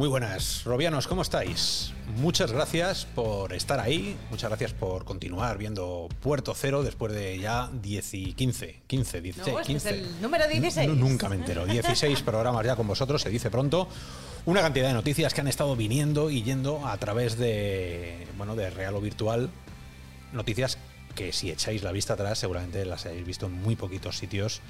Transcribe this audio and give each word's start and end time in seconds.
Muy 0.00 0.08
buenas, 0.08 0.64
Robianos, 0.64 1.06
¿cómo 1.06 1.20
estáis? 1.20 1.92
Muchas 2.16 2.52
gracias 2.52 3.04
por 3.14 3.52
estar 3.52 3.78
ahí, 3.80 4.16
muchas 4.30 4.48
gracias 4.48 4.72
por 4.72 5.04
continuar 5.04 5.58
viendo 5.58 6.08
Puerto 6.22 6.54
Cero 6.54 6.82
después 6.82 7.12
de 7.12 7.38
ya 7.38 7.68
10 7.82 8.14
y 8.14 8.32
15, 8.32 8.80
15, 8.86 9.20
16, 9.20 9.52
No, 9.54 9.60
este 9.60 9.72
15. 9.74 9.88
es 9.90 9.94
el 9.96 10.22
número 10.22 10.48
16. 10.48 10.88
Nu- 10.88 10.94
Nunca 10.94 11.28
me 11.28 11.36
entero. 11.36 11.66
16 11.66 12.22
programas 12.22 12.64
ya 12.64 12.76
con 12.76 12.86
vosotros, 12.88 13.20
se 13.20 13.28
dice 13.28 13.50
pronto. 13.50 13.88
Una 14.46 14.62
cantidad 14.62 14.88
de 14.88 14.94
noticias 14.94 15.34
que 15.34 15.42
han 15.42 15.48
estado 15.48 15.76
viniendo 15.76 16.30
y 16.30 16.42
yendo 16.44 16.86
a 16.86 16.96
través 16.96 17.36
de, 17.36 18.26
bueno, 18.38 18.56
de 18.56 18.70
real 18.70 18.94
o 18.94 19.02
virtual. 19.02 19.50
Noticias 20.32 20.78
que 21.14 21.30
si 21.34 21.50
echáis 21.50 21.82
la 21.82 21.92
vista 21.92 22.14
atrás 22.14 22.38
seguramente 22.38 22.86
las 22.86 23.04
habéis 23.04 23.26
visto 23.26 23.44
en 23.44 23.52
muy 23.52 23.76
poquitos 23.76 24.16
sitios 24.16 24.62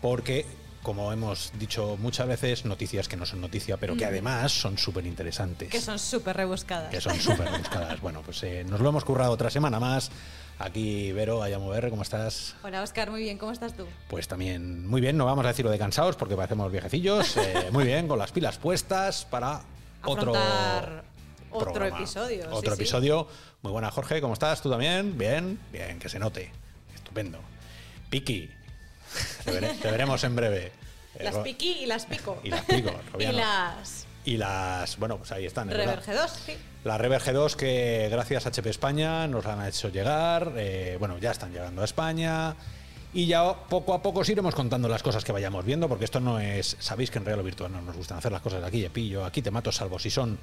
porque 0.00 0.46
como 0.82 1.12
hemos 1.12 1.52
dicho 1.58 1.96
muchas 2.00 2.26
veces, 2.26 2.64
noticias 2.64 3.08
que 3.08 3.16
no 3.16 3.24
son 3.24 3.40
noticia, 3.40 3.76
pero 3.76 3.96
que 3.96 4.04
además 4.04 4.52
son 4.52 4.76
súper 4.78 5.06
interesantes. 5.06 5.68
Que 5.68 5.80
son 5.80 5.98
súper 5.98 6.36
rebuscadas. 6.36 6.90
Que 6.90 7.00
son 7.00 7.18
súper 7.20 7.48
buscadas. 7.58 8.00
Bueno, 8.02 8.22
pues 8.24 8.42
eh, 8.42 8.64
nos 8.68 8.80
lo 8.80 8.88
hemos 8.88 9.04
currado 9.04 9.32
otra 9.32 9.48
semana 9.50 9.78
más. 9.78 10.10
Aquí, 10.58 11.12
Vero, 11.12 11.38
VR, 11.40 11.88
¿cómo 11.90 12.02
estás? 12.02 12.54
Hola, 12.62 12.82
Oscar, 12.82 13.10
muy 13.10 13.22
bien. 13.22 13.38
¿Cómo 13.38 13.52
estás 13.52 13.76
tú? 13.76 13.86
Pues 14.08 14.28
también 14.28 14.86
muy 14.88 15.00
bien, 15.00 15.16
no 15.16 15.24
vamos 15.24 15.44
a 15.44 15.48
decir 15.48 15.64
lo 15.64 15.70
de 15.70 15.78
cansados 15.78 16.16
porque 16.16 16.36
parecemos 16.36 16.70
viejecillos. 16.70 17.36
eh, 17.36 17.68
muy 17.72 17.84
bien, 17.84 18.08
con 18.08 18.18
las 18.18 18.32
pilas 18.32 18.58
puestas 18.58 19.24
para 19.24 19.62
otro, 20.04 20.34
Afrontar 20.34 21.04
otro 21.50 21.72
programa. 21.72 21.96
episodio, 21.98 22.46
Otro 22.50 22.74
sí. 22.74 22.80
episodio. 22.82 23.28
Muy 23.62 23.72
buena, 23.72 23.90
Jorge, 23.90 24.20
¿cómo 24.20 24.34
estás? 24.34 24.60
¿Tú 24.62 24.70
también? 24.70 25.16
Bien, 25.16 25.58
bien, 25.72 25.98
que 25.98 26.08
se 26.08 26.18
note. 26.18 26.50
Estupendo. 26.94 27.38
Piki, 28.10 28.50
te, 29.44 29.52
vere- 29.52 29.74
te 29.80 29.90
veremos 29.90 30.22
en 30.24 30.36
breve. 30.36 30.72
Eh, 31.14 31.24
Las 31.24 31.34
Ro- 31.34 31.42
piqui 31.42 31.72
y 31.82 31.84
las 31.84 32.06
pico. 32.06 32.40
Y 32.42 32.48
las 32.48 32.62
pico, 32.64 32.90
y 33.18 33.24
las 33.26 34.06
Y 34.24 34.36
las, 34.38 34.96
bueno, 34.98 35.18
pues 35.18 35.30
ahí 35.32 35.44
están. 35.44 35.68
es 35.70 35.76
verdad. 35.76 35.96
Reverge 36.06 36.14
2, 36.14 36.30
sí. 36.46 36.52
La 36.84 36.96
Rever 36.96 37.20
G2 37.20 37.54
que 37.54 38.08
gracias 38.10 38.46
a 38.46 38.48
HP 38.48 38.70
España 38.70 39.26
nos 39.28 39.44
la 39.44 39.52
han 39.52 39.66
hecho 39.68 39.90
llegar, 39.90 40.52
eh, 40.56 40.96
bueno, 40.98 41.18
ya 41.18 41.30
están 41.32 41.52
llegando 41.52 41.82
a 41.82 41.84
España 41.84 42.56
y 43.12 43.26
ya 43.26 43.52
poco 43.68 43.92
a 43.92 44.00
poco 44.00 44.20
os 44.20 44.28
iremos 44.30 44.54
contando 44.54 44.88
las 44.88 45.02
cosas 45.02 45.22
que 45.22 45.32
vayamos 45.32 45.66
viendo, 45.66 45.86
porque 45.86 46.06
esto 46.06 46.18
no 46.18 46.40
es, 46.40 46.78
sabéis 46.80 47.10
que 47.10 47.18
en 47.18 47.26
real 47.26 47.40
o 47.40 47.42
virtual 47.42 47.70
no 47.70 47.82
nos 47.82 47.94
gustan 47.94 48.16
hacer 48.16 48.32
las 48.32 48.40
cosas 48.40 48.62
de 48.62 48.66
aquí 48.68 48.80
de 48.80 48.88
pillo, 48.88 49.22
aquí 49.26 49.42
te 49.42 49.50
mato 49.50 49.70
salvo 49.70 49.98
si 49.98 50.08
son 50.08 50.38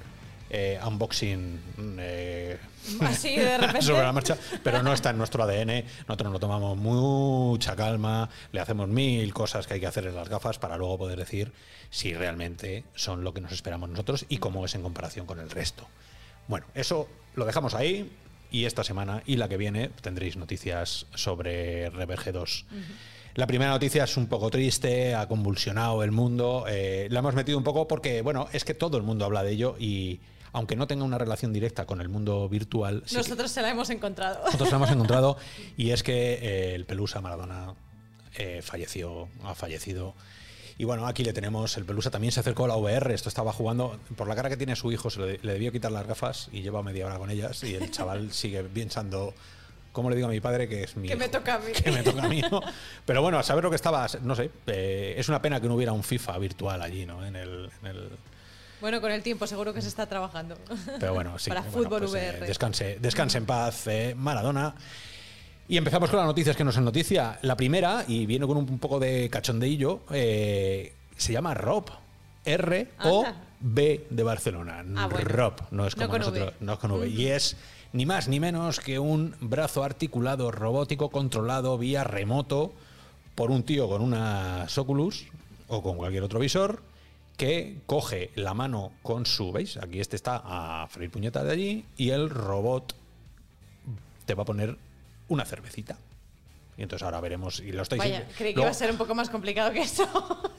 eh, 0.50 0.78
unboxing 0.86 1.60
eh, 1.98 2.58
Así 3.00 3.36
de 3.36 3.58
repente. 3.58 3.82
sobre 3.82 4.02
la 4.02 4.12
marcha, 4.12 4.36
pero 4.62 4.82
no 4.82 4.92
está 4.92 5.10
en 5.10 5.18
nuestro 5.18 5.42
ADN, 5.44 5.84
nosotros 6.08 6.24
nos 6.24 6.32
lo 6.32 6.40
tomamos 6.40 6.76
mucha 6.76 7.76
calma, 7.76 8.28
le 8.52 8.60
hacemos 8.60 8.88
mil 8.88 9.32
cosas 9.32 9.66
que 9.66 9.74
hay 9.74 9.80
que 9.80 9.86
hacer 9.86 10.06
en 10.06 10.14
las 10.16 10.28
gafas 10.28 10.58
para 10.58 10.76
luego 10.76 10.98
poder 10.98 11.18
decir 11.18 11.52
si 11.90 12.14
realmente 12.14 12.84
son 12.94 13.24
lo 13.24 13.32
que 13.34 13.40
nos 13.40 13.52
esperamos 13.52 13.88
nosotros 13.90 14.26
y 14.28 14.38
cómo 14.38 14.64
es 14.64 14.74
en 14.74 14.82
comparación 14.82 15.26
con 15.26 15.38
el 15.40 15.50
resto. 15.50 15.86
Bueno, 16.48 16.66
eso 16.74 17.08
lo 17.34 17.44
dejamos 17.44 17.74
ahí 17.74 18.10
y 18.50 18.64
esta 18.64 18.82
semana 18.82 19.22
y 19.26 19.36
la 19.36 19.48
que 19.48 19.56
viene 19.56 19.90
tendréis 20.02 20.36
noticias 20.36 21.06
sobre 21.14 21.90
Reverge 21.90 22.32
2. 22.32 22.66
La 23.34 23.46
primera 23.46 23.70
noticia 23.70 24.02
es 24.04 24.16
un 24.16 24.26
poco 24.26 24.50
triste, 24.50 25.14
ha 25.14 25.28
convulsionado 25.28 26.02
el 26.02 26.10
mundo. 26.10 26.64
eh, 26.68 27.06
la 27.10 27.20
hemos 27.20 27.34
metido 27.36 27.56
un 27.58 27.62
poco 27.64 27.86
porque, 27.86 28.22
bueno, 28.22 28.48
es 28.52 28.64
que 28.64 28.74
todo 28.74 28.96
el 28.96 29.04
mundo 29.04 29.24
habla 29.24 29.44
de 29.44 29.52
ello 29.52 29.76
y 29.78 30.18
aunque 30.52 30.76
no 30.76 30.86
tenga 30.86 31.04
una 31.04 31.18
relación 31.18 31.52
directa 31.52 31.86
con 31.86 32.00
el 32.00 32.08
mundo 32.08 32.48
virtual, 32.48 33.02
sí 33.06 33.16
Nosotros 33.16 33.50
se 33.50 33.62
la 33.62 33.70
hemos 33.70 33.90
encontrado. 33.90 34.44
nosotros 34.44 34.70
lo 34.70 34.76
hemos 34.76 34.90
encontrado 34.90 35.36
y 35.76 35.90
es 35.90 36.02
que 36.02 36.34
eh, 36.34 36.74
el 36.74 36.84
Pelusa 36.86 37.20
Maradona 37.20 37.74
eh, 38.36 38.60
falleció, 38.62 39.28
ha 39.44 39.54
fallecido. 39.54 40.14
Y 40.78 40.84
bueno, 40.84 41.06
aquí 41.06 41.24
le 41.24 41.34
tenemos, 41.34 41.76
el 41.76 41.84
Pelusa 41.84 42.10
también 42.10 42.32
se 42.32 42.40
acercó 42.40 42.64
a 42.64 42.68
la 42.68 42.76
VR, 42.76 43.12
esto 43.12 43.28
estaba 43.28 43.52
jugando, 43.52 44.00
por 44.16 44.26
la 44.28 44.34
cara 44.34 44.48
que 44.48 44.56
tiene 44.56 44.74
su 44.76 44.90
hijo, 44.90 45.10
se 45.10 45.20
le, 45.20 45.38
le 45.42 45.52
debió 45.52 45.70
quitar 45.72 45.92
las 45.92 46.06
gafas 46.06 46.48
y 46.52 46.62
lleva 46.62 46.82
media 46.82 47.04
hora 47.06 47.18
con 47.18 47.28
ellas 47.30 47.62
y 47.64 47.74
el 47.74 47.90
chaval 47.92 48.32
sigue 48.32 48.62
pensando, 48.64 49.34
¿cómo 49.92 50.08
le 50.08 50.16
digo 50.16 50.28
a 50.28 50.30
mi 50.30 50.40
padre 50.40 50.68
que 50.70 50.84
es 50.84 50.96
mi 50.96 51.06
Que 51.06 51.16
me 51.16 51.28
toca 51.28 51.56
a 51.56 51.58
mí. 51.58 51.72
Que 51.84 51.90
me 51.92 52.02
toca 52.02 52.22
a 52.22 52.28
mí, 52.28 52.40
¿no? 52.50 52.62
Pero 53.04 53.20
bueno, 53.20 53.38
a 53.38 53.42
saber 53.42 53.62
lo 53.62 53.68
que 53.68 53.76
estaba, 53.76 54.06
no 54.22 54.34
sé, 54.34 54.50
eh, 54.68 55.14
es 55.18 55.28
una 55.28 55.42
pena 55.42 55.60
que 55.60 55.68
no 55.68 55.74
hubiera 55.74 55.92
un 55.92 56.02
FIFA 56.02 56.38
virtual 56.38 56.80
allí, 56.80 57.04
¿no? 57.04 57.26
En 57.26 57.36
el- 57.36 57.68
en 57.82 57.86
el, 57.86 58.08
Bueno, 58.80 59.00
con 59.00 59.12
el 59.12 59.22
tiempo 59.22 59.46
seguro 59.46 59.74
que 59.74 59.82
se 59.82 59.88
está 59.88 60.06
trabajando. 60.06 60.56
pero 60.98 61.14
bueno, 61.14 61.38
sí. 61.38 61.48
Para 61.50 61.62
bueno, 61.62 61.76
fútbol 61.76 62.00
pues, 62.00 62.14
eh, 62.14 62.32
VR. 62.36 62.46
descanse, 62.46 62.98
descanse 63.00 63.38
en 63.38 63.46
paz, 63.46 63.86
eh, 63.86 64.14
Maradona. 64.16 64.74
Y 65.68 65.76
empezamos 65.76 66.10
con 66.10 66.18
las 66.18 66.26
noticias 66.26 66.56
que 66.56 66.64
no 66.64 66.72
son 66.72 66.84
noticia. 66.84 67.38
La 67.42 67.56
primera, 67.56 68.04
y 68.08 68.26
viene 68.26 68.46
con 68.46 68.56
un, 68.56 68.78
poco 68.78 68.98
de 68.98 69.30
cachondeillo, 69.30 70.00
eh, 70.10 70.94
se 71.16 71.32
llama 71.32 71.54
Rob. 71.54 71.84
R-O-B 72.44 74.06
de 74.08 74.22
Barcelona. 74.22 74.84
Ah, 74.96 75.08
bueno. 75.08 75.28
Rob, 75.28 75.54
no 75.70 75.86
es 75.86 75.94
como 75.94 76.18
nosotros, 76.18 76.54
no 76.60 76.72
es 76.72 76.78
con 76.78 76.90
V. 76.92 77.08
Y 77.08 77.26
es 77.26 77.56
ni 77.92 78.06
más 78.06 78.28
ni 78.28 78.40
menos 78.40 78.80
que 78.80 78.98
un 78.98 79.34
brazo 79.40 79.84
articulado 79.84 80.50
robótico 80.50 81.10
controlado 81.10 81.76
vía 81.76 82.02
remoto 82.02 82.72
por 83.34 83.50
un 83.50 83.62
tío 83.62 83.88
con 83.88 84.00
unas 84.00 84.76
Oculus 84.78 85.26
o 85.68 85.82
con 85.82 85.96
cualquier 85.96 86.22
otro 86.22 86.40
visor 86.40 86.82
que 87.40 87.78
coge 87.86 88.32
la 88.34 88.52
mano 88.52 88.92
con 89.00 89.24
su, 89.24 89.50
¿veis? 89.50 89.78
Aquí 89.78 89.98
este 89.98 90.14
está 90.14 90.42
a 90.44 90.86
freír 90.88 91.10
puñetas 91.10 91.42
de 91.42 91.50
allí 91.50 91.86
y 91.96 92.10
el 92.10 92.28
robot 92.28 92.94
te 94.26 94.34
va 94.34 94.42
a 94.42 94.44
poner 94.44 94.76
una 95.28 95.46
cervecita. 95.46 95.96
Y 96.80 96.82
entonces 96.84 97.04
ahora 97.04 97.20
veremos 97.20 97.60
y 97.60 97.72
lo 97.72 97.82
estáis 97.82 97.98
Vaya, 97.98 98.26
creí 98.38 98.54
que 98.54 98.60
iba 98.62 98.70
a 98.70 98.72
ser 98.72 98.90
un 98.90 98.96
poco 98.96 99.14
más 99.14 99.28
complicado 99.28 99.70
que 99.70 99.82
eso. 99.82 100.08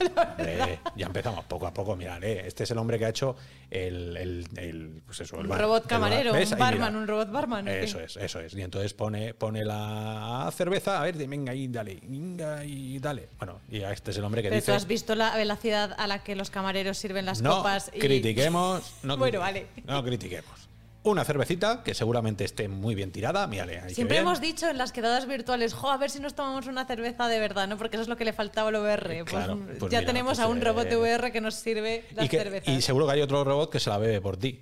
Ya 0.96 1.06
empezamos 1.06 1.44
poco 1.46 1.66
a 1.66 1.74
poco, 1.74 1.96
mirad, 1.96 2.22
eh, 2.22 2.44
este 2.46 2.62
es 2.62 2.70
el 2.70 2.78
hombre 2.78 2.96
que 2.98 3.06
ha 3.06 3.08
hecho 3.08 3.34
el, 3.70 4.16
el- 4.16 4.46
el- 4.56 5.02
pues 5.04 5.20
eso, 5.20 5.36
el 5.36 5.42
Un 5.42 5.48
bar- 5.48 5.60
robot 5.60 5.82
el 5.82 5.82
bar- 5.82 5.88
camarero, 5.88 6.32
un 6.32 6.58
barman, 6.58 6.94
un 6.96 7.06
robot 7.08 7.30
barman. 7.32 7.66
Eso 7.68 7.98
es, 7.98 8.16
eso 8.16 8.38
es. 8.38 8.54
Y 8.54 8.62
entonces 8.62 8.94
pone, 8.94 9.34
pone 9.34 9.64
la 9.64 10.48
cerveza, 10.54 11.00
a 11.00 11.04
ver, 11.04 11.16
de, 11.16 11.26
venga 11.26 11.54
y 11.54 11.66
dale, 11.68 11.98
venga 12.04 12.64
y 12.64 12.98
dale. 13.00 13.28
Bueno, 13.38 13.60
y 13.68 13.80
este 13.82 14.12
es 14.12 14.16
el 14.18 14.24
hombre 14.24 14.42
que 14.42 14.48
Pero 14.48 14.60
dice... 14.60 14.70
tú 14.72 14.76
has 14.76 14.86
visto 14.86 15.14
la 15.16 15.34
velocidad 15.36 15.94
a 15.98 16.06
la 16.06 16.22
que 16.22 16.36
los 16.36 16.50
camareros 16.50 16.98
sirven 16.98 17.26
las 17.26 17.42
no 17.42 17.56
copas. 17.58 17.90
Critiquemos, 17.98 18.94
no, 19.02 19.16
Bueno, 19.22 19.40
vale. 19.40 19.66
no 19.86 20.04
critiquemos. 20.04 20.61
Una 21.04 21.24
cervecita 21.24 21.82
que 21.82 21.94
seguramente 21.94 22.44
esté 22.44 22.68
muy 22.68 22.94
bien 22.94 23.10
tirada, 23.10 23.48
mírale, 23.48 23.80
ahí 23.80 23.92
Siempre 23.94 24.18
hemos 24.18 24.40
dicho 24.40 24.68
en 24.70 24.78
las 24.78 24.92
quedadas 24.92 25.26
virtuales, 25.26 25.74
jo, 25.74 25.90
a 25.90 25.96
ver 25.96 26.10
si 26.10 26.20
nos 26.20 26.34
tomamos 26.34 26.68
una 26.68 26.84
cerveza 26.84 27.26
de 27.26 27.40
verdad, 27.40 27.66
¿no? 27.66 27.76
Porque 27.76 27.96
eso 27.96 28.02
es 28.02 28.08
lo 28.08 28.16
que 28.16 28.24
le 28.24 28.32
faltaba 28.32 28.68
al 28.68 28.76
VR. 28.76 29.24
Pues, 29.24 29.30
Claro, 29.30 29.58
pues 29.80 29.90
ya 29.90 29.98
mira, 29.98 30.12
tenemos 30.12 30.38
pues, 30.38 30.40
a 30.40 30.46
un 30.46 30.60
robot 30.60 30.84
de 30.84 30.94
eh, 30.94 30.98
VR 30.98 31.32
que 31.32 31.40
nos 31.40 31.56
sirve 31.56 32.06
las 32.14 32.26
y, 32.26 32.28
que- 32.28 32.38
cervezas. 32.38 32.68
y 32.72 32.80
seguro 32.82 33.06
que 33.06 33.12
hay 33.14 33.20
otro 33.20 33.42
robot 33.42 33.70
que 33.70 33.80
se 33.80 33.90
la 33.90 33.98
bebe 33.98 34.20
por 34.20 34.36
ti. 34.36 34.60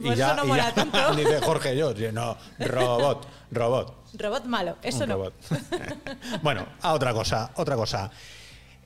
Pues 0.00 0.18
eso 0.18 0.34
no 0.36 0.44
y 0.44 0.48
mola 0.48 0.72
tanto. 0.72 1.14
dice 1.16 1.40
Jorge 1.40 1.76
yo, 1.76 1.92
no, 2.12 2.36
robot, 2.60 3.26
robot. 3.50 4.04
Robot 4.14 4.44
malo, 4.44 4.76
eso 4.82 5.02
un 5.02 5.08
no. 5.08 5.14
robot. 5.16 5.34
bueno, 6.42 6.64
a 6.80 6.92
otra 6.92 7.12
cosa, 7.12 7.50
otra 7.56 7.74
cosa. 7.74 8.10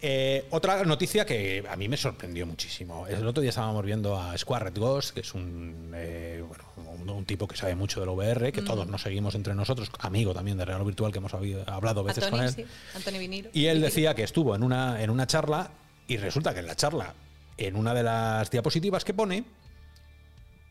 Eh, 0.06 0.44
otra 0.50 0.84
noticia 0.84 1.24
que 1.24 1.64
a 1.66 1.76
mí 1.76 1.88
me 1.88 1.96
sorprendió 1.96 2.44
muchísimo. 2.46 3.06
El 3.06 3.26
otro 3.26 3.40
día 3.40 3.48
estábamos 3.48 3.82
viendo 3.86 4.20
a 4.20 4.36
Squared 4.36 4.76
Ghost, 4.78 5.14
que 5.14 5.20
es 5.20 5.32
un, 5.32 5.92
eh, 5.94 6.44
bueno, 6.46 6.64
un, 7.00 7.08
un 7.08 7.24
tipo 7.24 7.48
que 7.48 7.56
sabe 7.56 7.74
mucho 7.74 8.00
del 8.00 8.10
VR, 8.10 8.50
Mm. 8.50 8.52
que 8.52 8.60
todos 8.60 8.86
nos 8.86 9.00
seguimos 9.00 9.34
entre 9.34 9.54
nosotros, 9.54 9.90
amigo 10.00 10.34
también 10.34 10.58
de 10.58 10.66
Real 10.66 10.84
Virtual, 10.84 11.10
que 11.10 11.18
hemos 11.20 11.32
habido- 11.32 11.64
hablado 11.66 12.04
veces 12.04 12.26
con 12.26 12.42
él. 12.42 12.50
sí. 12.50 12.66
Anthony 12.94 13.18
Vinilo. 13.18 13.48
Y 13.54 13.64
él 13.64 13.80
decía 13.80 14.14
que 14.14 14.24
estuvo 14.24 14.54
en 14.54 14.62
una, 14.62 15.02
en 15.02 15.08
una 15.08 15.26
charla 15.26 15.70
y 16.06 16.18
resulta 16.18 16.52
que 16.52 16.60
en 16.60 16.66
la 16.66 16.76
charla, 16.76 17.14
en 17.56 17.74
una 17.74 17.94
de 17.94 18.02
las 18.02 18.50
diapositivas 18.50 19.04
que 19.06 19.14
pone, 19.14 19.44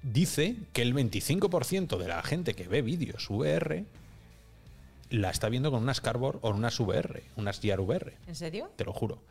dice 0.03 0.57
que 0.73 0.83
el 0.83 0.93
25% 0.93 1.97
de 1.97 2.07
la 2.07 2.21
gente 2.21 2.53
que 2.53 2.67
ve 2.67 2.83
vídeos 2.83 3.27
VR 3.31 3.85
la 5.09 5.29
está 5.29 5.49
viendo 5.49 5.71
con 5.71 5.83
unas 5.83 6.01
Cardboard 6.01 6.39
o 6.41 6.49
unas 6.49 6.79
VR, 6.79 7.23
unas 7.35 7.59
Gear 7.59 7.79
VR, 7.79 8.17
¿En 8.27 8.35
serio? 8.35 8.71
te 8.75 8.85
lo 8.85 8.93
juro. 8.93 9.21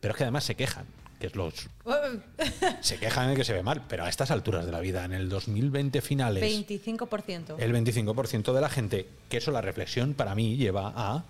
Pero 0.00 0.12
es 0.12 0.18
que 0.18 0.24
además 0.24 0.44
se 0.44 0.54
quejan, 0.54 0.86
que 1.20 1.26
es 1.28 1.36
los 1.36 1.68
se 2.80 2.98
quejan 2.98 3.30
de 3.30 3.36
que 3.36 3.44
se 3.44 3.52
ve 3.52 3.62
mal, 3.62 3.84
pero 3.88 4.04
a 4.04 4.08
estas 4.08 4.30
alturas 4.30 4.66
de 4.66 4.72
la 4.72 4.80
vida, 4.80 5.04
en 5.04 5.12
el 5.12 5.28
2020 5.28 6.00
finales, 6.00 6.42
25%. 6.42 7.56
el 7.58 7.72
25% 7.72 8.52
de 8.52 8.60
la 8.60 8.68
gente, 8.68 9.08
que 9.28 9.36
eso 9.38 9.50
la 9.50 9.60
reflexión 9.60 10.14
para 10.14 10.34
mí 10.34 10.56
lleva 10.56 10.92
a 10.94 11.24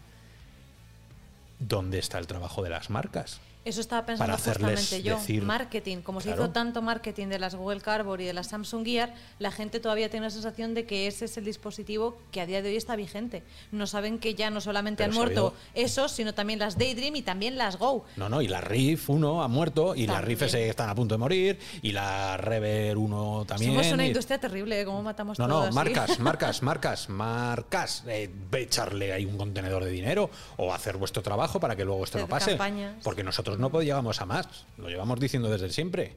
¿dónde 1.58 1.98
está 1.98 2.18
el 2.18 2.26
trabajo 2.26 2.62
de 2.62 2.70
las 2.70 2.90
marcas? 2.90 3.40
Eso 3.64 3.80
estaba 3.80 4.04
pensando 4.04 4.32
justamente 4.36 5.02
yo. 5.02 5.16
decir- 5.18 5.42
marketing. 5.42 5.98
Como 5.98 6.20
se 6.20 6.30
hizo 6.30 6.50
tanto 6.50 6.82
marketing 6.82 7.28
de 7.28 7.38
las 7.38 7.54
Google 7.54 7.80
Cardboard 7.80 8.20
y 8.22 8.24
de 8.24 8.32
las 8.32 8.48
Samsung 8.48 8.84
Gear, 8.84 9.14
la 9.38 9.52
gente 9.52 9.78
todavía 9.78 10.10
tiene 10.10 10.26
la 10.26 10.30
sensación 10.30 10.74
de 10.74 10.84
que 10.84 11.06
ese 11.06 11.26
es 11.26 11.36
el 11.36 11.44
dispositivo 11.44 12.18
que 12.32 12.40
a 12.40 12.46
día 12.46 12.60
de 12.60 12.70
hoy 12.70 12.76
está 12.76 12.96
vigente. 12.96 13.44
No 13.70 13.86
saben 13.86 14.18
que 14.18 14.34
ya 14.34 14.50
no 14.50 14.60
solamente 14.60 15.04
Pero 15.04 15.12
han 15.12 15.16
muerto 15.16 15.54
esos, 15.74 16.10
sino 16.10 16.34
también 16.34 16.58
las 16.58 16.76
Daydream 16.76 17.14
y 17.16 17.22
también 17.22 17.56
las 17.56 17.78
Go. 17.78 18.04
No, 18.16 18.28
no, 18.28 18.42
y 18.42 18.48
la 18.48 18.60
Riff 18.60 19.08
1 19.08 19.42
ha 19.42 19.48
muerto, 19.48 19.94
y 19.94 20.06
la 20.06 20.14
También. 20.14 20.28
Riff 20.40 20.42
S 20.48 20.68
están 20.68 20.88
a 20.90 20.94
punto 20.94 21.14
de 21.14 21.18
morir, 21.18 21.58
y 21.82 21.92
la 21.92 22.36
Rever 22.36 22.98
1 22.98 23.44
también. 23.46 23.72
Somos 23.72 23.92
una 23.92 24.06
industria 24.06 24.38
terrible, 24.40 24.80
¿eh? 24.80 24.84
¿Cómo 24.84 25.02
matamos 25.02 25.38
No, 25.38 25.46
todo 25.46 25.60
no, 25.60 25.66
así? 25.66 25.74
marcas, 25.74 26.18
marcas, 26.18 26.62
marcas, 26.62 27.08
marcas. 27.08 28.02
Eh, 28.06 28.30
ve 28.50 28.62
echarle 28.62 29.12
ahí 29.12 29.24
un 29.24 29.36
contenedor 29.36 29.84
de 29.84 29.90
dinero 29.90 30.30
o 30.56 30.72
hacer 30.74 30.96
vuestro 30.96 31.22
trabajo 31.22 31.60
para 31.60 31.76
que 31.76 31.84
luego 31.84 32.04
esto 32.04 32.18
no 32.18 32.26
pase. 32.26 32.50
campañas. 32.50 32.94
Porque 33.02 33.22
nosotros 33.22 33.51
no 33.58 33.70
llegamos 33.80 34.20
a 34.20 34.26
más, 34.26 34.66
lo 34.76 34.88
llevamos 34.88 35.18
diciendo 35.20 35.50
desde 35.50 35.70
siempre. 35.70 36.16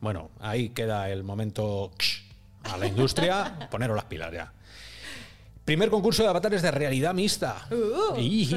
Bueno, 0.00 0.30
ahí 0.40 0.70
queda 0.70 1.10
el 1.10 1.24
momento 1.24 1.90
a 2.64 2.76
la 2.76 2.86
industria, 2.86 3.68
poneros 3.70 3.96
las 3.96 4.04
pilas 4.06 4.32
ya. 4.32 4.52
Primer 5.64 5.90
concurso 5.90 6.22
de 6.22 6.28
avatares 6.28 6.62
de 6.62 6.70
realidad 6.70 7.12
mixta. 7.12 7.66
Uh, 7.72 8.16
y. 8.20 8.48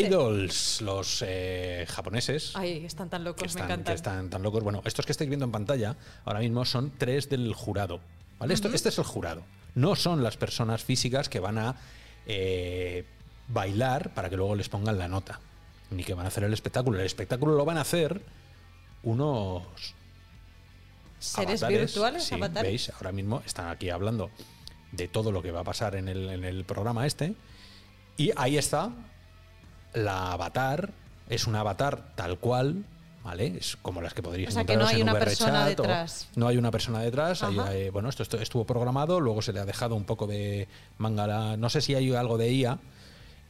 Idols, 0.00 0.80
los 0.80 1.22
eh, 1.26 1.84
japoneses. 1.86 2.52
Ay, 2.54 2.86
están 2.86 3.10
tan 3.10 3.24
locos, 3.24 3.42
me 3.42 3.46
están, 3.48 3.64
encantan. 3.64 3.84
que 3.84 3.94
están 3.94 4.30
tan 4.30 4.42
locos. 4.42 4.64
Bueno, 4.64 4.80
estos 4.86 5.04
que 5.04 5.12
estáis 5.12 5.28
viendo 5.28 5.44
en 5.44 5.52
pantalla 5.52 5.96
ahora 6.24 6.40
mismo 6.40 6.64
son 6.64 6.92
tres 6.96 7.28
del 7.28 7.52
jurado. 7.52 8.00
¿vale? 8.38 8.54
Esto, 8.54 8.68
este 8.68 8.88
es 8.88 8.96
el 8.96 9.04
jurado. 9.04 9.42
No 9.74 9.96
son 9.96 10.22
las 10.22 10.38
personas 10.38 10.82
físicas 10.82 11.28
que 11.28 11.40
van 11.40 11.58
a 11.58 11.76
eh, 12.26 13.04
bailar 13.48 14.14
para 14.14 14.30
que 14.30 14.36
luego 14.38 14.54
les 14.54 14.70
pongan 14.70 14.96
la 14.96 15.08
nota. 15.08 15.40
Ni 15.90 16.02
que 16.04 16.14
van 16.14 16.24
a 16.24 16.28
hacer 16.28 16.44
el 16.44 16.52
espectáculo. 16.52 16.98
El 16.98 17.06
espectáculo 17.06 17.54
lo 17.54 17.64
van 17.64 17.78
a 17.78 17.82
hacer 17.82 18.20
unos 19.02 19.62
¿Seres 21.18 21.62
avatares. 21.62 21.92
virtuales? 21.94 22.24
Sí, 22.24 22.34
avatares? 22.34 22.70
veis, 22.70 22.90
ahora 22.96 23.12
mismo 23.12 23.42
están 23.46 23.68
aquí 23.68 23.90
hablando 23.90 24.30
de 24.92 25.08
todo 25.08 25.32
lo 25.32 25.42
que 25.42 25.50
va 25.50 25.60
a 25.60 25.64
pasar 25.64 25.94
en 25.96 26.08
el, 26.08 26.28
en 26.30 26.44
el 26.44 26.64
programa 26.64 27.06
este. 27.06 27.34
Y 28.16 28.32
ahí 28.36 28.56
está 28.58 28.90
la 29.94 30.32
avatar. 30.32 30.90
Es 31.28 31.46
un 31.46 31.56
avatar 31.56 32.12
tal 32.14 32.38
cual, 32.38 32.84
¿vale? 33.24 33.56
Es 33.58 33.76
como 33.76 34.00
las 34.00 34.14
que 34.14 34.22
podríais 34.22 34.50
O 34.50 34.52
sea, 34.52 34.64
que 34.64 34.72
encontraros 34.74 34.92
no 34.92 34.96
hay 34.96 35.00
en 35.02 35.08
una 35.08 35.12
VRChat 35.18 35.28
persona 35.38 35.66
detrás. 35.66 36.28
no 36.36 36.48
hay 36.48 36.56
una 36.56 36.70
persona 36.70 37.00
detrás. 37.00 37.42
hay- 37.42 37.58
Ajá. 37.58 37.68
hay- 37.70 37.90
bueno, 37.90 38.08
esto, 38.08 38.22
esto 38.22 38.40
estuvo 38.40 38.64
programado, 38.64 39.20
luego 39.20 39.42
se 39.42 39.52
le 39.52 39.60
ha 39.60 39.64
dejado 39.64 39.94
un 39.94 40.04
poco 40.04 40.26
de 40.26 40.68
manga. 40.98 41.56
No 41.56 41.68
sé 41.70 41.80
si 41.80 41.94
hay 41.94 42.12
algo 42.14 42.38
de 42.38 42.52
IA. 42.52 42.78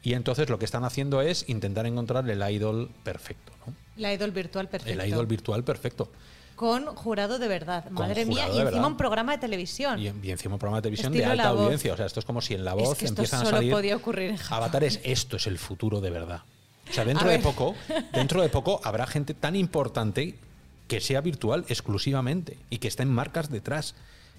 Y 0.03 0.13
entonces 0.13 0.49
lo 0.49 0.59
que 0.59 0.65
están 0.65 0.83
haciendo 0.85 1.21
es 1.21 1.47
intentar 1.49 1.85
encontrar 1.85 2.29
el 2.29 2.49
idol 2.51 2.89
perfecto, 3.03 3.51
¿no? 3.65 3.73
La 3.97 4.13
idol 4.13 4.31
virtual 4.31 4.69
perfecto. 4.69 5.01
El 5.01 5.09
idol 5.09 5.25
virtual 5.25 5.63
perfecto. 5.63 6.09
Con 6.55 6.85
jurado 6.95 7.39
de 7.39 7.47
verdad. 7.47 7.89
Madre 7.91 8.25
mía. 8.25 8.47
Y 8.53 8.59
encima 8.59 8.87
un 8.87 8.97
programa 8.97 9.33
de 9.33 9.37
televisión. 9.37 9.99
Y, 9.99 10.05
y 10.05 10.31
encima 10.31 10.55
un 10.55 10.59
programa 10.59 10.77
de 10.77 10.83
televisión 10.83 11.13
Estilo 11.13 11.25
de 11.25 11.31
alta 11.31 11.51
Voz. 11.51 11.61
audiencia. 11.63 11.93
O 11.93 11.97
sea, 11.97 12.05
esto 12.05 12.19
es 12.19 12.25
como 12.25 12.41
si 12.41 12.53
en 12.55 12.65
la 12.65 12.71
Es 12.71 12.77
voz 12.77 12.97
que 12.97 13.05
esto 13.05 13.21
empiezan 13.21 13.41
a 13.41 13.45
solo 13.45 13.57
salir 13.57 13.71
podía 13.71 13.95
ocurrir 13.95 14.31
en 14.31 14.37
Japón. 14.37 14.57
avatares. 14.57 14.99
Esto 15.03 15.37
es 15.37 15.45
el 15.47 15.57
futuro 15.59 16.01
de 16.01 16.09
verdad. 16.09 16.41
O 16.89 16.93
sea, 16.93 17.05
dentro 17.05 17.27
A 17.29 17.31
de 17.31 17.39
poco, 17.39 17.75
dentro 18.13 18.41
de 18.41 18.49
poco 18.49 18.81
habrá 18.83 19.05
gente 19.05 19.33
tan 19.33 19.55
importante 19.55 20.35
que 20.87 21.01
sea 21.01 21.21
virtual 21.21 21.65
exclusivamente 21.67 22.57
y 22.69 22.77
que 22.77 22.87
estén 22.87 23.09
marcas 23.09 23.51
detrás 23.51 23.93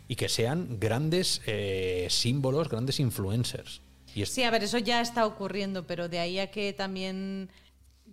y 0.08 0.16
que 0.16 0.28
sean 0.28 0.78
grandes 0.80 1.42
eh, 1.46 2.06
símbolos, 2.10 2.68
grandes 2.68 2.98
influencers. 3.00 3.80
Y 4.22 4.26
Sí, 4.26 4.42
a 4.42 4.50
ver, 4.50 4.64
eso 4.64 4.78
ya 4.78 5.00
está 5.00 5.26
ocurriendo, 5.26 5.86
pero 5.86 6.08
de 6.08 6.18
ahí 6.18 6.38
a 6.38 6.50
que 6.50 6.72
también, 6.72 7.50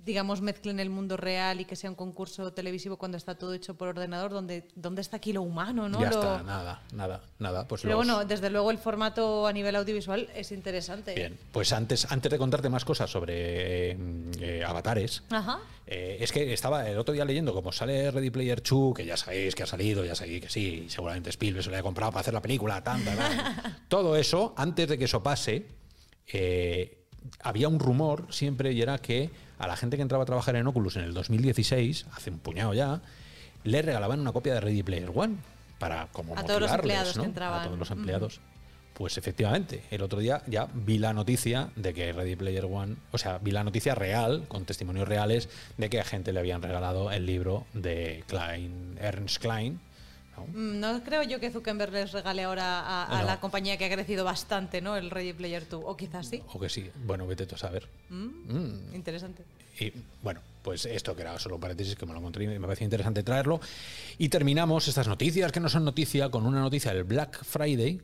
digamos, 0.03 0.39
mezclen 0.41 0.79
el 0.79 0.89
mundo 0.91 1.17
real 1.17 1.59
y 1.61 1.65
que 1.65 1.75
sea 1.75 1.89
un 1.89 1.95
concurso 1.95 2.53
televisivo 2.53 2.95
cuando 2.97 3.17
está 3.17 3.35
todo 3.35 3.53
hecho 3.55 3.73
por 3.75 3.87
ordenador, 3.87 4.29
donde, 4.31 4.67
¿dónde 4.75 5.01
está 5.01 5.17
aquí 5.17 5.33
lo 5.33 5.41
humano, 5.41 5.89
no? 5.89 5.99
ya 5.99 6.11
Lo- 6.11 6.15
está, 6.19 6.43
nada, 6.43 6.83
nada, 6.93 7.21
nada. 7.39 7.67
Pues 7.67 7.81
Pero 7.81 7.97
los- 7.97 8.05
bueno, 8.05 8.23
desde 8.25 8.51
luego 8.51 8.69
el 8.69 8.77
formato 8.77 9.47
a 9.47 9.53
nivel 9.53 9.75
audiovisual 9.75 10.29
es 10.35 10.51
interesante. 10.51 11.15
Bien, 11.15 11.35
pues 11.51 11.73
antes, 11.73 12.11
antes 12.11 12.31
de 12.31 12.37
contarte 12.37 12.69
más 12.69 12.85
cosas 12.85 13.09
sobre 13.09 13.91
eh, 13.93 13.97
eh, 14.41 14.63
avatares, 14.65 15.23
Ajá. 15.31 15.59
Eh, 15.87 16.17
es 16.19 16.31
que 16.31 16.51
estaba 16.51 16.87
el 16.89 16.97
otro 16.97 17.13
día 17.13 17.25
leyendo 17.25 17.53
como 17.53 17.71
sale 17.71 18.09
Ready 18.09 18.31
Player 18.31 18.61
2, 18.63 18.95
que 18.95 19.05
ya 19.05 19.17
sabéis 19.17 19.53
que 19.53 19.61
ha 19.63 19.67
salido, 19.67 20.03
ya 20.03 20.15
sabéis 20.15 20.41
que 20.41 20.49
sí, 20.49 20.85
seguramente 20.89 21.29
Spielberg 21.29 21.63
se 21.63 21.69
lo 21.69 21.75
haya 21.75 21.83
comprado 21.83 22.11
para 22.11 22.21
hacer 22.21 22.33
la 22.33 22.41
película, 22.41 22.83
tanta. 22.83 23.81
Todo 23.87 24.15
eso, 24.15 24.53
antes 24.57 24.87
de 24.89 24.97
que 24.97 25.05
eso 25.05 25.21
pase, 25.21 25.65
eh, 26.31 26.97
había 27.41 27.67
un 27.67 27.79
rumor 27.79 28.27
siempre 28.29 28.71
y 28.71 28.81
era 28.81 28.97
que 28.97 29.29
a 29.57 29.67
la 29.67 29.75
gente 29.75 29.95
que 29.95 30.03
entraba 30.03 30.23
a 30.23 30.25
trabajar 30.25 30.55
en 30.55 30.67
Oculus 30.67 30.95
en 30.97 31.03
el 31.03 31.13
2016, 31.13 32.05
hace 32.11 32.29
un 32.29 32.39
puñado 32.39 32.73
ya, 32.73 33.01
le 33.63 33.81
regalaban 33.81 34.19
una 34.19 34.31
copia 34.31 34.53
de 34.53 34.61
Ready 34.61 34.83
Player 34.83 35.11
One 35.13 35.37
para 35.79 36.07
como 36.11 36.37
A 36.37 36.43
todos 36.43 36.61
los 36.61 36.71
motivarles, 36.71 36.83
empleados 36.83 37.13
que 37.13 37.19
¿no? 37.19 37.25
entraban. 37.25 37.61
A 37.61 37.63
todos 37.65 37.79
los 37.79 37.91
empleados. 37.91 38.41
Pues 38.93 39.17
efectivamente, 39.17 39.83
el 39.91 40.01
otro 40.03 40.19
día 40.19 40.41
ya 40.47 40.69
vi 40.73 40.99
la 40.99 41.11
noticia 41.11 41.69
de 41.75 41.93
que 41.93 42.13
Ready 42.13 42.37
Player 42.37 42.63
One, 42.63 42.95
o 43.11 43.17
sea, 43.17 43.39
vi 43.39 43.51
la 43.51 43.63
noticia 43.63 43.93
real, 43.93 44.45
con 44.47 44.63
testimonios 44.63 45.05
reales, 45.05 45.49
de 45.77 45.89
que 45.89 45.99
a 45.99 46.05
gente 46.05 46.31
le 46.31 46.39
habían 46.39 46.61
regalado 46.61 47.11
el 47.11 47.25
libro 47.25 47.65
de 47.73 48.23
Klein, 48.27 48.97
Ernst 49.01 49.41
Klein. 49.41 49.81
¿No? 50.37 50.45
Mm, 50.47 50.79
No 50.79 51.03
creo 51.03 51.23
yo 51.23 51.39
que 51.39 51.51
Zuckerberg 51.51 51.91
les 51.93 52.11
regale 52.11 52.43
ahora 52.43 52.79
a, 52.81 53.05
a 53.17 53.21
No. 53.21 53.27
la 53.27 53.39
compañía 53.39 53.77
que 53.77 53.85
ha 53.85 53.89
crecido 53.91 54.23
bastante, 54.25 54.81
¿no? 54.81 54.95
El 54.97 55.09
Ready 55.11 55.33
Player 55.33 55.67
2. 55.67 55.83
O 55.85 55.95
quizás 55.97 56.27
sí. 56.27 56.41
O 56.53 56.59
que 56.59 56.69
sí, 56.69 56.89
bueno, 57.05 57.25
vete 57.27 57.45
tú 57.45 57.55
a 57.55 57.57
saber. 57.57 57.87
Mm, 58.09 58.93
Interesante. 58.95 59.43
Y 59.79 59.91
bueno, 60.23 60.41
pues 60.63 60.85
esto 60.85 61.15
que 61.15 61.21
era 61.21 61.37
solo 61.37 61.55
un 61.55 61.61
paréntesis 61.61 61.95
que 61.95 62.05
me 62.05 62.13
lo 62.13 62.19
encontré 62.19 62.43
y 62.45 62.47
me 62.47 62.59
parecía 62.59 62.85
interesante 62.85 63.21
traerlo. 63.23 63.59
Y 64.17 64.29
terminamos 64.29 64.87
estas 64.87 65.07
noticias 65.07 65.51
que 65.51 65.59
no 65.59 65.69
son 65.69 65.85
noticia 65.85 66.29
con 66.29 66.45
una 66.45 66.59
noticia 66.59 66.93
del 66.93 67.03
Black 67.03 67.43
Friday, 67.43 68.01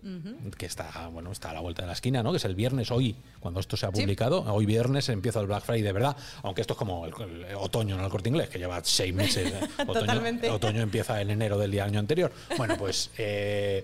que 0.57 0.65
está, 0.67 1.07
bueno, 1.07 1.31
está 1.31 1.49
a 1.49 1.53
la 1.53 1.59
vuelta 1.61 1.81
de 1.83 1.87
la 1.87 1.93
esquina, 1.93 2.21
¿no? 2.21 2.31
Que 2.31 2.37
es 2.37 2.45
el 2.45 2.53
viernes 2.55 2.91
hoy, 2.91 3.15
cuando 3.39 3.59
esto 3.59 3.77
se 3.77 3.85
ha 3.87 3.89
Sí. 3.91 4.01
publicado. 4.01 4.41
Hoy 4.53 4.65
viernes 4.65 5.09
empieza 5.09 5.39
el 5.39 5.47
Black 5.47 5.63
Friday, 5.63 5.81
de 5.81 5.91
verdad. 5.93 6.15
Aunque 6.43 6.61
esto 6.61 6.73
es 6.73 6.77
como 6.77 7.05
el, 7.05 7.13
el 7.45 7.55
otoño 7.55 7.97
en 7.97 8.03
el 8.03 8.09
corte 8.11 8.29
inglés, 8.29 8.49
que 8.49 8.59
lleva 8.59 8.79
seis 8.83 9.13
meses. 9.13 9.51
¿eh? 9.53 9.67
Otoño, 9.87 10.21
otoño 10.53 10.81
empieza 10.81 11.19
en 11.21 11.31
enero 11.31 11.57
del 11.57 11.71
día 11.71 11.85
año 11.85 11.99
anterior. 11.99 12.31
Bueno, 12.57 12.75
pues 12.77 13.09
eh, 13.17 13.83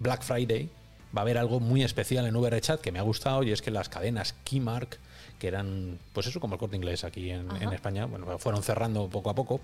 Black 0.00 0.22
Friday 0.22 0.68
va 1.16 1.20
a 1.20 1.22
haber 1.22 1.38
algo 1.38 1.60
muy 1.60 1.82
especial 1.84 2.26
en 2.26 2.34
VRChat 2.34 2.80
que 2.80 2.90
me 2.92 2.98
ha 2.98 3.02
gustado 3.02 3.42
y 3.42 3.52
es 3.52 3.62
que 3.62 3.70
las 3.70 3.88
cadenas 3.88 4.34
Keymark, 4.44 4.98
que 5.40 5.48
eran, 5.48 5.98
pues 6.12 6.28
eso 6.28 6.38
como 6.38 6.54
el 6.54 6.60
corte 6.60 6.76
inglés 6.76 7.02
aquí 7.02 7.30
en, 7.30 7.48
en 7.60 7.72
España, 7.72 8.06
bueno, 8.06 8.38
fueron 8.38 8.62
cerrando 8.62 9.08
poco 9.08 9.30
a 9.30 9.34
poco 9.34 9.60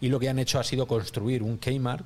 y 0.00 0.08
lo 0.08 0.20
que 0.20 0.28
han 0.28 0.38
hecho 0.38 0.58
ha 0.58 0.64
sido 0.64 0.86
construir 0.86 1.42
un 1.42 1.56
Kmart 1.56 2.04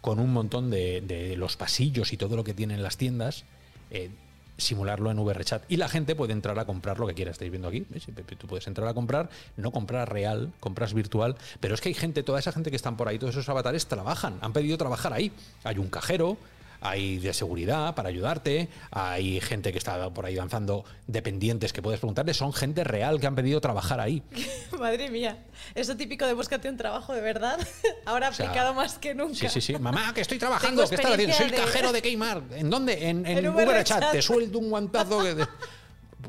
con 0.00 0.20
un 0.20 0.32
montón 0.32 0.70
de, 0.70 1.00
de 1.00 1.36
los 1.36 1.56
pasillos 1.56 2.12
y 2.12 2.16
todo 2.16 2.36
lo 2.36 2.44
que 2.44 2.54
tienen 2.54 2.82
las 2.82 2.96
tiendas, 2.96 3.44
eh, 3.90 4.10
simularlo 4.56 5.10
en 5.10 5.16
VRChat. 5.16 5.64
Y 5.68 5.78
la 5.78 5.88
gente 5.88 6.14
puede 6.14 6.32
entrar 6.32 6.58
a 6.58 6.64
comprar 6.64 6.98
lo 6.98 7.06
que 7.06 7.14
quiera. 7.14 7.30
Estáis 7.30 7.50
viendo 7.50 7.68
aquí, 7.68 7.86
¿ves? 7.88 8.06
tú 8.38 8.46
puedes 8.46 8.66
entrar 8.66 8.86
a 8.88 8.94
comprar, 8.94 9.30
no 9.56 9.70
comprar 9.70 10.12
real, 10.12 10.52
compras 10.60 10.94
virtual. 10.94 11.36
Pero 11.60 11.74
es 11.74 11.80
que 11.80 11.88
hay 11.88 11.94
gente, 11.94 12.22
toda 12.22 12.38
esa 12.38 12.52
gente 12.52 12.70
que 12.70 12.76
están 12.76 12.96
por 12.96 13.08
ahí, 13.08 13.18
todos 13.18 13.34
esos 13.34 13.48
avatares 13.48 13.86
trabajan, 13.86 14.38
han 14.42 14.52
pedido 14.52 14.78
trabajar 14.78 15.12
ahí. 15.12 15.32
Hay 15.64 15.78
un 15.78 15.88
cajero. 15.88 16.36
Hay 16.80 17.18
de 17.18 17.32
seguridad 17.32 17.94
para 17.94 18.08
ayudarte, 18.08 18.68
hay 18.90 19.40
gente 19.40 19.72
que 19.72 19.78
está 19.78 20.10
por 20.10 20.26
ahí 20.26 20.34
danzando 20.34 20.84
dependientes 21.06 21.72
que 21.72 21.80
puedes 21.80 22.00
preguntarle, 22.00 22.34
son 22.34 22.52
gente 22.52 22.84
real 22.84 23.20
que 23.20 23.26
han 23.26 23.34
pedido 23.34 23.60
trabajar 23.60 24.00
ahí. 24.00 24.22
Madre 24.78 25.10
mía. 25.10 25.44
Eso 25.74 25.96
típico 25.96 26.26
de 26.26 26.34
búscate 26.34 26.68
un 26.68 26.76
trabajo 26.76 27.14
de 27.14 27.20
verdad. 27.20 27.58
Ahora 28.04 28.32
sea, 28.32 28.46
aplicado 28.46 28.74
más 28.74 28.98
que 28.98 29.14
nunca. 29.14 29.34
Sí, 29.34 29.48
sí, 29.48 29.60
sí. 29.60 29.78
Mamá, 29.78 30.12
que 30.14 30.20
estoy 30.20 30.38
trabajando, 30.38 30.86
¿qué 30.88 30.94
estás 30.94 31.12
haciendo? 31.12 31.36
Soy 31.36 31.50
de- 31.50 31.56
cajero 31.56 31.92
de 31.92 32.02
Kmart. 32.02 32.52
¿En 32.52 32.70
dónde? 32.70 33.08
En, 33.08 33.26
en. 33.26 33.54
VRChat. 33.54 34.12
Te 34.12 34.22
suelto 34.22 34.58
un 34.58 34.70
guantazo. 34.70 35.22
que 35.22 35.46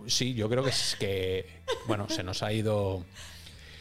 Sí, 0.08 0.34
yo 0.34 0.50
creo 0.50 0.63
que 0.63 0.70
es 0.72 0.96
que, 1.00 1.48
bueno, 1.88 2.10
se 2.10 2.24
nos 2.24 2.43
ha 2.43 2.51
ido... 2.51 3.05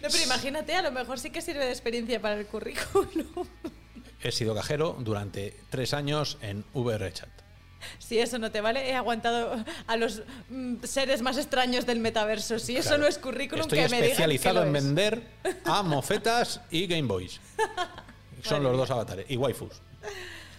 No, 0.00 0.08
pero 0.10 0.22
imagínate, 0.22 0.74
a 0.74 0.82
lo 0.82 0.92
mejor 0.92 1.18
sí 1.18 1.30
que 1.30 1.40
sirve 1.40 1.64
de 1.64 1.70
experiencia 1.70 2.20
para 2.20 2.36
el 2.36 2.46
currículum. 2.46 3.26
He 4.24 4.32
sido 4.32 4.54
cajero 4.54 4.96
durante 4.98 5.54
tres 5.70 5.92
años 5.94 6.38
en 6.40 6.64
VRChat. 6.74 7.28
Si 7.98 8.18
eso 8.18 8.38
no 8.38 8.50
te 8.50 8.62
vale, 8.62 8.88
he 8.88 8.94
aguantado 8.94 9.62
a 9.86 9.96
los 9.98 10.22
mm, 10.48 10.76
seres 10.84 11.20
más 11.20 11.36
extraños 11.36 11.84
del 11.84 12.00
metaverso. 12.00 12.58
Si 12.58 12.74
eso 12.74 12.96
no 12.96 13.06
es 13.06 13.18
currículum, 13.18 13.60
Estoy 13.64 13.80
que 13.80 13.88
me 13.90 14.00
especializado 14.00 14.62
que 14.62 14.68
en 14.70 14.76
es. 14.76 14.82
vender 14.84 15.22
a 15.66 15.82
mofetas 15.82 16.62
y 16.70 16.86
Game 16.86 17.06
Boys. 17.06 17.38
Son 18.42 18.62
los 18.62 18.74
dos 18.76 18.90
avatares. 18.90 19.26
Y 19.28 19.36
waifus. 19.36 19.74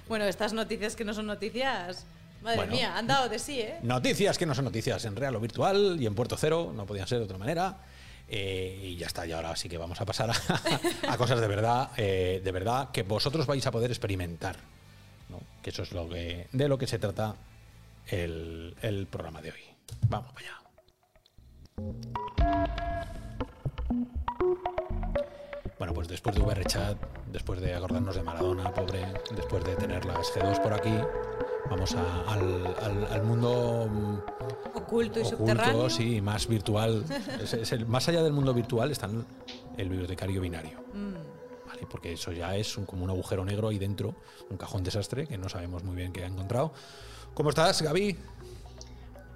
Bueno, 0.07 0.25
estas 0.25 0.53
noticias 0.53 0.95
que 0.95 1.03
no 1.03 1.15
son 1.15 1.25
noticias, 1.25 2.05
madre 2.43 2.57
Bueno. 2.57 2.71
mía, 2.73 2.95
han 2.95 3.07
dado 3.07 3.27
de 3.29 3.39
sí, 3.39 3.59
¿eh? 3.61 3.79
Noticias 3.81 4.37
que 4.37 4.45
no 4.45 4.53
son 4.53 4.65
noticias 4.65 5.03
en 5.05 5.15
real 5.15 5.35
o 5.35 5.39
virtual 5.39 5.97
y 5.99 6.05
en 6.05 6.13
Puerto 6.13 6.37
Cero, 6.37 6.71
no 6.75 6.85
podían 6.85 7.07
ser 7.07 7.17
de 7.19 7.25
otra 7.25 7.39
manera. 7.39 7.77
Eh, 8.27 8.79
y 8.81 8.95
ya 8.95 9.07
está, 9.07 9.25
y 9.27 9.31
ahora 9.31 9.55
sí 9.55 9.69
que 9.69 9.77
vamos 9.77 10.01
a 10.01 10.05
pasar 10.05 10.31
a, 11.07 11.17
cosas 11.17 11.39
de 11.39 11.47
verdad, 11.47 11.91
eh, 11.97 12.41
de 12.43 12.51
verdad 12.51 12.89
que 12.91 13.03
vosotros 13.03 13.45
vais 13.45 13.65
a 13.65 13.71
poder 13.71 13.91
experimentar. 13.91 14.57
Que 15.61 15.71
eso 15.71 15.81
es 15.81 15.91
lo 15.93 16.07
que, 16.07 16.47
de 16.51 16.67
lo 16.67 16.77
que 16.77 16.85
se 16.85 16.99
trata 16.99 17.35
el, 18.07 19.07
programa 19.09 19.41
de 19.41 19.51
hoy. 19.51 19.61
Vamos 20.07 20.31
para 20.31 20.47
allá. 20.47 20.61
Bueno, 25.79 25.93
pues 25.93 26.07
después 26.07 26.35
de 26.35 26.41
VRChat, 26.43 26.97
después 27.31 27.59
de 27.61 27.73
acordarnos 27.73 28.15
de 28.15 28.21
Maradona, 28.21 28.71
pobre, 28.71 29.07
después 29.35 29.63
de 29.63 29.75
tener 29.75 30.05
las 30.05 30.27
G2 30.33 30.61
por 30.61 30.73
aquí, 30.73 30.93
vamos 31.67 31.95
al 31.95 33.23
mundo 33.23 33.89
mm, 33.91 34.34
Oculto 34.85 35.19
y 35.19 35.23
oculto, 35.23 35.37
subterráneo. 35.37 35.89
sí, 35.89 36.21
más 36.21 36.47
virtual. 36.47 37.03
Es- 37.41 37.53
es 37.53 37.71
el- 37.71 37.85
más 37.85 38.07
allá 38.07 38.23
del 38.23 38.33
mundo 38.33 38.53
virtual 38.53 38.91
está 38.91 39.09
el, 39.77 39.89
bibliotecario 39.89 40.41
binario. 40.41 40.79
Mm. 40.93 41.67
¿vale? 41.67 41.87
Porque 41.89 42.13
eso 42.13 42.31
ya 42.31 42.55
es 42.55 42.77
un- 42.77 42.85
como 42.85 43.03
un 43.03 43.09
agujero 43.09 43.43
negro 43.43 43.67
ahí 43.69 43.79
dentro, 43.79 44.15
un 44.49 44.57
cajón 44.57 44.83
desastre 44.83 45.27
que 45.27 45.37
no 45.37 45.49
sabemos 45.49 45.83
muy 45.83 45.95
bien 45.95 46.13
qué 46.13 46.23
ha 46.23 46.27
encontrado. 46.27 46.71
¿Cómo 47.33 47.49
estás, 47.49 47.81
Gaby? 47.81 48.15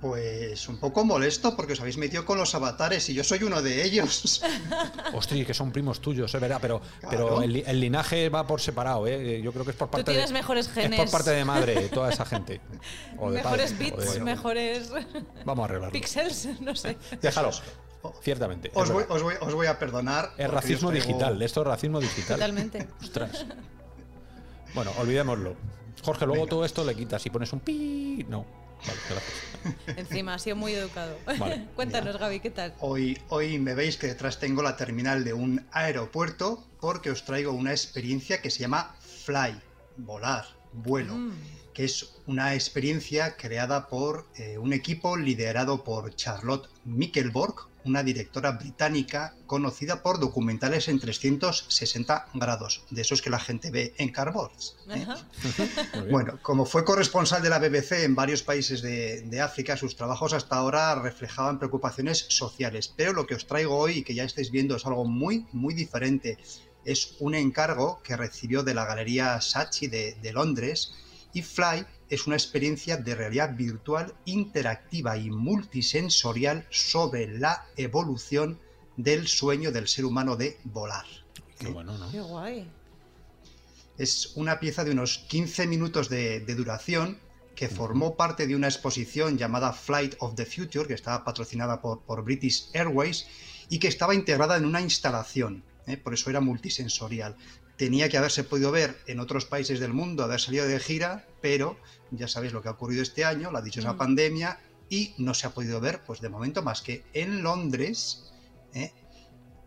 Pues 0.02 0.70
un 0.70 0.78
poco 0.78 1.04
molesto 1.04 1.58
porque 1.58 1.74
os 1.74 1.82
habéis 1.82 1.98
metido 1.98 2.26
con 2.26 2.38
los 2.38 2.56
avatares 2.56 3.10
y 3.10 3.14
yo 3.14 3.24
soy 3.24 3.44
uno 3.44 3.62
de 3.62 3.84
ellos. 3.84 4.42
Ostras, 5.14 5.46
que 5.46 5.54
son 5.54 5.72
primos 5.72 6.00
tuyos, 6.00 6.34
es 6.34 6.40
verdad, 6.40 6.60
pero, 6.62 6.82
pero 7.10 7.42
el, 7.42 7.80
linaje 7.80 8.30
va 8.30 8.48
por 8.48 8.62
separado, 8.62 9.06
¿eh? 9.08 9.42
Yo 9.42 9.52
creo 9.52 9.66
que 9.66 9.72
es 9.72 9.78
por 9.78 9.90
parte 9.90 10.06
Tú 10.06 10.12
tienes 10.12 10.30
de, 10.30 10.34
mejores 10.34 10.70
genes. 10.70 11.00
Es 11.00 11.06
por 11.06 11.12
parte 11.12 11.32
de 11.32 11.44
madre, 11.44 11.90
toda 11.94 12.12
esa 12.12 12.26
gente. 12.26 12.62
mejores 13.20 13.78
bits, 13.78 14.22
mejores. 14.22 14.90
Vamos 15.44 15.64
a 15.64 15.66
arreglarlo. 15.66 15.92
Pixels, 15.92 16.48
no 16.62 16.76
sé. 16.76 16.98
Déjalo. 17.22 17.52
Ciertamente. 18.22 18.72
Os 18.76 18.90
voy, 18.92 19.04
os, 19.10 19.22
voy, 19.22 19.36
os 19.42 19.54
voy, 19.54 19.68
a 19.68 19.78
perdonar. 19.78 20.32
Es 20.38 20.50
racismo 20.50 20.92
digital, 20.92 21.42
esto 21.42 21.62
es 21.62 21.68
racismo 21.68 22.00
digital. 22.00 22.38
Totalmente. 22.38 22.88
Ostras. 23.02 23.46
Bueno, 24.74 24.92
olvidémoslo. 24.98 25.58
Jorge, 26.02 26.26
luego 26.26 26.48
todo 26.48 26.64
esto 26.64 26.86
le 26.86 26.96
quitas 26.96 27.26
y 27.26 27.30
pones 27.30 27.52
un 27.52 27.60
pi. 27.60 28.26
No. 28.30 28.59
Vale, 28.86 29.00
gracias. 29.10 29.50
Encima, 29.98 30.34
ha 30.36 30.40
sido 30.40 30.56
muy 30.56 30.74
educado. 30.74 31.18
Cuéntanos, 31.76 32.18
Gaby, 32.18 32.40
¿qué 32.40 32.50
tal? 32.50 32.74
Hoy, 32.80 33.20
hoy 33.30 33.60
me 33.60 33.76
veis 33.76 33.98
que 33.98 34.08
detrás 34.08 34.40
tengo 34.40 34.62
la 34.62 34.78
terminal 34.78 35.24
de 35.24 35.34
un 35.34 35.66
aeropuerto 35.72 36.66
porque 36.80 37.12
os 37.12 37.26
traigo 37.26 37.52
una 37.52 37.72
experiencia 37.72 38.42
que 38.42 38.50
se 38.50 38.60
llama 38.60 38.96
Fly, 39.26 39.60
volar, 39.98 40.46
vuelo. 40.74 41.16
Mm. 41.16 41.59
Que 41.80 41.86
es 41.86 42.10
una 42.28 42.56
experiencia 42.56 43.38
creada 43.38 43.88
por 43.88 44.28
eh, 44.36 44.58
un 44.58 44.74
equipo 44.74 45.16
liderado 45.16 45.86
por 45.86 46.14
Charlotte 46.14 46.68
Mickelborg, 46.84 47.70
una 47.86 48.04
directora 48.04 48.52
británica 48.52 49.34
conocida 49.46 50.04
por 50.04 50.20
documentales 50.20 50.90
en 50.90 51.00
360 51.00 52.32
grados, 52.34 52.84
de 52.90 53.02
esos 53.02 53.22
que 53.22 53.30
la 53.30 53.40
gente 53.40 53.72
ve 53.72 53.94
en 53.98 54.12
Carboards. 54.12 54.76
¿eh? 54.90 55.08
bueno, 56.12 56.38
como 56.42 56.66
fue 56.66 56.84
corresponsal 56.84 57.42
de 57.42 57.50
la 57.50 57.60
BBC 57.60 58.04
en 58.04 58.14
varios 58.14 58.44
países 58.44 58.82
de, 58.82 59.40
África, 59.40 59.78
sus 59.78 59.96
trabajos 59.96 60.34
hasta 60.34 60.58
ahora 60.58 60.96
reflejaban 60.96 61.60
preocupaciones 61.60 62.26
sociales, 62.28 62.94
pero 62.94 63.14
lo 63.14 63.26
que 63.26 63.36
os 63.36 63.48
traigo 63.48 63.78
hoy 63.78 64.00
y 64.00 64.04
que 64.04 64.16
ya 64.16 64.26
estáis 64.26 64.52
viendo 64.52 64.76
es 64.76 64.86
algo 64.86 65.06
muy, 65.06 65.46
muy 65.54 65.74
diferente. 65.74 66.40
Es 66.84 67.16
un 67.22 67.36
encargo 67.36 68.02
que 68.04 68.18
recibió 68.18 68.64
de 68.64 68.74
la 68.74 68.84
Galería 68.84 69.40
Sachi 69.40 69.88
de, 69.88 70.18
de 70.22 70.34
Londres 70.34 70.92
y 71.34 71.42
Fly 71.42 71.86
es 72.10 72.26
una 72.28 72.36
experiencia 72.36 72.98
de 72.98 73.16
realidad 73.16 73.56
virtual 73.56 74.14
interactiva 74.26 75.18
y 75.18 75.30
multisensorial 75.30 76.66
sobre 76.70 77.28
la 77.28 77.66
evolución 77.78 78.60
del 78.98 79.28
sueño 79.28 79.72
del 79.72 79.88
ser 79.88 80.06
humano 80.06 80.36
de 80.36 80.58
volar. 80.64 81.06
Qué 81.60 81.68
bueno, 81.68 81.98
¿no? 81.98 82.12
Qué 82.12 82.22
guay. 82.22 82.72
Es 83.98 84.34
una 84.36 84.60
pieza 84.60 84.84
de 84.84 84.92
unos 84.92 85.20
15 85.30 85.68
minutos 85.68 86.10
de, 86.10 86.40
duración 86.56 87.20
que 87.56 87.68
formó 87.68 88.16
parte 88.16 88.48
de 88.48 88.56
una 88.56 88.68
exposición 88.68 89.38
llamada 89.38 89.74
Flight 89.74 90.16
of 90.20 90.36
the 90.36 90.46
Future, 90.46 90.88
que 90.88 90.94
estaba 90.94 91.24
patrocinada 91.26 91.82
por, 91.82 92.02
por 92.02 92.24
British 92.24 92.70
Airways 92.74 93.28
y 93.70 93.80
que 93.80 93.90
estaba 93.90 94.16
integrada 94.16 94.56
en 94.56 94.66
una 94.66 94.82
instalación. 94.82 95.64
¿eh? 95.86 95.98
por 95.98 96.14
eso 96.14 96.30
era 96.30 96.40
multisensorial 96.40 97.36
tenía 97.80 98.10
que 98.10 98.18
haberse 98.18 98.44
podido 98.44 98.72
ver 98.72 99.00
en 99.08 99.22
otros 99.22 99.46
países 99.46 99.80
del 99.80 99.94
mundo, 99.94 100.26
haber 100.26 100.42
salido 100.42 100.68
de 100.68 100.82
gira, 100.82 101.26
pero 101.42 101.78
ya 102.12 102.28
sabéis 102.28 102.52
lo 102.52 102.62
que 102.62 102.68
ha 102.68 102.72
ocurrido 102.72 103.02
este 103.02 103.24
año, 103.24 103.52
la 103.52 103.62
dichosa 103.62 103.94
mm. 103.94 103.98
pandemia, 103.98 104.60
y 104.90 105.14
no 105.18 105.34
se 105.34 105.48
ha 105.48 105.52
podido 105.52 105.80
ver, 105.80 106.02
pues 106.06 106.20
de 106.20 106.28
momento, 106.28 106.62
más 106.62 106.82
que 106.82 107.06
en 107.14 107.42
Londres 107.42 108.34
¿eh? 108.74 108.92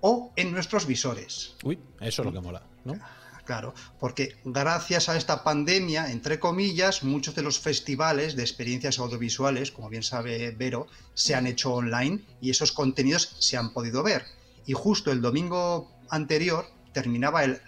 o 0.02 0.30
en 0.36 0.52
nuestros 0.52 0.84
visores. 0.84 1.54
Uy, 1.64 1.78
eso 2.00 2.20
es 2.20 2.26
lo 2.26 2.32
que 2.32 2.40
mola, 2.40 2.62
¿no? 2.84 2.98
Claro, 3.46 3.72
porque 3.98 4.36
gracias 4.44 5.08
a 5.08 5.16
esta 5.16 5.42
pandemia, 5.42 6.12
entre 6.12 6.38
comillas, 6.38 7.02
muchos 7.02 7.34
de 7.34 7.42
los 7.42 7.58
festivales 7.58 8.36
de 8.36 8.42
experiencias 8.42 8.98
audiovisuales, 8.98 9.72
como 9.72 9.88
bien 9.88 10.02
sabe 10.02 10.50
Vero, 10.50 10.86
se 11.14 11.34
han 11.34 11.46
hecho 11.46 11.72
online 11.72 12.22
y 12.42 12.50
esos 12.50 12.72
contenidos 12.72 13.36
se 13.38 13.56
han 13.56 13.72
podido 13.72 14.02
ver. 14.02 14.26
Y 14.66 14.74
justo 14.74 15.10
el 15.10 15.22
domingo 15.22 15.90
anterior 16.10 16.66
terminaba 16.92 17.44
el 17.44 17.60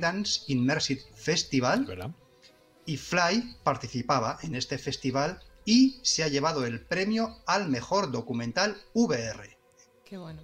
Dance 0.00 0.42
Immersive 0.48 1.02
Festival 1.14 2.14
y 2.86 2.96
Fly 2.96 3.56
participaba 3.62 4.38
en 4.42 4.54
este 4.54 4.78
festival 4.78 5.40
y 5.64 6.00
se 6.02 6.22
ha 6.22 6.28
llevado 6.28 6.64
el 6.64 6.80
premio 6.80 7.36
al 7.46 7.68
mejor 7.68 8.10
documental 8.10 8.76
VR. 8.94 9.56
Qué 10.04 10.18
bueno. 10.18 10.42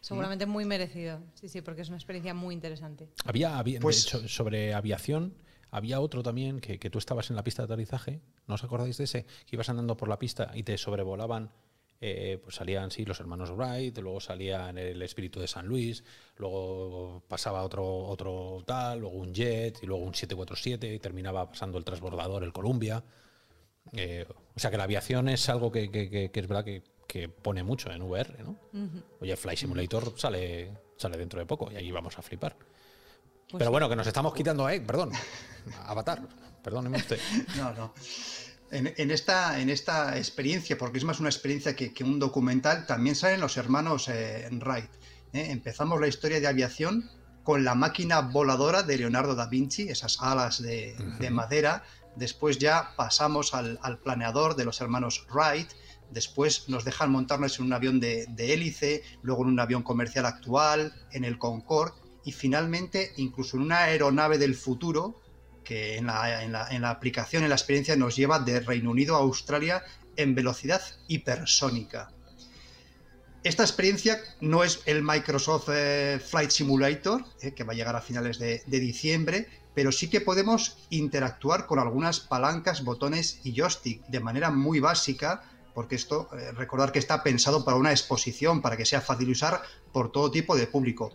Seguramente 0.00 0.46
muy 0.46 0.64
merecido, 0.64 1.22
sí, 1.34 1.48
sí, 1.48 1.60
porque 1.60 1.82
es 1.82 1.88
una 1.88 1.98
experiencia 1.98 2.32
muy 2.32 2.54
interesante. 2.54 3.08
Había, 3.26 3.58
había 3.58 3.80
pues, 3.80 4.02
sobre 4.02 4.72
aviación, 4.72 5.34
había 5.70 6.00
otro 6.00 6.22
también 6.22 6.60
que, 6.60 6.78
que, 6.78 6.88
tú 6.88 6.98
estabas 6.98 7.28
en 7.28 7.36
la 7.36 7.44
pista 7.44 7.62
de 7.62 7.66
aterrizaje, 7.66 8.22
¿no 8.46 8.54
os 8.54 8.64
acordáis 8.64 8.96
de 8.96 9.04
ese? 9.04 9.26
Que 9.46 9.56
ibas 9.56 9.68
andando 9.68 9.96
por 9.96 10.08
la 10.08 10.18
pista 10.18 10.52
y 10.54 10.62
te 10.62 10.78
sobrevolaban 10.78 11.52
eh, 12.02 12.38
pues 12.42 12.54
salían 12.54 12.90
sí 12.90 13.04
los 13.04 13.20
hermanos 13.20 13.50
Wright, 13.50 13.98
luego 13.98 14.20
salía 14.20 14.70
el 14.70 15.02
espíritu 15.02 15.38
de 15.38 15.46
San 15.46 15.66
Luis, 15.66 16.02
luego 16.36 17.22
pasaba 17.28 17.62
otro, 17.62 17.84
otro 18.06 18.62
tal, 18.66 19.00
luego 19.00 19.16
un 19.16 19.34
jet 19.34 19.78
y 19.82 19.86
luego 19.86 20.04
un 20.04 20.14
747 20.14 20.94
y 20.94 20.98
terminaba 20.98 21.50
pasando 21.50 21.76
el 21.76 21.84
transbordador, 21.84 22.42
el 22.42 22.54
Columbia. 22.54 23.04
Eh, 23.92 24.26
o 24.56 24.58
sea 24.58 24.70
que 24.70 24.78
la 24.78 24.84
aviación 24.84 25.28
es 25.28 25.46
algo 25.50 25.70
que, 25.70 26.30
es 26.32 26.48
verdad 26.48 26.64
que, 26.64 26.82
pone 27.42 27.62
mucho 27.62 27.90
en 27.90 28.02
VR, 28.02 28.42
¿no? 28.44 28.56
Oye, 29.20 29.36
Fly 29.36 29.56
Simulator 29.56 30.14
sale, 30.16 30.70
sale 30.96 31.18
dentro 31.18 31.40
de 31.40 31.44
poco 31.44 31.70
y 31.70 31.76
ahí 31.76 31.90
vamos 31.90 32.16
a 32.18 32.22
flipar. 32.22 32.56
Pues 32.56 33.58
Pero 33.58 33.72
bueno, 33.72 33.88
que 33.88 33.96
nos 33.96 34.06
estamos 34.06 34.32
quitando, 34.32 34.70
eh, 34.70 34.80
perdón, 34.80 35.10
Avatar, 35.86 36.22
perdóneme 36.62 36.96
usted. 36.98 37.18
No, 37.56 37.74
no 37.74 37.92
en, 38.70 39.10
esta, 39.10 39.60
en 39.60 39.68
esta 39.68 40.16
experiencia, 40.16 40.78
porque 40.78 40.98
es 40.98 41.04
más 41.04 41.20
una 41.20 41.28
experiencia 41.28 41.74
que, 41.74 42.04
un 42.04 42.18
documental, 42.18 42.86
también 42.86 43.16
salen 43.16 43.40
los 43.40 43.56
hermanos 43.56 44.08
eh, 44.08 44.48
Wright. 44.52 44.90
¿eh? 45.32 45.50
Empezamos 45.50 46.00
la 46.00 46.08
historia 46.08 46.40
de 46.40 46.46
aviación 46.46 47.10
con 47.42 47.64
la 47.64 47.74
máquina 47.74 48.20
voladora 48.20 48.82
de 48.82 48.98
Leonardo 48.98 49.34
da 49.34 49.46
Vinci, 49.46 49.88
esas 49.88 50.18
alas 50.20 50.62
de, 50.62 50.94
madera. 51.30 51.82
Después 52.16 52.58
ya 52.58 52.94
pasamos 52.96 53.54
al, 53.54 53.78
planeador 54.04 54.54
de 54.54 54.64
los 54.64 54.80
hermanos 54.80 55.26
Wright. 55.32 55.70
Después 56.10 56.68
nos 56.68 56.84
dejan 56.84 57.10
montarnos 57.10 57.58
en 57.58 57.66
un 57.66 57.72
avión 57.72 57.98
de, 57.98 58.26
de 58.28 58.52
hélice, 58.52 59.02
luego 59.22 59.42
en 59.42 59.50
un 59.50 59.60
avión 59.60 59.82
comercial 59.82 60.26
actual, 60.26 60.92
en 61.12 61.24
el 61.24 61.38
Concorde 61.38 61.94
y 62.24 62.32
finalmente 62.32 63.12
incluso 63.16 63.56
en 63.56 63.62
una 63.62 63.84
aeronave 63.84 64.38
del 64.38 64.54
futuro 64.54 65.19
que 65.70 65.98
en 65.98 66.06
la, 66.08 66.90
aplicación, 66.90 67.44
en 67.44 67.48
la 67.48 67.54
experiencia, 67.54 67.94
nos 67.94 68.16
lleva 68.16 68.40
de 68.40 68.58
Reino 68.58 68.90
Unido 68.90 69.14
a 69.14 69.20
Australia 69.20 69.84
en 70.16 70.34
velocidad 70.34 70.82
hipersónica. 71.06 72.10
Esta 73.44 73.62
experiencia 73.62 74.20
no 74.40 74.64
es 74.64 74.82
el 74.86 75.00
Microsoft 75.04 75.68
eh, 75.72 76.18
Flight 76.18 76.50
Simulator, 76.50 77.24
eh, 77.40 77.52
que 77.52 77.62
va 77.62 77.72
a 77.72 77.76
llegar 77.76 77.94
a 77.94 78.00
finales 78.00 78.40
de, 78.40 78.64
diciembre, 78.66 79.46
pero 79.72 79.92
sí 79.92 80.10
que 80.10 80.20
podemos 80.20 80.76
interactuar 80.90 81.66
con 81.66 81.78
algunas 81.78 82.18
palancas, 82.18 82.82
botones 82.82 83.38
y 83.44 83.54
joystick 83.54 84.04
de 84.08 84.18
manera 84.18 84.50
muy 84.50 84.80
básica 84.80 85.44
porque 85.74 85.94
esto, 85.94 86.28
eh, 86.32 86.52
recordar 86.52 86.92
que 86.92 86.98
está 86.98 87.22
pensado 87.22 87.64
para 87.64 87.76
una 87.76 87.90
exposición, 87.90 88.60
para 88.60 88.76
que 88.76 88.84
sea 88.84 89.00
fácil 89.00 89.30
usar 89.30 89.62
por 89.92 90.12
todo 90.12 90.30
tipo 90.30 90.56
de 90.56 90.66
público. 90.66 91.12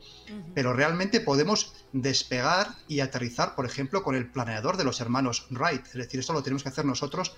Pero 0.54 0.74
realmente 0.74 1.20
podemos 1.20 1.74
despegar 1.94 2.70
y 2.88 3.00
aterrizar, 3.00 3.56
por 3.56 3.66
ejemplo, 3.66 4.04
con 4.04 4.16
el 4.16 4.30
planeador 4.30 4.78
de 4.78 4.84
los 4.84 5.02
hermanos 5.02 5.48
Wright. 5.50 5.86
Es 5.88 5.94
decir, 5.94 6.20
esto 6.20 6.34
lo 6.34 6.44
tenemos 6.44 6.64
que 6.64 6.70
hacer 6.70 6.86
nosotros 6.86 7.36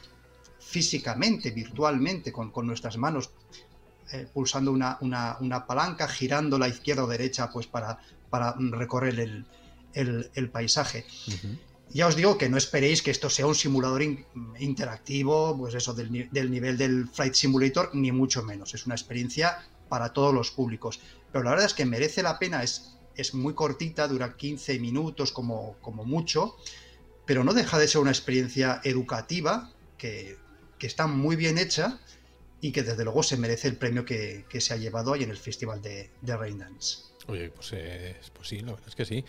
físicamente, 0.59 1.51
virtualmente, 1.51 2.31
con, 2.31 2.51
nuestras 2.67 2.97
manos, 2.97 3.31
eh, 4.11 4.27
pulsando 4.33 4.71
una, 4.71 5.65
palanca, 5.67 6.07
girando 6.07 6.57
la 6.57 6.67
izquierda 6.67 7.03
o 7.03 7.07
derecha, 7.07 7.49
pues 7.51 7.67
para, 7.67 7.99
para 8.29 8.55
recorrer 8.57 9.45
el, 9.93 10.49
paisaje. 10.49 11.05
Ya 11.89 12.07
os 12.07 12.15
digo 12.15 12.37
que 12.37 12.49
no 12.49 12.57
esperéis 12.57 13.01
que 13.01 13.11
esto 13.11 13.29
sea 13.29 13.47
un 13.47 13.55
simulador 13.55 14.01
interactivo, 14.59 15.57
pues 15.57 15.73
eso, 15.73 15.93
del, 15.93 16.11
nivel 16.11 16.77
del 16.77 17.07
Flight 17.07 17.33
Simulator, 17.33 17.91
ni 17.93 18.11
mucho 18.11 18.43
menos. 18.43 18.73
Es 18.73 18.85
una 18.85 18.95
experiencia 18.95 19.65
para 19.87 20.11
todos 20.11 20.33
los 20.33 20.51
públicos. 20.51 20.99
Pero 21.31 21.43
la 21.43 21.51
verdad 21.51 21.65
es 21.65 21.73
que 21.73 21.85
merece 21.85 22.23
la 22.23 22.39
pena, 22.39 22.61
es, 22.61 22.97
es 23.15 23.33
muy 23.33 23.53
cortita, 23.53 24.07
dura 24.07 24.35
15 24.35 24.79
minutos 24.79 25.31
como, 25.31 25.77
como 25.81 26.03
mucho, 26.03 26.57
pero 27.25 27.43
no 27.43 27.53
deja 27.53 27.79
de 27.79 27.87
ser 27.87 28.01
una 28.01 28.11
experiencia 28.11 28.81
educativa 28.83 29.71
que, 29.97 30.37
está 30.79 31.07
muy 31.07 31.35
bien 31.35 31.57
hecha 31.57 31.99
y 32.61 32.71
que 32.71 32.83
desde 32.83 33.03
luego 33.03 33.23
se 33.23 33.37
merece 33.37 33.67
el 33.67 33.77
premio 33.77 34.05
que, 34.05 34.45
se 34.59 34.73
ha 34.73 34.77
llevado 34.77 35.13
ahí 35.13 35.23
en 35.23 35.31
el 35.31 35.37
Festival 35.37 35.81
de, 35.81 36.11
de 36.21 36.37
Raindance. 36.37 37.06
Oye, 37.27 37.49
pues, 37.49 37.71
eh, 37.73 38.15
pues, 38.33 38.47
sí, 38.47 38.59
la 38.61 38.71
verdad 38.71 38.87
es 38.87 38.95
que 38.95 39.05
sí. 39.05 39.23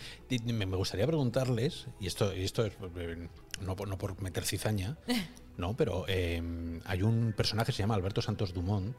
Me, 0.45 0.65
gustaría 0.65 1.05
preguntarles, 1.05 1.87
y 1.99 2.07
esto, 2.07 2.31
esto 2.31 2.65
es 2.65 2.73
eh, 2.97 3.27
no, 3.61 3.75
por, 3.75 3.87
no 3.87 3.97
por 3.97 4.21
meter 4.21 4.45
cizaña, 4.45 4.97
no, 5.57 5.75
pero 5.75 6.05
em, 6.07 6.79
hay 6.85 7.01
un 7.01 7.33
personaje 7.35 7.67
que 7.67 7.75
se 7.75 7.83
llama 7.83 7.95
Alberto 7.95 8.21
Santos 8.21 8.53
Dumont, 8.53 8.95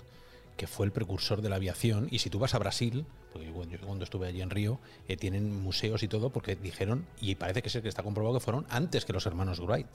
que 0.56 0.66
fue 0.66 0.84
el 0.84 0.92
precursor 0.92 1.40
de 1.40 1.48
la 1.48 1.56
aviación. 1.56 2.08
Y 2.10 2.18
si 2.18 2.28
tú 2.28 2.38
vas 2.38 2.54
a 2.54 2.58
Brasil, 2.58 3.06
porque 3.32 3.46
yo 3.46 3.80
cuando 3.80 4.04
estuve 4.04 4.26
allí 4.26 4.42
en 4.42 4.50
Río, 4.50 4.78
eh, 5.08 5.16
tienen 5.16 5.58
museos 5.62 6.02
y 6.02 6.08
todo, 6.08 6.28
porque 6.30 6.56
dijeron, 6.56 7.06
y 7.22 7.34
parece 7.36 7.62
que 7.62 7.68
es 7.68 7.74
el 7.76 7.82
que 7.82 7.88
está 7.88 8.02
comprobado 8.02 8.34
que 8.34 8.44
fueron 8.44 8.66
antes 8.68 9.06
que 9.06 9.14
los 9.14 9.24
hermanos 9.24 9.60
Wright. 9.60 9.86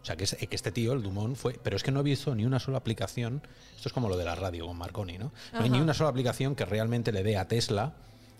O 0.00 0.04
sea, 0.04 0.16
que, 0.16 0.24
es- 0.24 0.36
que 0.36 0.54
este 0.56 0.70
tío, 0.70 0.92
el 0.92 1.02
Dumont, 1.02 1.36
fue. 1.36 1.58
Pero 1.62 1.74
es 1.76 1.82
que 1.82 1.90
no 1.90 2.00
he 2.00 2.02
visto 2.04 2.34
ni 2.36 2.44
una 2.44 2.60
sola 2.60 2.78
aplicación. 2.78 3.42
Esto 3.74 3.88
es 3.88 3.92
como 3.92 4.08
lo 4.08 4.16
de 4.16 4.24
la 4.24 4.34
radio 4.36 4.66
con 4.66 4.76
Marconi, 4.76 5.18
¿no? 5.18 5.32
No 5.52 5.60
hay 5.60 5.70
ni 5.70 5.80
una 5.80 5.94
sola 5.94 6.10
aplicación 6.10 6.54
que 6.54 6.64
realmente 6.64 7.10
le 7.12 7.22
dé 7.24 7.36
a 7.36 7.48
Tesla 7.48 7.94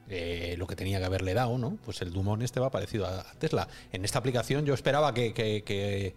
eh, 0.09 0.55
lo 0.59 0.67
que 0.67 0.77
tenía 0.77 0.99
que 0.99 1.05
haberle 1.05 1.35
dado, 1.35 1.59
¿no? 1.59 1.77
Pues 1.85 2.03
el 2.03 2.13
Dumont 2.13 2.43
este 2.43 2.61
va 2.61 2.71
parecido 2.71 3.07
a, 3.07 3.25
Tesla. 3.39 3.69
En 3.93 4.05
esta 4.05 4.19
aplicación 4.19 4.65
yo 4.67 4.75
esperaba 4.75 5.15
que, 5.15 5.33
que- 5.35 5.63
que 5.65 6.15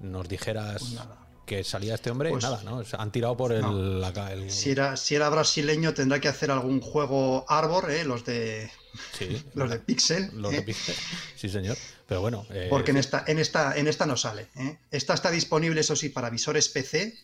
nos 0.00 0.28
dijeras 0.28 0.78
Pues 0.80 0.92
nada. 0.94 1.26
que 1.46 1.64
salía 1.64 1.94
este 1.94 2.10
hombre 2.10 2.30
Pues- 2.30 2.42
y 2.42 2.46
nada, 2.46 2.62
¿no? 2.64 2.82
Han 2.98 3.12
tirado 3.12 3.36
por 3.36 3.52
el. 3.52 3.60
No. 3.62 3.72
la 3.72 4.12
ca- 4.12 4.32
el- 4.32 4.50
Si 4.50 4.70
era, 4.70 4.96
si 4.96 5.14
era 5.14 5.28
brasileño, 5.28 5.94
tendrá 5.94 6.20
que 6.20 6.28
hacer 6.28 6.50
algún 6.50 6.80
juego 6.80 7.44
Arbor, 7.48 7.90
¿eh? 7.90 8.04
los 8.04 8.24
de 8.24 8.70
sí, 9.18 9.42
los 9.54 9.70
de 9.70 9.78
Pixel. 9.78 10.30
los 10.34 10.52
¿eh? 10.52 10.56
de 10.56 10.62
Pixel. 10.62 10.94
Sí, 11.36 11.48
señor. 11.48 11.76
Pero 12.06 12.20
bueno. 12.22 12.46
eh, 12.50 12.68
Porque 12.70 12.90
en 12.92 12.96
esta, 12.96 13.24
en 13.26 13.38
esta, 13.38 13.76
en 13.76 13.86
esta 13.88 14.06
no 14.06 14.16
sale. 14.16 14.48
¿eh? 14.56 14.78
Esta 14.90 15.12
está 15.14 15.30
disponible, 15.30 15.80
eso 15.82 15.94
sí, 15.94 16.08
para 16.08 16.30
visores 16.30 16.68
PC. 16.70 17.14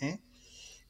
¿eh? 0.00 0.18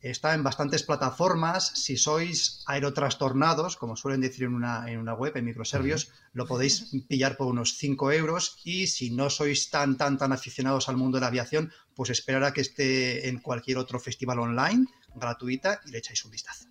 Está 0.04 0.34
en 0.34 0.42
bastantes 0.42 0.82
plataformas. 0.82 1.73
Si 1.76 1.96
sois 1.96 2.62
aerotrastornados, 2.66 3.78
como 3.78 3.96
suelen 3.96 4.20
decir 4.20 4.44
en 4.44 4.54
una, 4.54 4.90
en 4.90 4.99
una 4.99 5.14
web, 5.14 5.34
en 5.34 5.46
microservios, 5.46 6.11
lo 6.34 6.46
podéis 6.46 6.90
pillar 7.08 7.38
por 7.38 7.46
unos 7.46 7.78
5 7.78 8.12
euros. 8.12 8.58
Y 8.64 8.87
si 8.87 9.11
no 9.11 9.30
sois 9.30 9.70
tan, 9.70 9.96
tan, 9.96 10.18
tan 10.18 10.30
aficionados 10.34 10.90
al 10.90 10.99
mundo 10.99 11.16
de 11.16 11.23
la 11.23 11.28
aviación, 11.28 11.73
pues 11.94 12.11
esperar 12.11 12.44
a 12.44 12.52
que 12.52 12.61
esté 12.61 13.30
en 13.30 13.40
cualquier 13.40 13.78
otro 13.78 13.99
festival 13.99 14.40
online, 14.40 14.87
gratuita, 15.14 15.80
y 15.87 15.90
le 15.90 15.99
echáis 15.99 16.23
un 16.26 16.32
vistazo. 16.32 16.66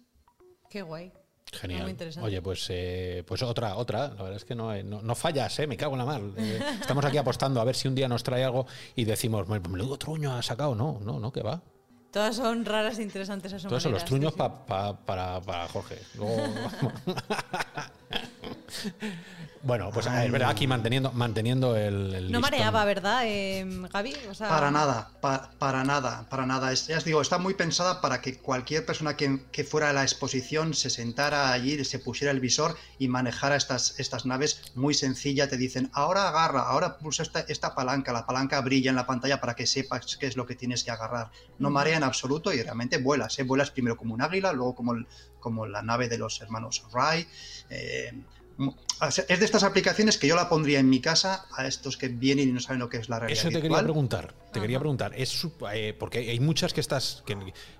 Qué 0.70 0.84
guay. 0.84 1.12
Genial. 1.52 1.98
Oye, 2.22 2.40
pues, 2.40 2.68
eh, 2.70 3.24
pues 3.28 3.42
otra, 3.42 3.78
otra. 3.78 4.10
La 4.10 4.22
verdad 4.22 4.36
es 4.36 4.46
que 4.46 4.54
no, 4.54 4.76
no, 4.84 5.02
no 5.02 5.16
fallas, 5.16 5.58
¿eh? 5.58 5.66
me 5.66 5.76
cago 5.76 5.94
en 5.94 6.00
la 6.00 6.06
mar. 6.06 6.22
Eh, 6.38 6.60
estamos 6.82 7.04
aquí 7.04 7.18
apostando 7.18 7.60
a 7.60 7.64
ver 7.64 7.76
si 7.76 7.88
un 7.88 7.96
día 7.96 8.08
nos 8.08 8.22
trae 8.22 8.44
algo 8.44 8.68
y 8.96 9.06
decimos, 9.06 9.48
"Bueno, 9.48 9.70
menudo 9.70 9.98
truño 9.98 10.36
ha 10.36 10.44
sacado. 10.44 10.76
No, 10.76 11.00
no, 11.02 11.20
no, 11.20 11.32
que 11.32 11.42
va. 11.42 11.64
Todas 12.14 12.36
son 12.36 12.64
raras 12.64 13.00
e 13.00 13.02
interesantes 13.02 13.52
a 13.54 13.60
su 13.60 13.68
Todos 13.68 13.82
son 13.82 13.92
los 13.92 14.06
truños 14.06 14.34
sí, 14.34 14.36
sí. 14.36 14.40
pa- 14.40 14.66
pa- 14.68 14.96
para, 14.96 15.42
para 15.42 15.68
Jorge. 15.68 15.98
Luego- 16.14 16.44
bueno, 19.64 19.90
pues 19.94 20.06
es 20.08 20.32
verdad, 20.32 20.50
aquí 20.50 20.68
manteniendo, 20.68 21.12
manteniendo 21.14 21.78
el, 21.78 21.94
el 21.94 22.12
No 22.12 22.20
listón. 22.40 22.42
mareaba, 22.42 22.84
¿verdad, 22.86 23.22
eh, 23.26 23.66
Gaby? 23.94 24.14
O 24.30 24.34
sea, 24.36 24.50
Para 24.50 24.72
nada, 24.72 25.10
pa- 25.22 25.52
para 25.58 25.86
nada, 25.86 26.28
para 26.30 26.46
nada. 26.46 26.72
Es- 26.74 26.88
ya 26.88 26.98
os 26.98 27.06
digo, 27.06 27.22
está 27.22 27.38
muy 27.38 27.54
pensada 27.54 28.02
para 28.02 28.20
que 28.22 28.38
cualquier 28.40 28.86
persona 28.86 29.16
que, 29.16 29.40
que 29.54 29.64
fuera 29.64 29.90
a 29.90 29.94
la 29.94 30.04
exposición 30.04 30.74
se 30.74 30.90
sentara 30.90 31.52
allí, 31.54 31.84
se 31.86 31.98
pusiera 32.00 32.32
el 32.32 32.42
visor 32.42 32.76
y 33.00 33.08
manejara 33.08 33.56
estas, 33.56 34.00
estas 34.00 34.26
naves 34.26 34.74
muy 34.76 34.94
sencilla. 34.94 35.48
Te 35.48 35.56
dicen, 35.58 35.90
ahora 35.94 36.28
agarra, 36.28 36.64
ahora 36.64 36.98
pulsa 36.98 37.24
esta, 37.24 37.40
esta 37.48 37.74
palanca, 37.74 38.12
la 38.12 38.26
palanca 38.26 38.60
brilla 38.60 38.90
en 38.90 38.98
la 38.98 39.08
pantalla 39.08 39.40
para 39.40 39.56
que 39.56 39.66
sepas 39.66 40.18
qué 40.18 40.28
es 40.28 40.36
lo 40.36 40.46
que 40.46 40.56
tienes 40.56 40.84
que 40.84 40.92
agarrar. 40.92 41.32
No 41.58 41.70
marea 41.70 42.00
en 42.04 42.08
absoluto 42.10 42.54
y 42.54 42.62
realmente 42.62 42.98
vuelas. 42.98 43.38
¿eh? 43.40 43.44
Vuelas 43.44 43.72
primero 43.72 43.98
como 43.98 44.14
un 44.14 44.22
águila, 44.22 44.54
luego 44.54 44.76
como, 44.76 44.94
el- 44.94 45.08
como 45.40 45.66
la 45.66 45.82
nave 45.82 46.08
de 46.10 46.18
los 46.18 46.40
hermanos 46.42 46.84
Wright. 46.94 47.28
eh, 47.70 48.12
es 49.28 49.40
de 49.40 49.46
estas 49.46 49.64
aplicaciones 49.64 50.18
que 50.20 50.28
yo 50.28 50.36
la 50.36 50.48
pondría 50.48 50.80
en 50.80 50.88
mi 50.88 51.02
casa 51.02 51.46
a 51.58 51.66
estos 51.68 51.98
que 51.98 52.08
vienen 52.08 52.50
y 52.50 52.52
no 52.52 52.60
saben 52.60 52.80
lo 52.80 52.88
que 52.88 52.98
es 52.98 53.10
la 53.10 53.20
realidad 53.20 53.40
Eso 53.48 53.50
te 53.50 53.62
quería 53.62 53.82
preguntar, 53.82 54.34
te 54.54 54.62
quería 54.62 54.80
preguntar, 54.80 55.12
es 55.16 55.46
eh, 55.74 55.96
porque 56.00 56.20
hay 56.20 56.40
muchas 56.40 56.72
que 56.72 56.80
estás, 56.80 57.24
que, 57.26 57.36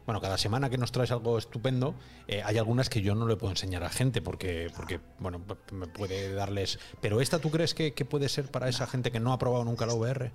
bueno, 0.06 0.20
cada 0.20 0.38
semana 0.40 0.72
que 0.72 0.80
nos 0.80 0.92
traes 0.92 1.12
algo 1.12 1.38
estupendo, 1.38 1.94
eh, 2.28 2.42
hay 2.44 2.58
algunas 2.58 2.90
que 2.90 3.02
yo 3.02 3.14
no 3.14 3.28
le 3.28 3.36
puedo 3.38 3.52
enseñar 3.52 3.84
a 3.84 3.90
gente 3.90 4.22
porque, 4.22 4.72
porque 4.76 5.00
bueno, 5.20 5.40
me 5.72 5.86
puede 5.88 6.34
darles, 6.34 6.80
pero 7.02 7.22
esta 7.22 7.38
tú 7.40 7.52
crees 7.52 7.76
que, 7.76 7.94
que 7.94 8.04
puede 8.04 8.28
ser 8.28 8.50
para 8.50 8.68
esa 8.68 8.88
gente 8.88 9.12
que 9.12 9.20
no 9.20 9.32
ha 9.32 9.38
probado 9.38 9.64
nunca 9.64 9.86
la 9.86 9.94
VR? 9.94 10.32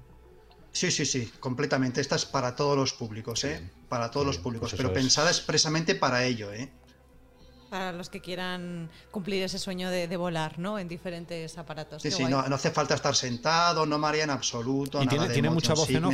Sí, 0.72 0.90
sí, 0.90 1.04
sí, 1.06 1.30
completamente. 1.40 2.00
Esta 2.00 2.16
es 2.16 2.24
para 2.24 2.54
todos 2.56 2.76
los 2.76 2.92
públicos, 2.92 3.42
¿eh? 3.44 3.58
Bien. 3.58 3.72
Para 3.88 4.10
todos 4.10 4.26
los 4.26 4.38
públicos, 4.38 4.70
pues 4.70 4.78
pero 4.78 4.88
es- 4.90 4.94
pensada 4.94 5.30
expresamente 5.30 5.94
para 5.94 6.24
ello, 6.24 6.52
¿eh? 6.52 6.72
Para 7.70 7.92
los 7.92 8.08
que 8.08 8.20
quieran 8.20 8.88
cumplir 9.10 9.42
ese 9.42 9.58
sueño 9.58 9.90
de, 9.90 10.08
de 10.08 10.16
volar, 10.16 10.58
¿no? 10.58 10.78
En 10.78 10.88
diferentes 10.88 11.58
aparatos. 11.58 12.02
Sí, 12.02 12.08
Qué 12.08 12.14
sí, 12.14 12.22
no, 12.24 12.48
no 12.48 12.54
hace 12.54 12.70
falta 12.70 12.94
estar 12.94 13.14
sentado, 13.14 13.84
no 13.84 13.98
marea 13.98 14.24
en 14.24 14.30
absoluto, 14.30 15.02
¿Y 15.02 15.06
nada 15.06 15.10
tiene, 15.10 15.28
de 15.28 15.32
tiene 15.34 15.50
mucha 15.50 15.74
voz 15.74 15.90
en. 15.90 16.04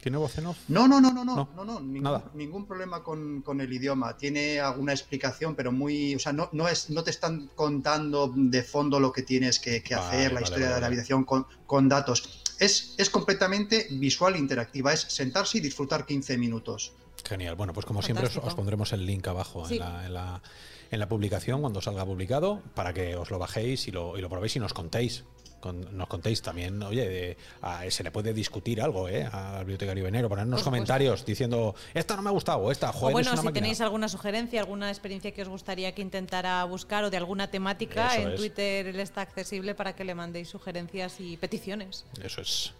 ¿Tiene 0.00 0.18
voz 0.18 0.36
en 0.38 0.46
off? 0.46 0.58
No, 0.68 0.86
no, 0.86 1.00
no, 1.00 1.12
no, 1.12 1.24
no, 1.24 1.34
No, 1.36 1.48
no, 1.56 1.64
no, 1.64 1.80
ningún, 1.80 2.02
nada. 2.02 2.30
ningún 2.34 2.66
problema 2.66 3.02
con, 3.02 3.42
con 3.42 3.60
el 3.60 3.72
idioma. 3.72 4.16
Tiene 4.18 4.60
alguna 4.60 4.92
explicación, 4.92 5.56
pero 5.56 5.72
muy, 5.72 6.14
o 6.14 6.18
sea, 6.18 6.32
no, 6.32 6.48
no 6.52 6.68
es, 6.68 6.90
no 6.90 7.02
te 7.02 7.10
están 7.10 7.48
contando 7.54 8.30
de 8.36 8.62
fondo 8.62 9.00
lo 9.00 9.10
que 9.12 9.22
tienes 9.22 9.58
que, 9.58 9.82
que 9.82 9.94
Vale, 9.94 10.06
hacer, 10.06 10.32
la 10.32 10.34
vale, 10.34 10.44
historia 10.44 10.66
vale, 10.66 10.74
de 10.76 10.80
la 10.82 10.86
vale. 10.86 10.94
aviación 10.94 11.24
con, 11.24 11.46
con 11.66 11.88
datos. 11.88 12.43
Es, 12.64 12.94
es 12.96 13.10
completamente 13.10 13.88
visual 13.90 14.36
e 14.36 14.38
interactiva, 14.38 14.94
es 14.94 15.00
sentarse 15.00 15.58
y 15.58 15.60
disfrutar 15.60 16.06
15 16.06 16.38
minutos. 16.38 16.94
Genial. 17.26 17.54
Bueno, 17.56 17.72
pues 17.72 17.86
como 17.86 18.02
siempre 18.02 18.26
os, 18.26 18.54
pondremos 18.54 18.92
el 18.92 19.06
link 19.06 19.26
abajo 19.28 19.66
Sí. 19.66 19.74
en, 19.74 19.80
la, 19.80 20.06
en, 20.06 20.14
la, 20.14 20.42
en 20.90 21.00
la 21.00 21.08
publicación 21.08 21.60
cuando 21.60 21.80
salga 21.80 22.04
publicado 22.04 22.60
para 22.74 22.92
que 22.92 23.16
os 23.16 23.30
lo 23.30 23.38
bajéis 23.38 23.88
y 23.88 23.92
lo, 23.92 24.16
y 24.18 24.20
lo 24.20 24.28
probéis 24.28 24.56
y 24.56 24.60
nos 24.60 24.74
contéis. 24.74 25.24
Con- 25.60 25.96
nos 25.96 26.08
contéis 26.08 26.42
también, 26.42 26.82
oye, 26.82 27.08
de- 27.08 27.36
a- 27.62 27.90
se 27.90 28.02
le 28.04 28.10
puede 28.10 28.34
discutir 28.34 28.82
algo 28.82 29.08
¿eh? 29.08 29.24
al 29.32 29.60
bibliotecario 29.60 30.04
venero, 30.04 30.28
ponernos 30.28 30.60
supuesto. 30.60 30.70
comentarios 30.70 31.24
diciendo, 31.24 31.74
esta 31.94 32.16
no 32.16 32.20
me 32.20 32.28
ha 32.28 32.32
gustado, 32.32 32.58
o 32.58 32.70
esta, 32.70 32.90
O 32.90 32.92
joder, 32.92 33.12
bueno, 33.14 33.28
es 33.28 33.32
una 33.32 33.40
si 33.40 33.46
máquina". 33.46 33.62
tenéis 33.62 33.80
alguna 33.80 34.10
sugerencia, 34.10 34.60
alguna 34.60 34.90
experiencia 34.90 35.32
que 35.32 35.40
os 35.40 35.48
gustaría 35.48 35.94
que 35.94 36.02
intentara 36.02 36.62
buscar 36.64 37.04
o 37.04 37.08
de 37.10 37.16
alguna 37.16 37.50
temática, 37.50 38.08
Eso 38.14 38.20
en 38.24 38.28
es. 38.34 38.36
Twitter 38.36 38.88
él 38.88 39.00
está 39.00 39.22
accesible 39.22 39.74
para 39.74 39.96
que 39.96 40.04
le 40.04 40.14
mandéis 40.14 40.50
sugerencias 40.50 41.18
y 41.20 41.38
peticiones. 41.38 42.04
Eso 42.22 42.42
es. 42.42 42.74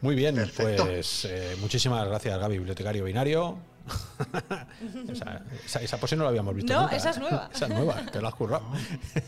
Muy 0.00 0.14
bien, 0.14 0.36
Perfecto. 0.36 0.84
pues 0.84 1.24
eh, 1.24 1.56
muchísimas 1.60 2.06
gracias, 2.06 2.38
Gaby, 2.38 2.58
bibliotecario 2.58 3.04
binario. 3.04 3.58
esa, 5.10 5.42
esa, 5.64 5.80
esa 5.80 5.96
pose 5.98 6.14
no 6.14 6.22
la 6.24 6.28
habíamos 6.30 6.54
visto. 6.54 6.72
No, 6.72 6.82
nunca, 6.82 6.96
esa 6.96 7.10
es 7.10 7.16
¿eh? 7.16 7.20
nueva. 7.20 7.50
Esa 7.54 7.66
es 7.66 7.70
nueva, 7.72 8.06
te 8.12 8.20
la 8.20 8.28
has 8.28 8.34
currado. 8.34 8.64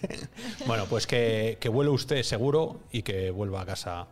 bueno, 0.66 0.84
pues 0.86 1.06
que, 1.06 1.58
que 1.60 1.68
vuele 1.68 1.90
usted 1.90 2.22
seguro 2.22 2.80
y 2.92 3.02
que 3.02 3.30
vuelva 3.30 3.62
a 3.62 3.66
casa 3.66 4.06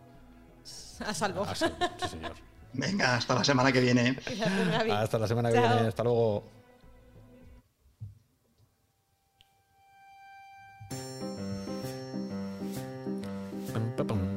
A 1.06 1.14
salvo. 1.14 1.44
a 1.44 1.54
salvo. 1.54 1.76
Sí, 2.02 2.08
señor. 2.08 2.32
Venga, 2.72 3.16
hasta 3.16 3.34
la 3.34 3.44
semana 3.44 3.70
que 3.72 3.80
viene. 3.80 4.18
Hasta 4.90 5.18
la 5.18 5.28
semana 5.28 5.50
que 5.50 5.56
Chao. 5.56 5.68
viene. 5.74 5.88
Hasta 5.88 6.02
luego. 6.04 6.44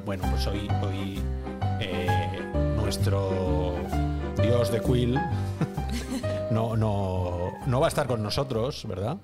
Bueno, 0.06 0.24
pues 0.30 0.46
hoy, 0.48 0.68
hoy 0.84 1.22
nuestro 2.92 3.74
dios 4.44 4.70
de 4.70 4.82
Quill 4.82 5.18
no, 6.52 6.76
no, 6.76 7.54
no 7.66 7.80
va 7.80 7.88
a 7.88 7.88
estar 7.88 8.06
con 8.06 8.22
nosotros, 8.22 8.86
¿verdad? 8.86 9.16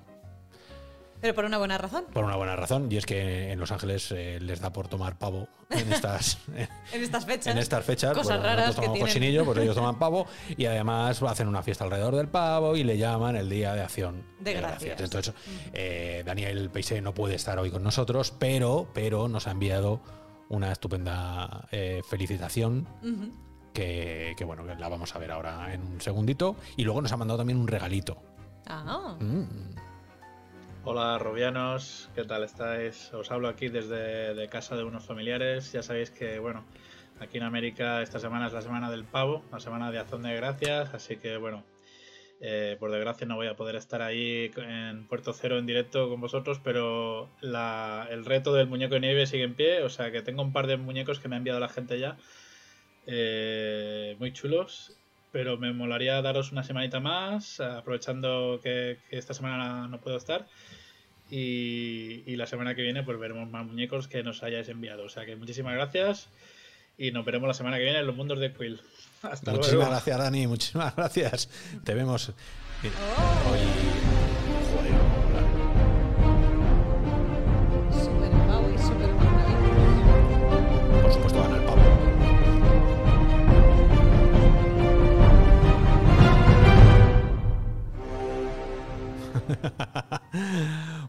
Pero 1.20 1.34
por 1.34 1.44
una 1.44 1.58
buena 1.58 1.76
razón. 1.76 2.06
Por 2.14 2.24
una 2.24 2.36
buena 2.36 2.56
razón, 2.56 2.90
y 2.90 2.96
es 2.96 3.04
que 3.04 3.52
en 3.52 3.60
Los 3.60 3.70
Ángeles 3.70 4.10
eh, 4.12 4.38
les 4.40 4.60
da 4.60 4.72
por 4.72 4.88
tomar 4.88 5.18
pavo 5.18 5.48
en 5.68 5.92
estas, 5.92 6.38
En 6.94 7.02
estas 7.02 7.26
fechas. 7.26 7.52
en 7.52 7.58
estas 7.58 7.84
fechas. 7.84 8.16
Cosas 8.16 8.42
raras 8.42 8.68
nosotros 8.68 8.86
tomamos 8.86 9.06
cochinillo, 9.06 9.44
pues 9.44 9.58
ellos 9.58 9.76
toman 9.76 9.98
pavo 9.98 10.26
y 10.56 10.64
además 10.64 11.22
hacen 11.22 11.46
una 11.46 11.62
fiesta 11.62 11.84
alrededor 11.84 12.16
del 12.16 12.28
pavo 12.28 12.74
y 12.74 12.84
le 12.84 12.96
llaman 12.96 13.36
el 13.36 13.50
Día 13.50 13.74
de 13.74 13.82
Acción 13.82 14.24
De 14.40 14.54
Gracias. 14.54 14.98
Entonces, 14.98 15.34
eh, 15.74 16.22
Daniel 16.24 16.70
Peise 16.70 17.02
no 17.02 17.12
puede 17.12 17.34
estar 17.34 17.58
hoy 17.58 17.70
con 17.70 17.82
nosotros, 17.82 18.32
pero, 18.38 18.88
pero 18.94 19.28
nos 19.28 19.46
ha 19.46 19.50
enviado 19.50 20.00
una 20.48 20.72
estupenda 20.72 21.68
eh, 21.70 22.00
felicitación. 22.08 22.88
Ujú. 23.02 23.47
Que, 23.78 24.34
que, 24.36 24.44
bueno, 24.44 24.66
que 24.66 24.74
la 24.74 24.88
vamos 24.88 25.14
a 25.14 25.20
ver 25.20 25.30
ahora 25.30 25.72
en 25.72 25.82
un 25.82 26.00
segundito. 26.00 26.56
Y 26.76 26.82
luego 26.82 27.00
nos 27.00 27.12
ha 27.12 27.16
mandado 27.16 27.38
también 27.38 27.60
un 27.60 27.68
regalito. 27.68 28.20
Ah, 28.66 29.14
Mm. 29.20 29.44
Hola 30.82 31.16
Robianos, 31.18 32.10
¿qué 32.16 32.24
tal 32.24 32.42
estáis? 32.42 33.14
Os 33.14 33.30
hablo 33.30 33.46
aquí 33.46 33.68
desde 33.68 34.34
de 34.34 34.48
casa 34.48 34.74
de 34.74 34.82
unos 34.82 35.04
familiares. 35.04 35.70
Ya 35.70 35.84
sabéis 35.84 36.10
que, 36.10 36.40
bueno, 36.40 36.64
aquí 37.20 37.36
en 37.38 37.44
América 37.44 38.02
esta 38.02 38.18
semana 38.18 38.48
es 38.48 38.52
la 38.52 38.62
semana 38.62 38.90
del 38.90 39.04
pavo, 39.04 39.44
la 39.52 39.60
semana 39.60 39.92
de 39.92 40.00
acción 40.00 40.22
de 40.24 40.34
gracias, 40.34 40.92
así 40.92 41.16
que, 41.16 41.36
bueno, 41.36 41.62
eh, 42.40 42.76
por 42.80 42.90
desgracia 42.90 43.28
no 43.28 43.36
voy 43.36 43.46
a 43.46 43.54
poder 43.54 43.76
estar 43.76 44.02
ahí 44.02 44.50
en 44.56 45.06
Puerto 45.06 45.32
Cero 45.32 45.56
en 45.56 45.66
directo 45.66 46.08
con 46.08 46.20
vosotros, 46.20 46.60
pero 46.64 47.28
la- 47.42 48.08
el 48.10 48.24
reto 48.24 48.52
del 48.54 48.66
muñeco 48.66 48.94
de 48.94 49.00
nieve 49.00 49.26
sigue 49.26 49.44
en 49.44 49.54
pie, 49.54 49.84
o 49.84 49.88
sea 49.88 50.10
que 50.10 50.22
tengo 50.22 50.42
un 50.42 50.52
par 50.52 50.66
de 50.66 50.78
muñecos 50.78 51.20
que 51.20 51.28
me 51.28 51.36
ha 51.36 51.38
enviado 51.38 51.60
la 51.60 51.68
gente 51.68 51.98
ya, 52.00 52.16
eh, 53.08 54.14
muy 54.20 54.32
chulos. 54.32 54.92
Pero 55.32 55.58
me 55.58 55.72
molaría 55.72 56.22
daros 56.22 56.52
una 56.52 56.62
semanita 56.62 57.00
más, 57.00 57.58
aprovechando 57.60 58.60
que, 58.62 58.98
que 59.10 59.18
esta 59.18 59.34
semana 59.34 59.88
no 59.88 59.98
puedo 60.00 60.16
estar. 60.16 60.46
Y, 61.30 62.22
y 62.26 62.36
la 62.36 62.46
semana 62.46 62.74
que 62.74 62.80
viene 62.82 63.02
pues 63.02 63.18
veremos 63.18 63.50
más 63.50 63.66
muñecos 63.66 64.08
que 64.08 64.22
nos 64.22 64.42
hayáis 64.42 64.68
enviado. 64.70 65.04
O 65.04 65.08
sea 65.10 65.26
que 65.26 65.36
muchísimas 65.36 65.74
gracias 65.74 66.28
y 66.96 67.10
nos 67.12 67.24
veremos 67.26 67.46
la 67.46 67.54
semana 67.54 67.76
que 67.76 67.84
viene 67.84 67.98
en 67.98 68.06
los 68.06 68.16
mundos 68.16 68.38
de 68.40 68.52
Quill. 68.52 68.80
Hasta 69.22 69.50
Muchísimas 69.52 69.74
luego. 69.74 69.90
gracias, 69.90 70.18
Dani. 70.18 70.46
Muchísimas 70.46 70.96
gracias. 70.96 71.50
Te 71.84 71.94
vemos 71.94 72.32
Oh. 72.84 73.97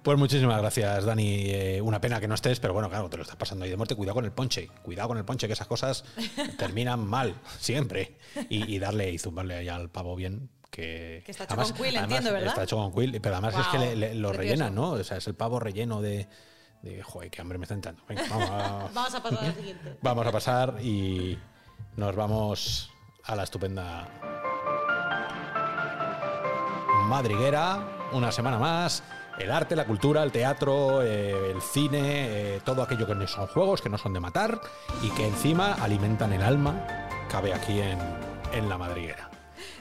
Pues 0.10 0.18
muchísimas 0.18 0.58
gracias, 0.58 1.06
Dani. 1.06 1.52
Eh, 1.52 1.82
una 1.84 2.02
pena 2.02 2.20
que 2.20 2.28
no 2.28 2.34
estés, 2.34 2.60
pero 2.60 2.74
bueno, 2.74 2.90
claro, 2.90 3.12
te 3.12 3.18
lo 3.18 3.22
estás 3.22 3.36
pasando 3.36 3.66
ahí 3.66 3.70
de 3.70 3.78
muerte. 3.78 3.94
Cuidado 3.94 4.16
con 4.16 4.26
el 4.26 4.32
ponche, 4.32 4.68
cuidado 4.82 5.10
con 5.10 5.20
el 5.20 5.24
ponche, 5.24 5.46
que 5.46 5.54
esas 5.54 5.68
cosas 5.68 6.04
terminan 6.58 7.06
mal, 7.06 7.36
siempre. 7.60 8.18
Y, 8.50 8.80
darle 8.80 9.12
y 9.12 9.20
zumbarle 9.20 9.58
allá 9.58 9.76
al 9.76 9.92
pavo 9.92 10.16
bien. 10.16 10.50
Que, 10.72 11.24
está 11.28 11.44
hecho 11.44 11.56
con 11.56 11.74
quill, 11.74 11.96
entiendo, 11.96 12.34
¿verdad? 12.34 12.48
Está 12.48 12.64
hecho 12.64 12.78
con 12.78 12.92
quill, 12.92 13.22
pero 13.22 13.36
además 13.36 13.54
es 13.60 13.68
que 13.68 14.16
lo 14.16 14.34
rellenan, 14.34 14.74
¿no? 14.74 14.94
O 14.94 15.04
sea, 15.04 15.18
es 15.18 15.28
el 15.28 15.36
pavo 15.36 15.60
relleno 15.60 16.02
de, 16.02 16.28
de 16.82 17.04
joder, 17.04 17.30
qué 17.30 17.42
hambre 17.42 17.60
me 17.60 17.66
está 17.66 17.76
entrando. 17.76 18.02
Venga, 18.10 18.24
vamos 18.32 18.50
a, 18.50 18.90
vamos 18.96 19.14
a 19.14 19.22
pasar 19.22 19.46
al 19.46 19.56
siguiente. 19.56 19.98
Vamos 20.02 20.26
a 20.26 20.32
pasar 20.32 20.78
y 20.82 21.38
nos 21.98 22.16
vamos 22.16 22.92
a 23.26 23.36
la 23.36 23.44
estupenda 23.44 24.08
madriguera, 27.06 28.10
una 28.12 28.32
semana 28.32 28.58
más. 28.58 29.04
El 29.40 29.52
arte, 29.52 29.76
la 29.76 29.86
cultura, 29.86 30.22
el 30.22 30.32
teatro, 30.32 31.02
eh, 31.02 31.52
el 31.52 31.62
cine, 31.62 32.56
eh, 32.56 32.62
todo 32.64 32.84
aquello 32.84 33.08
que 33.08 33.16
no 33.16 33.26
son 33.26 33.48
juegos, 33.48 33.82
que 33.82 33.90
no 33.90 33.98
son 33.98 34.14
de 34.14 34.20
matar 34.20 34.60
y 35.02 35.10
que 35.12 35.26
encima 35.26 35.74
alimentan 35.76 36.34
el 36.34 36.42
alma, 36.42 37.08
cabe 37.32 37.54
aquí 37.54 37.80
en, 37.80 38.00
en 38.54 38.68
la 38.68 38.78
madriguera. 38.78 39.30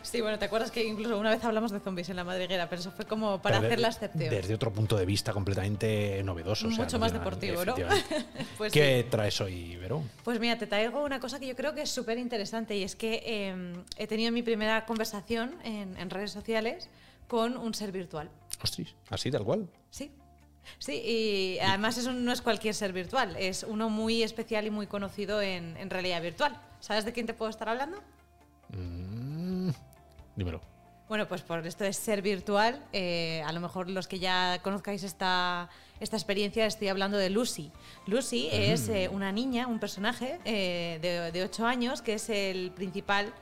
Sí, 0.02 0.20
bueno, 0.20 0.38
¿te 0.38 0.46
acuerdas 0.46 0.70
que 0.70 0.84
incluso 0.84 1.18
una 1.18 1.30
vez 1.30 1.44
hablamos 1.44 1.70
de 1.70 1.80
zombies 1.80 2.08
en 2.08 2.16
la 2.16 2.24
madriguera? 2.24 2.68
Pero 2.68 2.80
eso 2.80 2.90
fue 2.90 3.04
como 3.04 3.42
para 3.42 3.58
hacer 3.58 3.78
la 3.78 3.88
excepción. 3.88 4.30
Desde 4.30 4.54
otro 4.54 4.72
punto 4.72 4.96
de 4.96 5.04
vista 5.04 5.32
completamente 5.32 6.22
novedoso. 6.24 6.68
Mucho 6.70 6.98
más 6.98 7.12
deportivo, 7.12 7.64
¿no? 7.64 7.74
pues 8.58 8.72
¿Qué 8.72 9.06
traes 9.10 9.40
hoy, 9.40 9.76
Vero? 9.76 10.02
Pues 10.24 10.40
mira, 10.40 10.56
te 10.56 10.66
traigo 10.66 11.04
una 11.04 11.20
cosa 11.20 11.38
que 11.38 11.46
yo 11.46 11.54
creo 11.54 11.74
que 11.74 11.82
es 11.82 11.90
súper 11.90 12.16
interesante 12.16 12.76
y 12.76 12.84
es 12.84 12.96
que 12.96 13.22
em, 13.26 13.84
he 13.96 14.06
tenido 14.06 14.32
mi 14.32 14.42
primera 14.42 14.86
conversación 14.86 15.56
en, 15.62 16.08
redes 16.08 16.30
sociales 16.30 16.88
con 17.28 17.56
un 17.56 17.74
ser 17.74 17.92
virtual. 17.92 18.30
Ostras, 18.62 18.96
así 19.10 19.30
tal 19.30 19.44
cual. 19.44 19.68
Sí. 19.90 20.10
Sí, 20.78 20.92
y 20.92 21.58
además 21.60 21.96
eso 21.96 22.12
no 22.12 22.30
es 22.32 22.42
cualquier 22.42 22.74
ser 22.74 22.92
virtual, 22.92 23.36
es 23.38 23.62
uno 23.62 23.88
muy 23.88 24.22
especial 24.22 24.66
y 24.66 24.70
muy 24.70 24.86
conocido 24.86 25.40
en, 25.40 25.88
realidad 25.88 26.20
virtual. 26.20 26.60
¿Sabes 26.80 27.04
de 27.04 27.12
quién 27.12 27.26
te 27.26 27.32
puedo 27.32 27.50
estar 27.50 27.68
hablando? 27.68 27.98
Mm, 28.68 29.70
Dímelo. 30.36 30.60
Bueno, 31.08 31.26
pues 31.26 31.40
por 31.40 31.66
esto 31.66 31.84
de 31.84 31.92
ser 31.94 32.20
virtual, 32.20 32.84
eh, 32.92 33.42
a 33.46 33.52
lo 33.52 33.60
mejor 33.60 33.88
los 33.88 34.06
que 34.06 34.18
ya 34.18 34.60
conozcáis 34.62 35.02
esta, 35.04 35.70
esta 36.00 36.16
experiencia, 36.16 36.66
estoy 36.66 36.88
hablando 36.88 37.16
de 37.16 37.30
Lucy. 37.30 37.72
Lucy 38.06 38.48
es 38.52 38.90
eh, 38.90 39.08
una 39.10 39.32
niña, 39.32 39.66
un 39.68 39.78
personaje 39.78 40.38
eh, 40.44 40.98
de, 41.00 41.32
de 41.32 41.44
8 41.44 41.64
años, 41.64 42.02
que 42.02 42.14
es 42.14 42.28
el 42.28 42.72
principal 42.72 43.32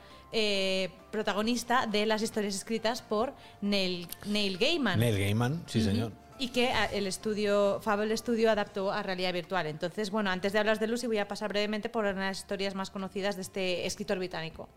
protagonista 1.10 1.86
de 1.86 2.06
las 2.06 2.22
historias 2.22 2.54
escritas 2.54 3.02
por 3.02 3.32
Neil, 3.60 4.08
Neil 4.26 4.58
Gaiman. 4.58 4.98
Neil 4.98 5.18
Gaiman, 5.18 5.62
sí, 5.66 5.82
señor 5.82 6.12
y 6.38 6.48
que 6.48 6.70
ah, 6.70 6.86
el 6.86 7.06
estudio, 7.06 7.80
Fable 7.80 8.16
Studio 8.16 8.50
adaptó 8.50 8.92
a 8.92 9.02
realidad 9.02 9.32
virtual. 9.32 9.66
Entonces, 9.66 10.10
bueno, 10.10 10.30
antes 10.30 10.52
de 10.52 10.58
hablar 10.58 10.78
de 10.78 10.86
Lucy 10.86 11.06
voy 11.06 11.18
a 11.18 11.28
pasar 11.28 11.48
brevemente 11.48 11.88
por 11.88 12.04
una 12.04 12.14
de 12.14 12.26
las 12.28 12.38
historias 12.38 12.74
más 12.74 12.90
conocidas 12.90 13.36
de 13.36 13.42
este 13.42 13.86
escritor 13.86 14.18
británico, 14.18 14.68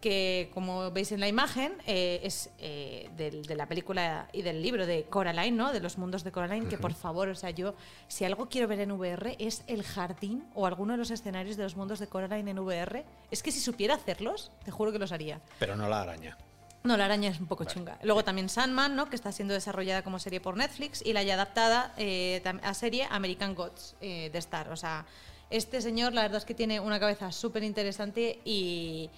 que 0.00 0.50
como 0.54 0.90
veis 0.90 1.12
en 1.12 1.20
la 1.20 1.28
imagen 1.28 1.74
eh, 1.86 2.20
es 2.22 2.50
eh, 2.58 3.10
de, 3.16 3.54
la 3.54 3.66
película 3.66 4.28
y 4.32 4.42
del 4.42 4.62
libro 4.62 4.86
de 4.86 5.04
Coraline, 5.04 5.56
¿no? 5.56 5.72
De 5.72 5.80
los 5.80 5.98
mundos 5.98 6.24
de 6.24 6.32
Coraline, 6.32 6.68
que 6.68 6.78
por 6.78 6.94
favor, 6.94 7.28
o 7.28 7.34
sea, 7.34 7.50
yo 7.50 7.74
si 8.08 8.24
algo 8.24 8.48
quiero 8.48 8.68
ver 8.68 8.80
en 8.80 8.92
VR 8.92 9.36
es 9.38 9.62
el 9.66 9.82
jardín 9.82 10.44
o 10.54 10.66
alguno 10.66 10.92
de 10.94 10.98
los 10.98 11.10
escenarios 11.10 11.56
de 11.56 11.64
los 11.64 11.76
mundos 11.76 11.98
de 11.98 12.06
Coraline 12.06 12.50
en 12.50 12.58
VR. 12.58 13.04
Es 13.30 13.42
que 13.42 13.52
si 13.52 13.60
supiera 13.60 13.94
hacerlos, 13.94 14.50
te 14.64 14.70
juro 14.70 14.92
que 14.92 14.98
los 14.98 15.12
haría. 15.12 15.40
Pero 15.58 15.76
no 15.76 15.88
la 15.88 16.02
araña. 16.02 16.36
No, 16.82 16.96
la 16.96 17.04
araña 17.04 17.30
es 17.30 17.38
un 17.38 17.46
poco 17.46 17.64
chunga. 17.64 17.98
Luego 18.02 18.24
también 18.24 18.48
Sandman, 18.48 18.96
¿no? 18.96 19.10
que 19.10 19.16
está 19.16 19.32
siendo 19.32 19.52
desarrollada 19.52 20.02
como 20.02 20.18
serie 20.18 20.40
por 20.40 20.56
Netflix 20.56 21.02
y 21.04 21.12
la 21.12 21.22
ya 21.22 21.34
adaptada 21.34 21.92
eh, 21.98 22.42
a 22.62 22.74
serie 22.74 23.06
American 23.10 23.54
Gods 23.54 23.96
eh, 24.00 24.30
de 24.32 24.38
Star. 24.38 24.70
O 24.70 24.76
sea, 24.76 25.04
este 25.50 25.82
señor 25.82 26.14
la 26.14 26.22
verdad 26.22 26.38
es 26.38 26.44
que 26.46 26.54
tiene 26.54 26.80
una 26.80 26.98
cabeza 26.98 27.32
súper 27.32 27.64
interesante 27.64 28.40
y, 28.44 29.10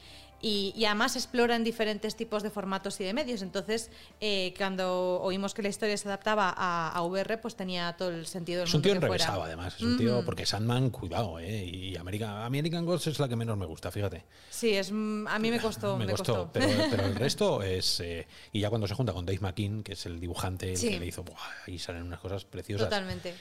y, 0.43 0.85
además 0.85 1.15
explora 1.15 1.55
en 1.55 1.63
diferentes 1.63 2.17
tipos 2.17 2.43
de 2.43 2.51
formatos 2.51 3.01
y 3.01 3.05
de 3.05 3.15
medios. 3.15 3.43
Entonces, 3.43 3.91
eh, 4.21 4.53
cuando 4.59 5.21
oímos 5.23 5.55
que 5.55 5.63
la 5.63 5.69
historia 5.69 5.97
se 5.97 6.09
adaptaba 6.09 6.53
a, 6.57 7.01
VR, 7.03 7.39
pues 7.39 7.55
tenía 7.55 7.93
todo 7.97 8.11
el 8.11 8.27
sentido 8.27 8.59
del 8.61 8.69
Es 8.69 8.75
un 8.75 8.83
tío 8.83 8.93
enrevesado, 8.93 9.45
además. 9.45 9.77
Es 9.77 9.83
un 9.83 9.97
tío, 9.97 10.25
porque 10.25 10.45
Sandman, 10.45 10.91
cuidado, 10.91 11.39
¿eh? 11.39 11.65
Y 11.65 11.97
American, 11.97 12.43
American 12.43 12.85
Gods 12.85 13.07
es 13.07 13.21
la 13.21 13.29
que 13.29 13.37
menos 13.37 13.57
me 13.57 13.67
gusta, 13.67 13.93
fíjate. 13.93 14.25
Sí, 14.51 14.75
es, 14.75 14.91
a 14.91 14.93
mí 15.39 15.51
me 15.51 15.61
costó. 15.61 15.97
me, 15.97 16.07
costó, 16.07 16.51
Pero, 16.53 17.05
el 17.05 17.15
resto 17.15 17.63
es. 17.63 18.01
Eh, 18.01 18.27
y 18.53 18.61
ya 18.61 18.69
cuando 18.69 18.89
se 18.89 18.95
junta 18.95 19.13
con 19.13 19.25
Dave 19.25 19.39
McKean, 19.41 19.85
que 19.85 19.93
es 19.93 20.07
el 20.07 20.19
dibujante, 20.19 20.73
el 20.73 20.81
que 20.81 20.99
le 20.99 21.07
hizo. 21.07 21.25
ahí 21.67 21.79
salen 21.79 22.03
unas 22.03 22.19
cosas 22.19 22.45
preciosas. 22.45 22.89
Totalmente. 22.89 23.35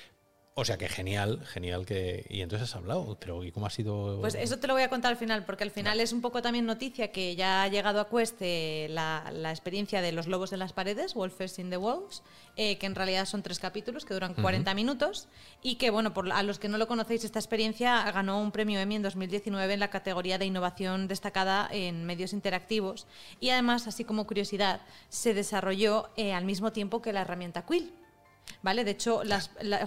O 0.54 0.66
sea 0.66 0.78
que 0.78 0.90
genial, 0.90 1.46
genial 1.46 1.86
que. 1.86 2.26
Y 2.30 2.42
entonces 2.42 2.70
has 2.70 2.76
hablado, 2.76 3.18
pero 3.22 3.46
¿y 3.46 3.54
cómo 3.54 3.68
ha 3.68 3.70
sido? 3.70 4.20
Pues 4.20 4.36
eso 4.36 4.60
te 4.60 4.68
lo 4.68 4.74
voy 4.74 4.84
a 4.84 4.90
contar 4.90 5.12
al 5.12 5.18
final, 5.18 5.46
porque 5.46 5.64
al 5.64 5.72
final 5.72 6.02
es 6.02 6.12
un 6.12 6.20
poco 6.20 6.42
también 6.42 6.66
noticia 6.66 7.14
que 7.14 7.38
ya 7.38 7.64
ha 7.64 7.68
llegado 7.70 8.02
a 8.02 8.10
Cueste 8.10 8.88
la, 8.90 9.32
la 9.34 9.52
experiencia 9.52 10.02
de 10.02 10.12
Los 10.12 10.28
Lobos 10.28 10.52
en 10.52 10.60
las 10.60 10.74
Paredes, 10.74 11.14
Wolfers 11.14 11.58
in 11.60 11.70
the 11.70 11.78
Walls, 11.78 12.22
eh, 12.58 12.78
que 12.78 12.86
en 12.86 12.96
realidad 12.96 13.26
son 13.28 13.44
tres 13.44 13.60
capítulos 13.60 14.04
que 14.04 14.14
duran 14.14 14.34
40 14.34 14.74
minutos 14.74 15.30
y 15.64 15.76
que, 15.76 15.90
bueno, 15.90 16.14
por, 16.14 16.30
a 16.30 16.44
los 16.44 16.60
que 16.60 16.68
no 16.68 16.78
lo 16.78 16.86
conocéis, 16.86 17.24
esta 17.24 17.40
experiencia 17.40 18.12
ganó 18.12 18.42
un 18.42 18.52
premio 18.52 18.78
Emmy 18.82 18.98
en 18.98 19.04
2019 19.04 19.74
en 19.74 19.80
la 19.80 19.90
categoría 19.90 20.38
de 20.38 20.48
innovación 20.48 21.08
destacada 21.08 21.70
en 21.72 22.06
medios 22.06 22.34
interactivos 22.34 23.08
y 23.40 23.52
además, 23.52 23.88
así 23.88 24.04
como 24.04 24.28
curiosidad, 24.28 24.82
se 25.08 25.34
desarrolló 25.34 26.10
eh, 26.18 26.34
al 26.34 26.44
mismo 26.44 26.74
tiempo 26.74 27.02
que 27.02 27.14
la 27.14 27.22
herramienta 27.22 27.66
Quill. 27.66 27.94
¿Vale? 28.62 28.84
De 28.84 28.92
hecho, 28.92 29.22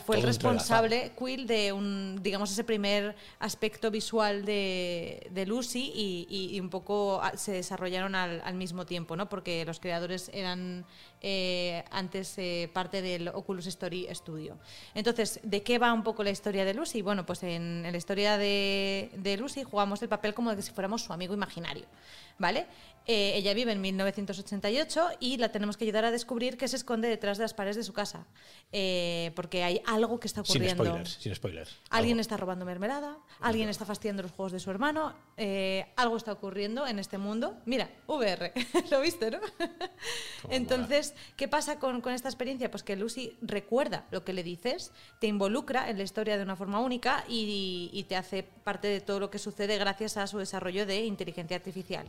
fue 0.05 0.17
el 0.17 0.23
responsable, 0.23 1.13
Quill, 1.19 1.47
de 1.47 1.73
un, 1.73 2.21
digamos, 2.23 2.51
ese 2.51 2.65
primer 2.65 3.15
aspecto 3.39 3.91
visual 3.91 4.45
de, 4.45 5.45
Lucy 5.47 5.93
y, 5.95 6.59
un 6.61 6.71
poco 6.71 7.21
se 7.37 7.53
desarrollaron 7.53 8.15
al, 8.15 8.55
mismo 8.55 8.87
tiempo, 8.87 9.17
¿no? 9.17 9.29
Porque 9.29 9.65
los 9.65 9.81
creadores 9.81 10.31
eran 10.33 10.87
eh, 11.27 11.83
antes 11.91 12.37
eh, 12.37 12.69
parte 12.71 13.01
del 13.01 13.29
Oculus 13.29 13.67
Story 13.69 14.07
Studio. 14.11 14.59
Entonces, 14.95 15.41
¿de 15.43 15.63
qué 15.63 15.79
va 15.79 15.91
un 15.95 16.03
poco 16.03 16.23
la 16.23 16.29
historia 16.29 16.67
de 16.67 16.75
Lucy? 16.75 17.01
Bueno, 17.01 17.25
pues 17.25 17.43
en, 17.45 17.83
la 17.83 17.97
historia 17.97 18.37
de, 18.37 19.11
de 19.17 19.39
Lucy 19.39 19.63
jugamos 19.63 20.03
el 20.03 20.11
papel 20.11 20.35
como 20.35 20.51
de 20.51 20.57
que 20.57 20.63
si 20.63 20.73
fuéramos 20.73 21.03
su 21.03 21.15
amigo 21.15 21.33
imaginario, 21.33 21.87
¿vale? 22.39 22.67
Eh, 23.07 23.33
ella 23.37 23.53
vive 23.55 23.73
en 23.73 23.81
1988 23.81 25.09
y 25.21 25.37
la 25.39 25.51
tenemos 25.51 25.79
que 25.79 25.85
ayudar 25.85 26.05
a 26.05 26.11
descubrir 26.11 26.59
qué 26.59 26.69
se 26.69 26.77
esconde 26.77 27.09
detrás 27.09 27.39
de 27.39 27.45
las 27.45 27.55
paredes 27.55 27.77
de 27.77 27.85
su 27.85 27.95
casa. 27.95 28.27
Porque 29.35 29.63
hay 29.63 29.81
algo 29.87 30.21
que 30.21 30.27
está 30.27 30.43
ocurriendo. 30.43 30.85
Sin 30.85 30.93
spoilers. 30.93 31.11
Sin 31.21 31.35
spoilers. 31.35 31.79
Alguien 31.89 32.21
está 32.21 32.37
robando 32.37 32.67
mermelada, 32.67 33.17
alguien 33.41 33.71
está 33.71 33.87
fastidiando 33.87 34.23
los 34.23 34.33
juegos 34.33 34.53
de 34.53 34.61
su 34.61 34.71
hermano, 34.71 35.15
algo 35.97 36.17
está 36.17 36.33
ocurriendo 36.33 36.87
en 36.87 36.99
este 36.99 37.17
mundo. 37.19 37.57
Mira, 37.67 37.91
VR, 38.07 38.53
lo 38.91 39.01
viste, 39.01 39.31
¿no? 39.31 39.39
Entonces, 40.49 41.14
¿qué 41.37 41.49
pasa 41.49 41.79
con, 41.79 42.03
esta 42.09 42.29
experiencia? 42.29 42.71
Pues 42.71 42.83
que 42.83 42.97
Lucy 42.97 43.37
recuerda 43.43 44.07
lo 44.11 44.25
que 44.25 44.33
le 44.33 44.43
dices, 44.43 44.93
te 45.21 45.27
involucra 45.27 45.91
en 45.91 45.99
la 45.99 46.05
historia 46.05 46.37
de 46.37 46.43
una 46.43 46.57
forma 46.57 46.81
única 46.81 47.25
y, 47.29 47.91
y 47.93 48.05
te 48.05 48.17
hace 48.17 48.43
parte 48.43 48.89
de 48.89 49.01
todo 49.01 49.21
lo 49.21 49.31
que 49.31 49.39
sucede 49.39 49.79
gracias 49.79 50.17
a 50.17 50.27
su 50.27 50.39
desarrollo 50.39 50.87
de 50.87 51.05
inteligencia 51.05 51.57
artificial 51.57 52.07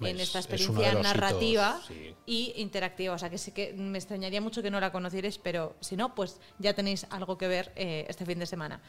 en 0.00 0.20
esta 0.20 0.38
experiencia 0.38 0.94
narrativa 0.94 1.80
y 2.26 2.52
interactiva. 2.56 3.14
O 3.14 3.18
sea, 3.18 3.30
que 3.30 3.38
sí 3.38 3.52
que 3.52 3.72
me 3.72 3.98
extrañaría 3.98 4.40
mucho 4.40 4.62
que 4.62 4.70
no 4.70 4.80
la 4.80 4.92
conocierais, 4.92 5.38
pero 5.38 5.76
si 5.80 5.96
no, 5.96 6.14
pues 6.14 6.40
ya 6.58 6.74
tenéis 6.74 7.06
algo 7.10 7.38
que 7.38 7.48
ver 7.48 7.72
eh, 7.76 8.04
este 8.08 8.26
fin 8.26 8.38
de 8.38 8.46
semana. 8.46 8.80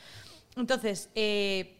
Entonces, 0.55 1.09
eh, 1.15 1.75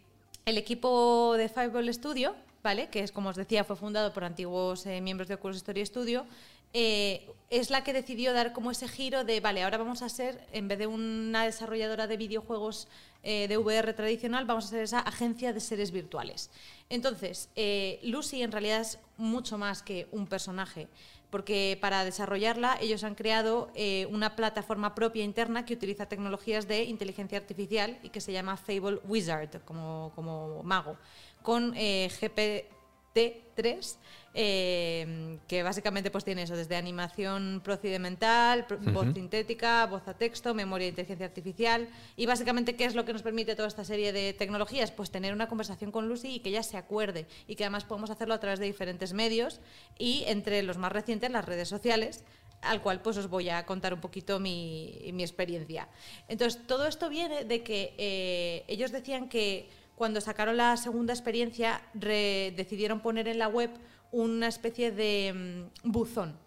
el 0.46 0.58
equipo 0.58 1.36
de 1.38 1.50
Fireball 1.50 1.94
Studio, 1.94 2.36
¿vale? 2.64 2.90
que 2.90 3.02
es, 3.02 3.12
como 3.12 3.30
os 3.30 3.36
decía, 3.36 3.64
fue 3.64 3.76
fundado 3.76 4.14
por 4.14 4.24
antiguos 4.24 4.86
eh, 4.86 5.02
miembros 5.02 5.28
de 5.28 5.36
Oculus 5.36 5.58
Story 5.58 5.86
Studio, 5.86 6.26
es 6.74 7.70
la 7.70 7.84
que 7.84 7.94
decidió 7.94 8.34
dar 8.34 8.54
como 8.54 8.72
ese 8.72 8.88
giro 8.88 9.24
de, 9.24 9.40
vale, 9.40 9.64
ahora 9.64 9.78
vamos 9.78 10.02
a 10.02 10.10
ser, 10.10 10.46
en 10.52 10.68
vez 10.68 10.78
de 10.80 10.88
una 10.88 11.46
desarrolladora 11.46 12.08
de 12.08 12.18
videojuegos 12.18 12.88
de 13.24 13.58
VR 13.58 13.94
tradicional, 13.94 14.46
vamos 14.46 14.66
a 14.66 14.70
ser 14.70 14.84
esa 14.84 15.00
agencia 15.00 15.52
de 15.54 15.60
seres 15.60 15.92
virtuales. 15.92 16.50
Entonces, 16.90 17.50
eh, 17.56 18.00
Lucy 18.04 18.42
en 18.42 18.52
realidad 18.52 18.82
es 18.82 19.00
mucho 19.18 19.58
más 19.58 19.82
que 19.84 20.08
un 20.12 20.28
personaje, 20.28 20.88
porque 21.30 21.78
para 21.82 22.06
desarrollarla 22.06 22.78
ellos 22.80 23.04
han 23.04 23.16
creado 23.16 23.70
eh, 23.76 24.08
una 24.10 24.38
plataforma 24.38 24.96
propia 24.96 25.26
interna 25.26 25.66
que 25.66 25.74
utiliza 25.74 26.06
tecnologías 26.06 26.68
de 26.68 26.84
inteligencia 26.84 27.38
artificial 27.38 28.00
y 28.04 28.10
que 28.10 28.22
se 28.22 28.32
llama 28.32 28.56
Fable 28.56 29.00
Wizard, 29.06 29.64
como, 29.66 30.14
como 30.16 30.64
mago, 30.64 30.98
con 31.42 31.74
eh, 31.76 32.10
GPT-3 32.22 33.98
eh, 34.40 35.40
que 35.48 35.64
básicamente 35.64 36.12
pues 36.12 36.24
tiene 36.24 36.44
eso, 36.44 36.56
desde 36.56 36.76
animación 36.76 37.60
procedimental, 37.64 38.68
voz 38.94 39.12
sintética, 39.16 39.88
voz 39.88 40.08
a 40.08 40.14
texto, 40.14 40.54
memoria 40.54 40.86
de 40.86 40.90
inteligencia 40.90 41.26
artificial. 41.26 41.90
Y 42.16 42.28
básicamente, 42.28 42.76
¿qué 42.76 42.86
es 42.86 42.94
lo 42.94 43.04
que 43.04 43.14
nos 43.14 43.24
permite 43.24 43.56
toda 43.56 43.68
esta 43.68 43.84
serie 43.84 44.14
de 44.14 44.34
tecnologías? 44.34 44.92
Pues 44.92 45.10
tener 45.10 45.34
una 45.34 45.48
conversación 45.48 45.92
con 45.92 46.08
Lucy 46.08 46.36
y 46.36 46.40
que 46.42 46.50
ella 46.50 46.62
se 46.62 46.78
acuerde 46.78 47.26
y 47.48 47.56
que 47.56 47.64
además 47.64 47.86
podemos 47.86 48.12
hacerlo 48.12 48.36
a 48.36 48.40
través 48.40 48.60
de 48.60 48.68
diferentes 48.68 49.12
medios 49.12 49.60
y 49.98 50.24
entre 50.28 50.62
los 50.62 50.78
más 50.78 50.92
recientes, 50.92 51.32
las 51.32 51.46
redes 51.46 51.68
sociales, 51.68 52.24
al 52.62 52.84
cual 52.84 53.02
pues 53.02 53.18
os 53.18 53.30
voy 53.30 53.50
a 53.50 53.66
contar 53.66 53.92
un 53.96 54.02
poquito 54.02 54.40
mi, 54.40 55.10
mi 55.14 55.24
experiencia. 55.24 55.88
Entonces, 56.28 56.62
todo 56.68 56.86
esto 56.86 57.10
viene 57.10 57.44
de 57.44 57.64
que 57.64 57.96
eh, 57.98 58.66
ellos 58.68 58.92
decían 58.92 59.30
que 59.30 59.68
cuando 59.96 60.22
sacaron 60.22 60.58
la 60.58 60.78
segunda 60.78 61.12
experiencia 61.12 61.82
decidieron 61.96 63.00
poner 63.00 63.28
en 63.28 63.40
la 63.40 63.48
web 63.48 63.72
una 64.12 64.48
especie 64.48 64.92
de 64.92 65.70
mm, 65.84 65.92
buzón 65.92 66.47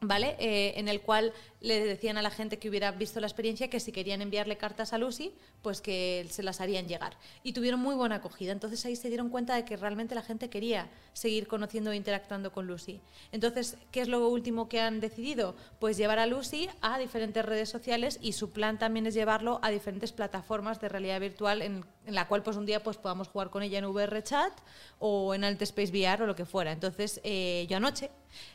¿vale? 0.00 0.34
Eh, 0.38 0.72
en 0.76 0.88
el 0.88 1.02
cual 1.02 1.32
le 1.60 1.84
decían 1.84 2.16
a 2.16 2.22
la 2.22 2.30
gente 2.30 2.58
que 2.58 2.70
hubiera 2.70 2.90
visto 2.90 3.20
la 3.20 3.26
experiencia 3.26 3.68
que 3.68 3.80
si 3.80 3.92
querían 3.92 4.22
enviarle 4.22 4.56
cartas 4.56 4.94
a 4.94 4.98
Lucy, 4.98 5.34
pues 5.60 5.82
que 5.82 6.26
se 6.30 6.42
las 6.42 6.62
harían 6.62 6.88
llegar. 6.88 7.18
Y 7.42 7.52
tuvieron 7.52 7.80
muy 7.80 7.94
buena 7.94 8.16
acogida. 8.16 8.52
Entonces 8.52 8.84
ahí 8.86 8.96
se 8.96 9.08
dieron 9.08 9.28
cuenta 9.28 9.54
de 9.54 9.66
que 9.66 9.76
realmente 9.76 10.14
la 10.14 10.22
gente 10.22 10.48
quería 10.48 10.88
seguir 11.12 11.46
conociendo 11.46 11.92
e 11.92 11.96
interactuando 11.96 12.50
con 12.50 12.66
Lucy. 12.66 12.98
Entonces, 13.30 13.76
¿qué 13.90 14.00
es 14.00 14.08
lo 14.08 14.26
último 14.26 14.70
que 14.70 14.80
han 14.80 15.00
decidido? 15.00 15.54
Pues 15.78 15.98
llevar 15.98 16.18
a 16.18 16.24
Lucy 16.24 16.70
a 16.80 16.98
diferentes 16.98 17.44
redes 17.44 17.68
sociales 17.68 18.18
y 18.22 18.32
su 18.32 18.50
plan 18.50 18.78
también 18.78 19.06
es 19.06 19.12
llevarlo 19.12 19.60
a 19.62 19.70
diferentes 19.70 20.12
plataformas 20.12 20.80
de 20.80 20.88
realidad 20.88 21.20
virtual 21.20 21.60
en, 21.60 21.84
la 22.06 22.26
cual 22.26 22.42
pues 22.42 22.56
un 22.56 22.64
día 22.64 22.82
pues 22.82 22.96
podamos 22.96 23.28
jugar 23.28 23.50
con 23.50 23.62
ella 23.62 23.78
en 23.78 23.84
VR 23.84 24.22
Chat 24.22 24.52
o 24.98 25.34
en 25.34 25.44
Alt 25.44 25.60
Space 25.60 25.92
VR 25.92 26.22
o 26.22 26.26
lo 26.26 26.34
que 26.34 26.46
fuera. 26.46 26.72
Entonces, 26.72 27.20
eh, 27.22 27.66
yo 27.68 27.76
anoche 27.76 28.10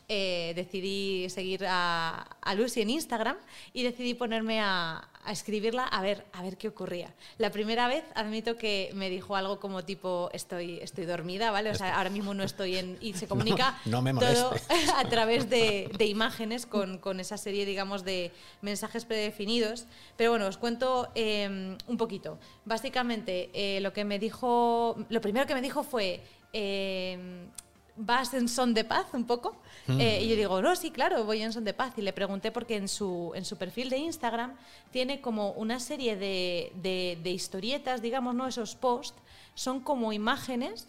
eh, 0.07 0.53
decidí 0.55 1.29
seguir 1.29 1.65
a, 1.67 2.27
a 2.41 2.55
Lucy 2.55 2.81
en 2.81 2.89
Instagram 2.91 3.37
y 3.73 3.83
decidí 3.83 4.13
ponerme 4.13 4.61
a, 4.61 5.07
escribirla 5.31 5.85
a 5.85 6.01
ver, 6.01 6.25
a 6.33 6.43
ver 6.43 6.57
qué 6.57 6.67
ocurría. 6.67 7.13
La 7.37 7.51
primera 7.51 7.87
vez 7.87 8.03
admito 8.15 8.57
que 8.57 8.91
me 8.93 9.09
dijo 9.09 9.35
algo 9.35 9.59
como 9.59 9.83
tipo 9.83 10.29
estoy, 10.33 10.79
estoy 10.81 11.05
dormida, 11.05 11.51
¿vale? 11.51 11.71
O 11.71 11.75
sea, 11.75 11.97
ahora 11.97 12.09
mismo 12.09 12.33
no 12.33 12.43
estoy 12.43 12.77
en... 12.77 12.97
y 13.01 13.13
se 13.13 13.27
comunica 13.27 13.79
todo 13.89 14.53
a 14.95 15.09
través 15.09 15.49
de, 15.49 15.89
imágenes 16.05 16.65
con, 16.65 16.99
con, 16.99 17.19
esa 17.19 17.37
serie, 17.37 17.65
digamos, 17.65 18.03
de 18.03 18.31
mensajes 18.61 19.05
predefinidos. 19.05 19.85
Pero 20.17 20.31
bueno, 20.31 20.47
os 20.47 20.57
cuento 20.57 21.09
em, 21.15 21.77
un 21.87 21.97
poquito. 21.97 22.37
Básicamente, 22.65 23.49
eh, 23.53 23.81
lo 23.81 23.93
que 23.93 24.05
me 24.05 24.19
dijo, 24.19 24.95
lo 25.09 25.21
primero 25.21 25.45
que 25.47 25.55
me 25.55 25.61
dijo 25.61 25.83
fue... 25.83 26.21
Em, 26.53 27.49
¿vas 27.95 28.33
en 28.33 28.47
son 28.47 28.73
de 28.73 28.83
paz 28.83 29.07
un 29.13 29.25
poco? 29.25 29.55
Mm. 29.87 29.99
Eh, 29.99 30.23
y 30.23 30.29
yo 30.29 30.35
digo, 30.35 30.61
no, 30.61 30.75
sí, 30.75 30.91
claro, 30.91 31.23
voy 31.25 31.41
en 31.41 31.53
son 31.53 31.63
de 31.63 31.73
paz. 31.73 31.93
Y 31.97 32.01
le 32.01 32.13
pregunté 32.13 32.51
porque 32.51 32.75
en 32.75 32.87
su, 32.87 33.31
en 33.35 33.45
su 33.45 33.57
perfil 33.57 33.89
de 33.89 33.97
Instagram 33.97 34.55
tiene 34.91 35.21
como 35.21 35.51
una 35.51 35.79
serie 35.79 36.15
de, 36.15 36.71
de, 36.81 37.31
historietas, 37.31 38.01
digamos, 38.01 38.35
¿no? 38.35 38.47
Esos 38.47 38.75
posts 38.75 39.19
son 39.53 39.79
como 39.79 40.13
imágenes 40.13 40.87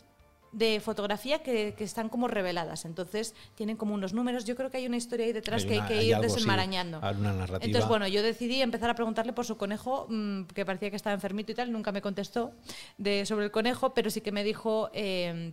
de 0.53 0.81
fotografía 0.81 1.42
que, 1.42 1.75
que, 1.77 1.85
están 1.85 2.09
como 2.09 2.29
reveladas. 2.29 2.87
Entonces 2.87 3.35
tienen 3.57 3.77
como 3.77 3.95
unos 3.95 4.14
números. 4.14 4.45
Yo 4.45 4.57
creo 4.57 4.71
que 4.71 4.79
hay 4.79 4.87
una 4.87 4.97
historia 4.97 5.27
ahí 5.27 5.33
detrás 5.33 5.66
que 5.66 5.75
hay 5.75 5.87
que 5.87 6.03
ir 6.03 6.16
desenmarañando. 6.19 7.01
Entonces, 7.61 7.87
bueno, 7.87 8.09
yo 8.09 8.23
decidí 8.23 8.62
empezar 8.62 8.88
a 8.88 8.95
preguntarle 8.95 9.35
por 9.35 9.45
su 9.45 9.57
conejo, 9.57 10.07
mm, 10.09 10.45
que 10.45 10.64
parecía 10.64 10.88
que 10.88 10.97
estaba 10.97 11.12
enfermito 11.12 11.53
y 11.53 11.55
tal. 11.55 11.71
Nunca 11.71 11.92
me 11.92 12.01
contestó 12.01 12.53
de, 12.97 13.27
sobre 13.27 13.45
el 13.45 13.51
conejo, 13.51 13.92
pero 13.92 14.11
sí 14.11 14.23
que 14.23 14.33
me 14.33 14.45
dijo... 14.45 14.90
Eh, 14.95 15.53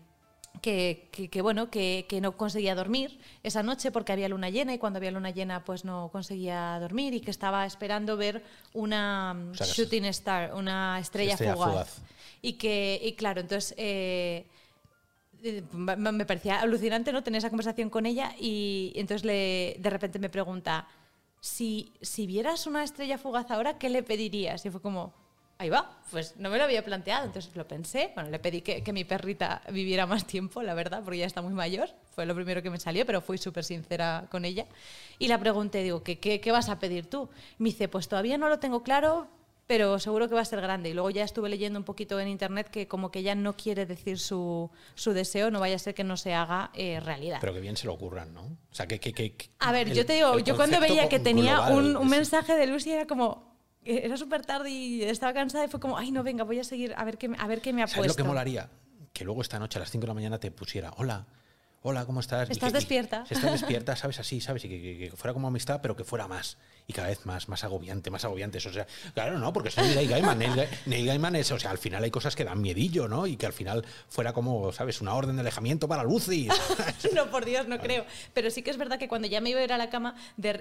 que, 0.61 1.09
que, 1.11 1.41
bueno, 1.41 1.69
que, 1.69 2.05
que, 2.07 2.21
no 2.21 2.37
conseguía 2.37 2.75
dormir 2.75 3.19
esa 3.43 3.63
noche 3.63 3.91
porque 3.91 4.13
había 4.13 4.29
luna 4.29 4.49
llena 4.49 4.73
y 4.73 4.77
cuando 4.77 4.97
había 4.97 5.11
luna 5.11 5.31
llena 5.31 5.63
pues 5.65 5.83
no 5.83 6.09
conseguía 6.11 6.77
dormir 6.79 7.13
y 7.13 7.19
que 7.19 7.31
estaba 7.31 7.65
esperando 7.65 8.15
ver 8.15 8.43
una 8.73 9.35
shooting 9.53 10.05
star, 10.05 10.53
una 10.53 10.99
estrella, 10.99 11.35
fugaz. 11.37 12.01
Y 12.41 12.53
que, 12.53 12.99
y 13.03 13.13
claro, 13.13 13.41
entonces 13.41 13.73
eh, 13.77 14.45
eh, 15.43 15.63
me 15.73 16.25
parecía 16.25 16.61
alucinante 16.61 17.11
no 17.11 17.23
tener 17.23 17.39
esa 17.39 17.49
conversación 17.49 17.89
con 17.89 18.05
ella 18.05 18.33
y 18.39 18.93
entonces 18.95 19.25
le, 19.25 19.75
de 19.79 19.89
repente 19.89 20.19
me 20.19 20.29
pregunta, 20.29 20.87
si, 21.41 21.91
si 22.01 22.25
vieras 22.25 22.67
una 22.67 22.85
estrella 22.85 23.17
fugaz 23.17 23.51
ahora, 23.51 23.77
¿qué 23.77 23.89
le 23.89 24.01
pedirías? 24.01 24.65
Y 24.65 24.69
fue 24.69 24.81
como, 24.81 25.13
ahí 25.63 25.69
va, 25.69 25.89
pues 26.11 26.35
no 26.37 26.49
me 26.49 26.57
lo 26.57 26.63
había 26.63 26.83
planteado, 26.83 27.25
entonces 27.25 27.55
lo 27.55 27.67
pensé, 27.67 28.11
bueno, 28.15 28.29
le 28.29 28.39
pedí 28.39 28.61
que, 28.61 28.93
mi 28.93 29.03
perrita 29.03 29.61
viviera 29.71 30.05
más 30.05 30.25
tiempo, 30.25 30.61
la 30.61 30.73
verdad, 30.73 31.01
porque 31.03 31.19
ya 31.19 31.25
está 31.25 31.41
muy 31.41 31.53
mayor, 31.53 31.89
fue 32.11 32.25
lo 32.25 32.35
primero 32.35 32.61
que 32.61 32.69
me 32.69 32.79
salió, 32.79 33.05
pero 33.05 33.21
fui 33.21 33.37
súper 33.37 33.63
sincera 33.63 34.27
con 34.29 34.45
ella, 34.45 34.65
y 35.19 35.27
la 35.27 35.39
pregunté, 35.39 35.81
digo, 35.83 36.03
¿qué, 36.03 36.19
¿qué, 36.19 36.51
vas 36.51 36.69
a 36.69 36.79
pedir 36.79 37.09
tú? 37.09 37.29
Me 37.57 37.69
dice, 37.69 37.87
pues 37.87 38.07
todavía 38.07 38.37
no 38.37 38.49
lo 38.49 38.59
tengo 38.59 38.83
claro, 38.83 39.27
pero 39.65 39.97
seguro 39.97 40.27
que 40.27 40.35
va 40.35 40.41
a 40.41 40.45
ser 40.45 40.59
grande. 40.59 40.89
Y 40.89 40.93
luego 40.93 41.09
ya 41.09 41.23
estuve 41.23 41.47
leyendo 41.47 41.79
un 41.79 41.85
poquito 41.85 42.19
en 42.19 42.27
internet 42.27 42.69
que 42.69 42.87
como 42.87 43.11
que 43.11 43.23
ya 43.23 43.33
no 43.33 43.55
quiere 43.55 43.85
decir 43.85 44.19
su, 44.19 44.69
su 44.93 45.13
deseo, 45.13 45.51
no 45.51 45.61
vaya 45.61 45.77
a 45.77 45.79
ser 45.79 45.95
que 45.95 46.03
no 46.03 46.17
se 46.17 46.33
haga 46.33 46.69
eh, 46.73 46.99
realidad. 46.99 47.37
Pero 47.39 47.53
que 47.53 47.61
bien 47.61 47.77
se 47.77 47.87
lo 47.87 47.93
ocurran, 47.93 48.33
¿no? 48.33 48.41
O 48.41 48.75
sea, 48.75 48.87
que... 48.87 48.99
que, 48.99 49.13
que 49.13 49.35
a 49.59 49.71
ver, 49.71 49.93
yo 49.93 50.05
te 50.05 50.13
digo, 50.13 50.37
yo 50.39 50.57
cuando 50.57 50.81
veía 50.81 51.07
que 51.07 51.19
tenía 51.19 51.61
un, 51.69 51.95
un 51.95 52.09
mensaje 52.09 52.55
de 52.55 52.67
Lucy 52.67 52.91
era 52.91 53.07
como, 53.07 53.52
era 53.85 54.17
súper 54.17 54.45
tarde 54.45 54.69
y 54.69 55.03
estaba 55.03 55.33
cansada 55.33 55.65
y 55.65 55.67
fue 55.67 55.79
como, 55.79 55.97
ay, 55.97 56.11
no, 56.11 56.23
venga, 56.23 56.43
voy 56.43 56.59
a 56.59 56.63
seguir 56.63 56.93
a 56.95 57.03
ver 57.03 57.17
qué, 57.17 57.31
a 57.37 57.47
ver 57.47 57.61
qué 57.61 57.73
me 57.73 57.83
ha 57.83 57.87
¿Sabes 57.87 58.07
lo 58.07 58.15
que 58.15 58.23
molaría? 58.23 58.69
Que 59.11 59.25
luego 59.25 59.41
esta 59.41 59.59
noche 59.59 59.77
a 59.77 59.81
las 59.81 59.91
5 59.91 60.01
de 60.01 60.07
la 60.07 60.13
mañana 60.13 60.39
te 60.39 60.51
pusiera, 60.51 60.93
hola, 60.97 61.27
hola, 61.81 62.05
¿cómo 62.05 62.19
estás? 62.19 62.49
¿Estás 62.49 62.73
despierta? 62.73 63.25
estás 63.29 63.51
despierta, 63.59 63.95
¿sabes? 63.95 64.19
Así, 64.19 64.41
¿sabes? 64.41 64.65
Y 64.65 64.69
que, 64.69 65.11
fuera 65.15 65.33
como 65.33 65.47
amistad, 65.47 65.79
pero 65.81 65.95
que 65.95 66.03
fuera 66.03 66.27
más 66.27 66.57
y 66.87 66.93
cada 66.93 67.07
vez 67.07 67.25
más, 67.25 67.49
más 67.49 67.63
agobiante, 67.63 68.09
más 68.09 68.25
agobiante. 68.25 68.57
O 68.57 68.61
sea, 68.61 68.85
claro, 69.13 69.39
no, 69.39 69.53
porque 69.53 69.69
es 69.69 69.77
Neil 69.77 70.09
Gaiman. 70.09 70.39
Neil, 70.85 71.05
Gaiman 71.05 71.35
es, 71.35 71.51
o 71.51 71.59
sea, 71.59 71.71
al 71.71 71.77
final 71.77 72.03
hay 72.03 72.11
cosas 72.11 72.35
que 72.35 72.43
dan 72.43 72.61
miedillo, 72.61 73.07
¿no? 73.07 73.27
Y 73.27 73.37
que 73.37 73.45
al 73.45 73.53
final 73.53 73.85
fuera 74.09 74.33
como, 74.33 74.71
¿sabes? 74.71 75.01
Una 75.01 75.15
orden 75.15 75.35
de 75.35 75.41
alejamiento 75.41 75.87
para 75.87 76.03
Lucy. 76.03 76.49
no, 77.15 77.29
por 77.29 77.45
Dios, 77.45 77.67
no 77.67 77.79
creo. 77.79 78.05
Pero 78.33 78.51
sí 78.51 78.61
que 78.61 78.71
es 78.71 78.77
verdad 78.77 78.99
que 78.99 79.07
cuando 79.07 79.27
ya 79.27 79.41
me 79.41 79.49
iba 79.49 79.59
a 79.59 79.63
ir 79.63 79.73
a 79.73 79.77
la 79.77 79.89
cama 79.89 80.15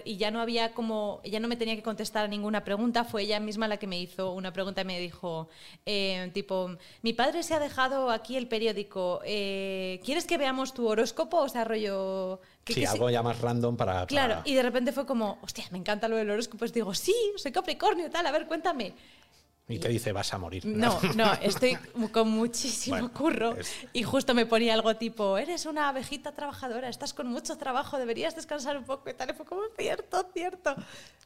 y 0.04 0.16
ya 0.16 0.30
no 0.30 0.40
había 0.40 0.72
como, 0.72 1.20
ya 1.24 1.40
no 1.40 1.48
me 1.48 1.56
tenía 1.56 1.76
que 1.76 1.82
contestar 1.82 2.24
a 2.24 2.28
ninguna 2.28 2.64
pregunta, 2.64 3.04
fue 3.04 3.22
ella 3.22 3.40
misma 3.40 3.68
la 3.68 3.78
que 3.78 3.86
me 3.86 4.00
hizo 4.00 4.32
una 4.32 4.52
pregunta 4.52 4.82
y 4.82 4.84
me 4.84 5.00
dijo, 5.00 5.48
eh, 5.86 6.30
tipo, 6.32 6.76
mi 7.02 7.12
padre 7.12 7.42
se 7.42 7.54
ha 7.54 7.58
dejado 7.58 8.10
aquí 8.10 8.36
el 8.36 8.48
periódico, 8.48 9.20
eh, 9.24 10.00
¿quieres 10.04 10.26
que 10.26 10.38
veamos 10.38 10.74
tu 10.74 10.86
horóscopo? 10.88 11.38
O 11.38 11.48
sea, 11.48 11.64
rollo 11.64 12.40
sí, 12.66 12.84
algo 12.84 13.10
ya 13.10 13.22
más 13.22 13.40
random 13.40 13.76
para, 13.76 14.06
Claro, 14.06 14.42
y 14.44 14.54
de 14.54 14.62
repente 14.62 14.92
fue 14.92 15.06
como, 15.06 15.38
hostia, 15.42 15.64
me 15.70 15.78
encanta 15.78 16.08
lo 16.08 16.16
del 16.16 16.30
horóscopo. 16.30 16.58
Pues 16.58 16.72
digo, 16.72 16.94
sí, 16.94 17.14
soy 17.36 17.52
Capricornio 17.52 18.10
tal, 18.10 18.26
a 18.26 18.30
ver, 18.30 18.46
cuéntame. 18.46 18.94
Y 19.68 19.78
te 19.78 19.88
dice, 19.88 20.12
vas 20.12 20.34
a 20.34 20.38
morir. 20.38 20.66
No, 20.66 21.00
no, 21.16 21.32
estoy 21.40 21.76
con 22.12 22.28
muchísimo 22.28 23.12
curro. 23.12 23.56
Y 23.92 24.02
justo 24.02 24.34
me 24.34 24.46
ponía 24.46 24.74
algo 24.74 24.96
tipo, 24.96 25.38
eres 25.38 25.66
una 25.66 25.88
abejita 25.88 26.32
trabajadora, 26.32 26.88
estás 26.88 27.14
con 27.14 27.28
mucho 27.28 27.56
trabajo, 27.56 27.98
deberías 27.98 28.34
descansar 28.34 28.76
un 28.76 28.84
poco 28.84 29.10
y 29.10 29.14
tal. 29.14 29.30
Y 29.30 29.32
fue 29.34 29.46
como, 29.46 29.62
cierto, 29.76 30.28
cierto. 30.32 30.74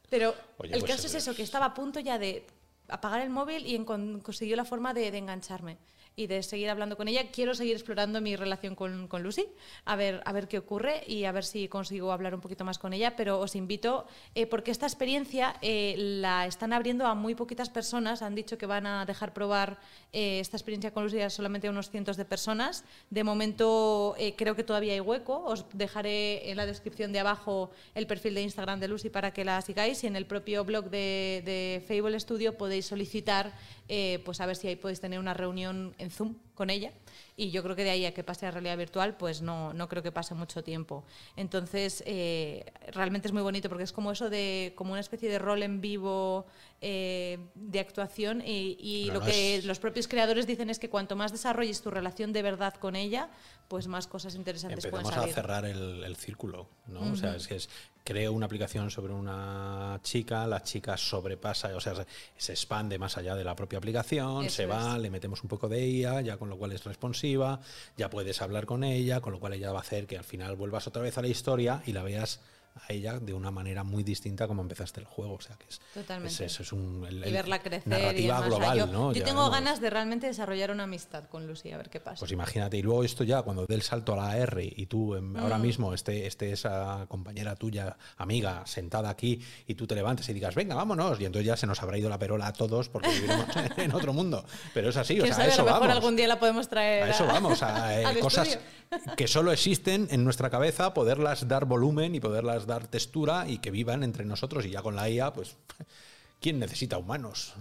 Pero 0.09 0.33
el 0.63 0.79
pues 0.79 0.83
caso 0.83 1.07
es 1.07 1.15
eso, 1.15 1.35
que 1.35 1.43
estaba 1.43 1.65
a 1.65 1.73
punto 1.73 1.99
ya 1.99 2.17
de 2.17 2.45
apagar 2.87 3.21
el 3.21 3.29
móvil 3.29 3.65
y 3.65 3.77
consiguió 3.83 4.55
la 4.55 4.65
forma 4.65 4.93
de 4.93 5.15
engancharme 5.17 5.77
y 6.17 6.25
de 6.25 6.41
seguir 6.41 6.69
hablando 6.69 6.97
con 6.97 7.07
ella. 7.07 7.29
Quiero 7.31 7.53
seguir 7.53 7.75
explorando 7.75 8.19
mi 8.21 8.35
relación 8.35 8.75
con, 8.75 9.07
con, 9.07 9.21
Lucy, 9.21 9.45
a 9.85 9.95
ver, 9.95 10.21
a 10.25 10.33
ver 10.33 10.47
qué 10.47 10.57
ocurre 10.57 11.03
y 11.05 11.25
a 11.25 11.31
ver 11.31 11.45
si 11.45 11.67
consigo 11.67 12.11
hablar 12.11 12.33
un 12.33 12.41
poquito 12.41 12.65
más 12.65 12.79
con 12.79 12.91
ella, 12.91 13.15
pero 13.15 13.39
os 13.39 13.55
invito, 13.55 14.07
eh, 14.33 14.47
porque 14.47 14.71
esta 14.71 14.87
experiencia 14.87 15.55
eh, 15.61 15.93
la 15.97 16.47
están 16.47 16.73
abriendo 16.73 17.05
a 17.05 17.13
muy 17.13 17.35
poquitas 17.35 17.69
personas, 17.69 18.23
han 18.23 18.33
dicho 18.33 18.57
que 18.57 18.65
van 18.65 18.87
a 18.87 19.05
dejar 19.05 19.31
probar 19.31 19.77
eh, 20.11 20.39
esta 20.39 20.57
experiencia 20.57 20.91
con 20.91 21.03
Lucy 21.03 21.21
a 21.21 21.29
solamente 21.29 21.69
unos 21.69 21.91
cientos 21.91 22.17
de 22.17 22.25
personas. 22.25 22.83
De 23.11 23.23
momento 23.23 24.15
creo 24.37 24.55
que 24.55 24.63
todavía 24.63 24.93
hay 24.93 24.99
hueco, 24.99 25.43
os 25.45 25.65
dejaré 25.73 26.49
en 26.49 26.57
la 26.57 26.65
descripción 26.65 27.13
de 27.13 27.19
abajo 27.19 27.69
el 27.93 28.07
perfil 28.07 28.33
de 28.33 28.41
Instagram 28.41 28.79
de 28.79 28.87
Lucy 28.87 29.11
para 29.11 29.31
que 29.31 29.45
la 29.45 29.61
sigáis 29.61 30.03
y 30.03 30.07
en 30.07 30.15
el 30.15 30.25
propio 30.25 30.65
blog 30.65 30.89
de, 30.89 31.43
de 31.45 31.83
Fable 31.87 32.19
Studio 32.19 32.57
podéis 32.57 32.87
solicitar 32.87 33.53
eh, 33.89 34.21
pues 34.25 34.41
a 34.41 34.45
ver 34.45 34.55
si 34.57 34.67
ahí 34.67 34.75
podéis 34.75 34.99
tener 34.99 35.19
una 35.19 35.33
reunión 35.33 35.95
en 35.97 36.06
Zoom 36.11 36.35
con 36.55 36.69
ella. 36.69 36.91
Y 37.35 37.51
yo 37.51 37.61
creo 37.61 37.75
que 37.75 37.83
de 37.83 37.91
ahí 37.91 38.05
a 38.05 38.13
que 38.13 38.23
pase 38.23 38.47
a 38.47 38.51
realidad 38.51 38.77
virtual, 38.77 39.15
pues 39.15 39.41
no, 39.41 39.73
no 39.73 39.87
creo 39.87 40.01
que 40.01 40.11
pase 40.11 40.33
mucho 40.33 40.63
tiempo. 40.63 41.05
Entonces, 41.35 42.03
eh, 42.07 42.65
realmente 42.91 43.27
es 43.27 43.31
muy 43.31 43.43
bonito 43.43 43.69
porque 43.69 43.83
es 43.83 43.91
como 43.91 44.11
eso 44.11 44.29
de, 44.29 44.73
como 44.75 44.91
una 44.91 45.01
especie 45.01 45.29
de 45.29 45.37
rol 45.37 45.61
en 45.61 45.79
vivo 45.79 46.47
eh, 46.81 47.37
de 47.53 47.79
actuación 47.79 48.41
y, 48.43 49.09
lo 49.11 49.21
que 49.21 49.61
los 49.63 49.79
propios 49.79 50.07
creadores 50.07 50.47
dicen 50.47 50.69
es 50.69 50.79
que 50.79 50.89
cuanto 50.89 51.15
más 51.15 51.31
desarrolles 51.31 51.81
tu 51.81 51.91
relación 51.91 52.33
de 52.33 52.41
verdad 52.41 52.73
con 52.73 52.95
ella, 52.95 53.29
pues 53.67 53.87
más 53.87 54.07
cosas 54.07 54.35
interesantes 54.35 54.87
pueden 54.87 55.05
salir. 55.05 55.31
A 55.31 55.33
cerrar 55.33 55.65
el, 55.65 56.15
círculo, 56.15 56.67
¿no? 56.87 57.11
O 57.11 57.15
sea, 57.15 57.39
si 57.39 57.53
es 57.53 57.69
creo 58.07 58.31
una 58.31 58.45
aplicación 58.45 58.89
sobre 58.89 59.11
una 59.11 59.99
chica, 60.01 60.47
la 60.47 60.63
chica 60.63 60.95
sobrepasa, 60.95 61.75
o 61.75 61.81
sea, 61.81 61.93
se, 62.37 62.53
expande 62.53 62.97
más 62.97 63.17
allá 63.17 63.35
de 63.35 63.43
la 63.43 63.53
propia 63.53 63.79
aplicación, 63.79 64.49
se 64.49 64.65
va, 64.65 64.97
le 64.97 65.09
metemos 65.09 65.43
un 65.43 65.49
poco 65.49 65.67
de 65.67 65.83
ella, 65.83 66.21
ya 66.21 66.37
con 66.37 66.47
lo 66.47 66.57
cual 66.57 66.71
es 66.71 66.85
responsiva, 66.85 67.59
ya 67.97 68.09
puedes 68.09 68.41
hablar 68.41 68.65
con 68.65 68.85
ella, 68.85 69.19
con 69.19 69.33
lo 69.33 69.41
cual 69.41 69.55
ella 69.55 69.73
va 69.73 69.79
a 69.79 69.81
hacer 69.81 70.07
que 70.07 70.17
al 70.17 70.23
final 70.23 70.55
vuelvas 70.55 70.87
otra 70.87 71.01
vez 71.01 71.17
a 71.17 71.21
la 71.21 71.27
historia 71.27 71.83
y 71.85 71.91
la 71.91 72.01
veas 72.01 72.39
a 72.87 72.93
ella 72.93 73.19
de 73.19 73.33
una 73.33 73.51
manera 73.51 73.83
muy 73.83 74.03
distinta 74.03 74.47
como 74.47 74.61
empezaste 74.61 74.99
el 74.99 75.05
juego. 75.05 75.35
O 75.35 75.41
sea, 75.41 75.55
que 75.57 75.65
es, 75.69 75.79
Totalmente. 75.93 76.45
es, 76.45 76.59
es 76.59 76.71
un, 76.73 77.05
el- 77.07 77.27
y 77.27 77.31
verla 77.31 77.59
crecer. 77.61 77.83
y 77.87 77.89
narrativa 77.89 78.35
demás. 78.35 78.47
global, 78.49 78.77
yo, 78.77 78.85
¿no? 78.87 79.11
yo 79.13 79.19
Ya 79.19 79.25
tengo 79.25 79.49
ganas 79.49 79.81
de 79.81 79.89
realmente 79.89 80.27
desarrollar 80.27 80.71
una 80.71 80.83
amistad 80.83 81.25
con 81.25 81.47
Lucy, 81.47 81.71
a 81.71 81.77
ver 81.77 81.89
qué 81.89 81.99
pasa. 81.99 82.19
Pues 82.19 82.31
imagínate, 82.31 82.77
y 82.77 82.81
luego 82.81 83.03
esto 83.03 83.23
ya, 83.23 83.41
cuando 83.41 83.65
dé 83.65 83.75
el 83.75 83.81
salto 83.81 84.13
a 84.13 84.17
la 84.17 84.37
R 84.37 84.63
y 84.75 84.85
tú 84.85 85.15
em, 85.15 85.35
ahora 85.37 85.57
Mm. 85.57 85.61
mismo 85.61 85.93
esté, 85.93 86.27
esté 86.27 86.51
esa 86.51 87.05
compañera 87.07 87.55
tuya, 87.55 87.97
amiga, 88.17 88.63
sentada 88.65 89.09
aquí 89.09 89.41
y 89.65 89.75
tú 89.75 89.87
te 89.87 89.95
levantes 89.95 90.27
y 90.29 90.33
digas, 90.33 90.55
venga, 90.55 90.75
vámonos, 90.75 91.19
y 91.19 91.25
entonces 91.25 91.45
ya 91.47 91.57
se 91.57 91.65
nos 91.67 91.81
habrá 91.81 91.97
ido 91.97 92.09
la 92.09 92.19
perola 92.19 92.47
a 92.47 92.53
todos 92.53 92.89
porque 92.89 93.09
viviremos 93.09 93.45
en 93.77 93.93
otro 93.93 94.13
mundo. 94.13 94.45
Pero 94.73 94.89
es 94.89 94.97
así, 94.97 95.19
o 95.19 95.23
¿Quién 95.23 95.33
sea, 95.35 95.45
sabe? 95.45 95.49
A 95.51 95.53
eso 95.53 95.61
lo 95.63 95.65
mejor 95.69 95.81
vamos. 95.81 95.95
algún 95.97 96.15
día 96.15 96.27
la 96.27 96.39
podemos 96.39 96.67
traer. 96.69 97.03
A 97.03 97.09
eso 97.09 97.25
vamos, 97.25 97.63
a 97.63 98.01
eh, 98.01 98.19
cosas 98.19 98.47
estudio. 98.49 99.15
que 99.15 99.27
solo 99.27 99.51
existen 99.51 100.07
en 100.11 100.23
nuestra 100.23 100.49
cabeza, 100.49 100.93
poderlas 100.93 101.47
dar 101.47 101.65
volumen 101.65 102.13
y 102.15 102.19
poderlas 102.19 102.66
dar 102.67 102.87
textura 102.87 103.47
y 103.47 103.57
que 103.59 103.71
vivan 103.71 104.03
entre 104.03 104.25
nosotros 104.25 104.65
y 104.65 104.69
ya 104.71 104.81
con 104.81 104.95
la 104.95 105.09
IA, 105.09 105.33
pues, 105.33 105.55
¿quién 106.39 106.59
necesita 106.59 106.97
humanos? 106.99 107.55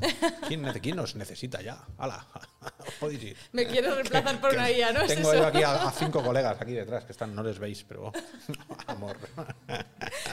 ¿Quién, 0.48 0.62
nece- 0.62 0.80
quién 0.82 0.96
nos 0.96 1.16
necesita 1.16 1.62
ya? 1.62 1.78
¡Hala! 1.96 2.26
Podéis 3.00 3.22
ir. 3.22 3.36
Me 3.52 3.66
quiero 3.66 3.94
reemplazar 3.94 4.40
por 4.40 4.52
una 4.52 4.70
IA, 4.70 4.92
¿no? 4.92 5.00
¿Es 5.02 5.08
Tengo 5.14 5.32
eso? 5.32 5.40
yo 5.42 5.46
aquí 5.46 5.62
a, 5.62 5.86
a 5.88 5.90
cinco 5.92 6.22
colegas 6.22 6.60
aquí 6.60 6.72
detrás 6.72 7.04
que 7.04 7.12
están, 7.12 7.34
no 7.34 7.42
les 7.42 7.58
veis, 7.58 7.84
pero 7.84 8.12
amor. 8.86 9.16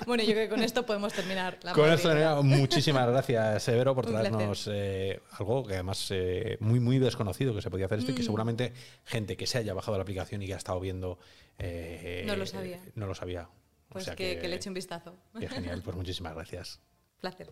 Bueno, 0.06 0.22
yo 0.24 0.32
creo 0.34 0.44
que 0.46 0.50
con 0.50 0.62
esto 0.64 0.86
podemos 0.86 1.14
terminar 1.14 1.58
la 1.64 1.72
Con 1.74 1.90
esto, 1.92 2.10
Nerea, 2.10 2.36
muchísimas 2.42 3.08
gracias, 3.08 3.64
Severo, 3.64 3.96
por 3.96 4.06
traernos 4.06 4.68
eh, 4.72 5.22
algo 5.32 5.66
que 5.66 5.76
además 5.76 6.08
eh, 6.12 6.58
muy, 6.60 6.80
muy 6.80 7.00
desconocido 7.00 7.56
que 7.56 7.62
se 7.62 7.70
podía 7.70 7.86
hacer 7.86 8.00
esto 8.00 8.12
y 8.12 8.14
Mm. 8.14 8.18
que 8.18 8.24
seguramente 8.24 8.74
gente 9.06 9.38
que 9.38 9.48
se 9.48 9.58
haya 9.60 9.74
bajado 9.74 9.98
la 9.98 10.04
aplicación 10.04 10.42
y 10.42 10.48
que 10.48 10.54
ha 10.54 10.58
estado 10.58 10.80
viendo. 10.80 11.18
eh, 11.58 12.24
No 12.28 12.36
lo 12.36 12.46
sabía. 12.46 12.80
No 12.96 13.08
lo 13.08 13.16
sabía. 13.16 13.48
O 13.94 13.98
Pues 13.98 14.06
sea 14.06 14.16
que, 14.16 14.40
que 14.40 14.48
le 14.48 14.56
eche 14.56 14.70
un 14.70 14.74
vistazo. 14.74 15.16
Qué 15.40 15.48
genial, 15.48 15.82
pues 15.84 15.96
muchísimas 15.96 16.34
gracias. 16.34 16.80
Placer. 17.22 17.52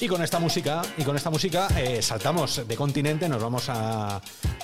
Y 0.00 0.08
con 0.08 0.20
esta 0.22 0.38
música, 0.40 0.82
y 0.96 1.04
con 1.04 1.14
esta 1.14 1.30
música 1.30 1.68
eh, 1.78 2.02
saltamos 2.02 2.66
de 2.66 2.76
continente, 2.76 3.28
nos 3.28 3.40
vamos 3.40 3.66
a 3.68 4.20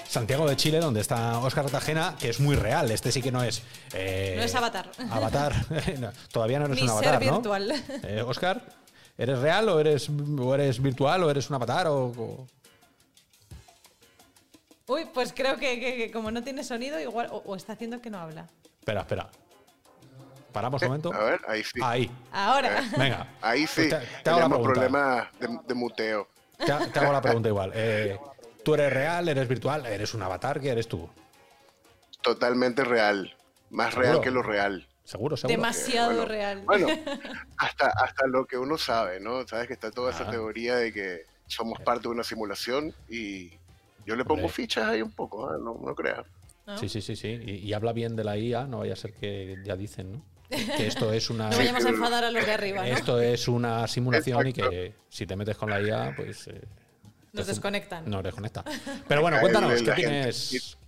Santiago 0.09 0.49
de 0.49 0.57
Chile, 0.57 0.81
donde 0.81 1.01
está 1.01 1.39
Óscar 1.39 1.65
Cartagena, 1.65 2.17
que 2.19 2.31
es 2.31 2.41
muy 2.41 2.57
real. 2.57 2.91
Este 2.91 3.13
sí 3.13 3.23
que 3.23 3.31
no 3.31 3.45
es. 3.45 3.63
eh, 3.93 4.35
No 4.37 4.43
es 4.43 4.55
Avatar. 4.55 4.91
Avatar. 5.11 5.55
No, 6.01 6.11
todavía 6.33 6.59
no 6.59 6.65
eres 6.65 6.77
Mi 6.79 6.83
un 6.83 6.89
ser 6.89 7.09
avatar, 7.09 7.25
¿no? 7.27 7.33
virtual. 7.35 7.71
Eh, 8.03 8.25
¿eres 9.19 9.39
real 9.39 9.69
o 9.69 9.79
eres, 9.79 10.09
o 10.11 10.55
eres 10.55 10.83
virtual 10.83 11.23
o 11.23 11.31
eres 11.31 11.49
un 11.51 11.55
avatar? 11.57 11.87
O, 11.87 12.07
o- 12.07 12.47
Uy, 14.89 15.05
pues 15.13 15.33
creo 15.35 15.57
que, 15.57 15.79
que- 15.79 15.97
que 15.97 16.11
como 16.11 16.31
no 16.31 16.43
tiene 16.43 16.65
sonido, 16.65 16.99
igual. 16.99 17.29
O, 17.31 17.37
o 17.45 17.55
está 17.57 17.75
haciendo 17.75 18.01
que 18.01 18.11
no 18.11 18.19
habla. 18.19 18.49
Espera, 18.81 19.01
espera. 19.03 19.31
Paramos 20.53 20.81
un 20.83 20.89
momento. 20.89 21.13
A 21.13 21.25
ver, 21.25 21.41
ahí 21.47 21.63
sí. 21.63 21.79
Ahí. 21.83 22.11
Ahora. 22.33 22.83
Venga. 22.97 23.29
Ahí 23.43 23.67
sí. 23.67 23.87
Pues 23.89 23.91
te, 23.91 24.23
te 24.25 24.31
hago 24.31 24.41
la 24.41 24.47
Tenemos 24.47 24.49
pregunta. 24.73 24.73
problemas 24.73 25.29
de, 25.39 25.59
de 25.69 25.75
muteo. 25.75 26.29
Te, 26.65 26.73
ha- 26.73 26.91
te 26.91 26.99
hago 26.99 27.13
la 27.13 27.21
pregunta 27.21 27.49
igual. 27.49 27.73
Eh, 27.75 28.19
¿Tú 28.65 28.75
eres 28.75 28.93
real, 28.93 29.29
eres 29.29 29.47
virtual, 29.47 29.87
eres 29.87 30.15
un 30.15 30.23
avatar? 30.23 30.59
¿Qué 30.61 30.71
eres 30.71 30.89
tú? 30.89 31.09
Totalmente 32.23 32.85
real. 32.85 33.35
Más 33.71 33.91
¿Seguro? 33.91 34.09
real 34.11 34.21
que 34.23 34.31
lo 34.31 34.43
real. 34.43 34.89
Seguro, 35.05 35.37
seguro. 35.37 35.57
Demasiado 35.57 36.09
bueno, 36.11 36.25
real. 36.27 36.63
Bueno, 36.67 36.87
hasta, 37.59 37.87
hasta 37.89 38.27
lo 38.27 38.47
que 38.47 38.59
uno 38.59 38.77
sabe, 38.77 39.21
¿no? 39.21 39.47
Sabes 39.47 39.67
que 39.69 39.75
está 39.75 39.91
toda 39.91 40.11
esa 40.13 40.25
Ah. 40.29 40.31
teoría 40.31 40.77
de 40.77 40.93
que 40.93 41.25
somos 41.47 41.79
parte 41.81 42.03
de 42.05 42.09
una 42.09 42.25
simulación 42.25 42.95
y 43.09 43.53
yo 44.09 44.17
le 44.17 44.25
pongo 44.25 44.43
Hombre. 44.43 44.55
fichas 44.55 44.87
ahí 44.87 45.03
un 45.03 45.13
poco, 45.13 45.55
¿eh? 45.55 45.59
no, 45.63 45.79
no 45.85 45.95
creas. 45.95 46.25
¿no? 46.67 46.79
Sí, 46.79 46.89
sí, 46.89 47.01
sí, 47.03 47.15
sí. 47.15 47.29
Y, 47.29 47.51
y 47.69 47.73
habla 47.75 47.93
bien 47.93 48.17
de 48.17 48.25
la 48.25 48.37
IA, 48.39 48.67
no 48.67 48.79
vaya 48.81 48.95
a 48.95 48.97
ser 48.97 49.13
que 49.13 49.59
ya 49.63 49.77
dicen, 49.77 50.13
¿no? 50.13 50.23
Que 50.49 50.87
esto 50.87 51.13
es 51.13 51.29
una. 51.29 51.51
No 51.51 51.59
vayamos 51.59 51.85
a 51.85 51.89
enfadar 51.91 52.25
a 52.25 52.31
los 52.31 52.45
de 52.47 52.53
arriba, 52.53 52.81
¿no? 52.81 52.87
Esto 52.87 53.21
es 53.21 53.49
una 53.49 53.87
simulación 53.87 54.47
Exacto. 54.47 54.67
y 54.67 54.71
que 54.71 54.95
si 55.11 55.27
te 55.27 55.37
metes 55.37 55.57
con 55.59 55.69
la 55.69 55.81
IA, 55.83 56.15
pues. 56.17 56.49
eh, 56.49 56.61
Nos 57.35 57.45
te- 57.47 57.53
desconectan. 57.53 58.09
No 58.09 58.23
desconecta. 58.23 58.65
Pero 59.07 59.21
bueno, 59.21 59.39
cuéntanos, 59.43 59.83
¿qué 59.83 59.93
tienes, 59.93 60.79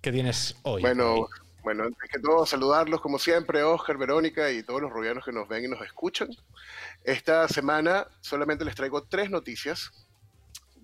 ¿qué 0.00 0.12
tienes 0.12 0.54
hoy? 0.62 0.82
Bueno, 0.82 1.26
bueno, 1.64 1.82
antes 1.84 2.08
que 2.10 2.20
todo, 2.20 2.46
saludarlos 2.46 3.00
como 3.00 3.18
siempre, 3.18 3.62
Oscar, 3.64 3.98
Verónica 3.98 4.50
y 4.52 4.62
todos 4.62 4.80
los 4.80 4.90
rubianos 4.92 5.24
que 5.24 5.32
nos 5.32 5.48
ven 5.48 5.64
y 5.64 5.68
nos 5.68 5.80
escuchan. 5.82 6.28
Esta 7.02 7.48
semana 7.48 8.06
solamente 8.20 8.64
les 8.64 8.74
traigo 8.76 9.02
tres 9.02 9.30
noticias. 9.30 9.90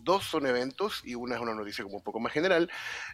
Dos 0.05 0.25
son 0.25 0.47
eventos 0.47 1.01
y 1.05 1.15
una 1.15 1.37
es 1.37 1.41
una 1.41 1.55
noticia 1.55 1.83
como 1.83 1.97
un 1.97 2.03
poco 2.03 2.21
más 2.21 2.33
general. 2.33 2.71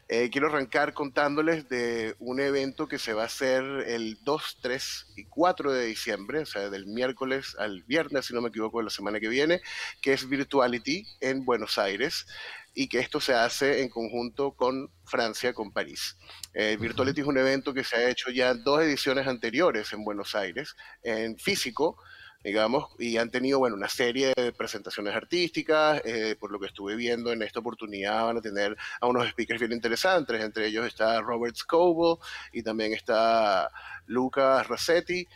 Eh, 0.09 0.29
quiero 0.31 0.49
arrancar 0.49 0.93
contándoles 0.93 1.69
de 1.69 2.17
un 2.19 2.41
evento 2.41 2.89
que 2.89 2.99
se 2.99 3.13
va 3.13 3.23
a 3.23 3.27
hacer 3.27 3.63
el 3.87 4.19
2, 4.25 4.59
3 4.61 5.07
y 5.17 5.25
4 5.25 5.73
de 5.73 5.87
diciembre, 5.87 6.41
o 6.41 6.47
sea, 6.47 6.69
del 6.69 6.87
miércoles 6.87 7.57
al 7.59 7.85
viernes, 7.85 8.27
si 8.27 8.35
no 8.35 8.41
me 8.41 8.49
equivoco, 8.49 8.79
de 8.79 8.85
la 8.85 8.91
semana 8.91 9.21
que 9.21 9.29
viene, 9.29 9.63
que 10.03 10.13
es 10.13 10.29
Virtuality 10.29 11.07
en 11.21 11.45
Buenos 11.45 11.79
Aires 11.79 12.27
y 12.75 12.89
que 12.89 13.01
esto 13.01 13.21
se 13.21 13.35
hace 13.35 13.83
en 13.83 13.89
conjunto 13.89 14.53
con 14.53 14.91
Francia, 15.05 15.53
con 15.53 15.73
París. 15.73 16.17
Eh, 16.55 16.77
Virtuality 16.81 17.21
es 17.21 17.27
un 17.27 17.39
evento 17.39 17.75
que 17.75 17.85
se 17.85 17.97
ha 17.97 18.09
hecho 18.09 18.31
ya 18.31 18.51
en 18.51 18.63
dos 18.63 18.81
ediciones 18.83 19.27
anteriores 19.27 19.93
en 19.93 20.05
Buenos 20.05 20.35
Aires, 20.35 20.77
en 21.03 21.39
físico, 21.39 21.97
digamos, 22.43 22.87
y 22.99 23.19
han 23.19 23.31
tenido, 23.31 23.59
bueno, 23.59 23.77
una 23.77 23.89
serie 23.89 24.33
de 24.35 24.53
presentaciones 24.53 25.15
artísticas, 25.15 26.01
eh, 26.05 26.37
por 26.41 26.51
lo 26.51 26.59
que 26.59 26.67
estuve 26.67 26.97
viendo 26.97 27.33
en 27.33 27.43
esta 27.43 27.61
oportunidad 27.61 28.25
van 28.25 28.39
a 28.39 28.41
tener 28.41 28.77
a 29.01 29.07
unos 29.07 29.29
speakers 29.29 29.61
bien 29.61 29.73
interesantes, 29.73 30.43
entre 30.43 30.67
ellos 30.67 30.87
está 30.87 31.21
Robert 31.21 31.55
Scoble 31.57 32.19
y 32.53 32.63
también 32.63 32.95
está 32.95 33.71
Lucas 34.07 34.67
Rossetti, 34.69 35.27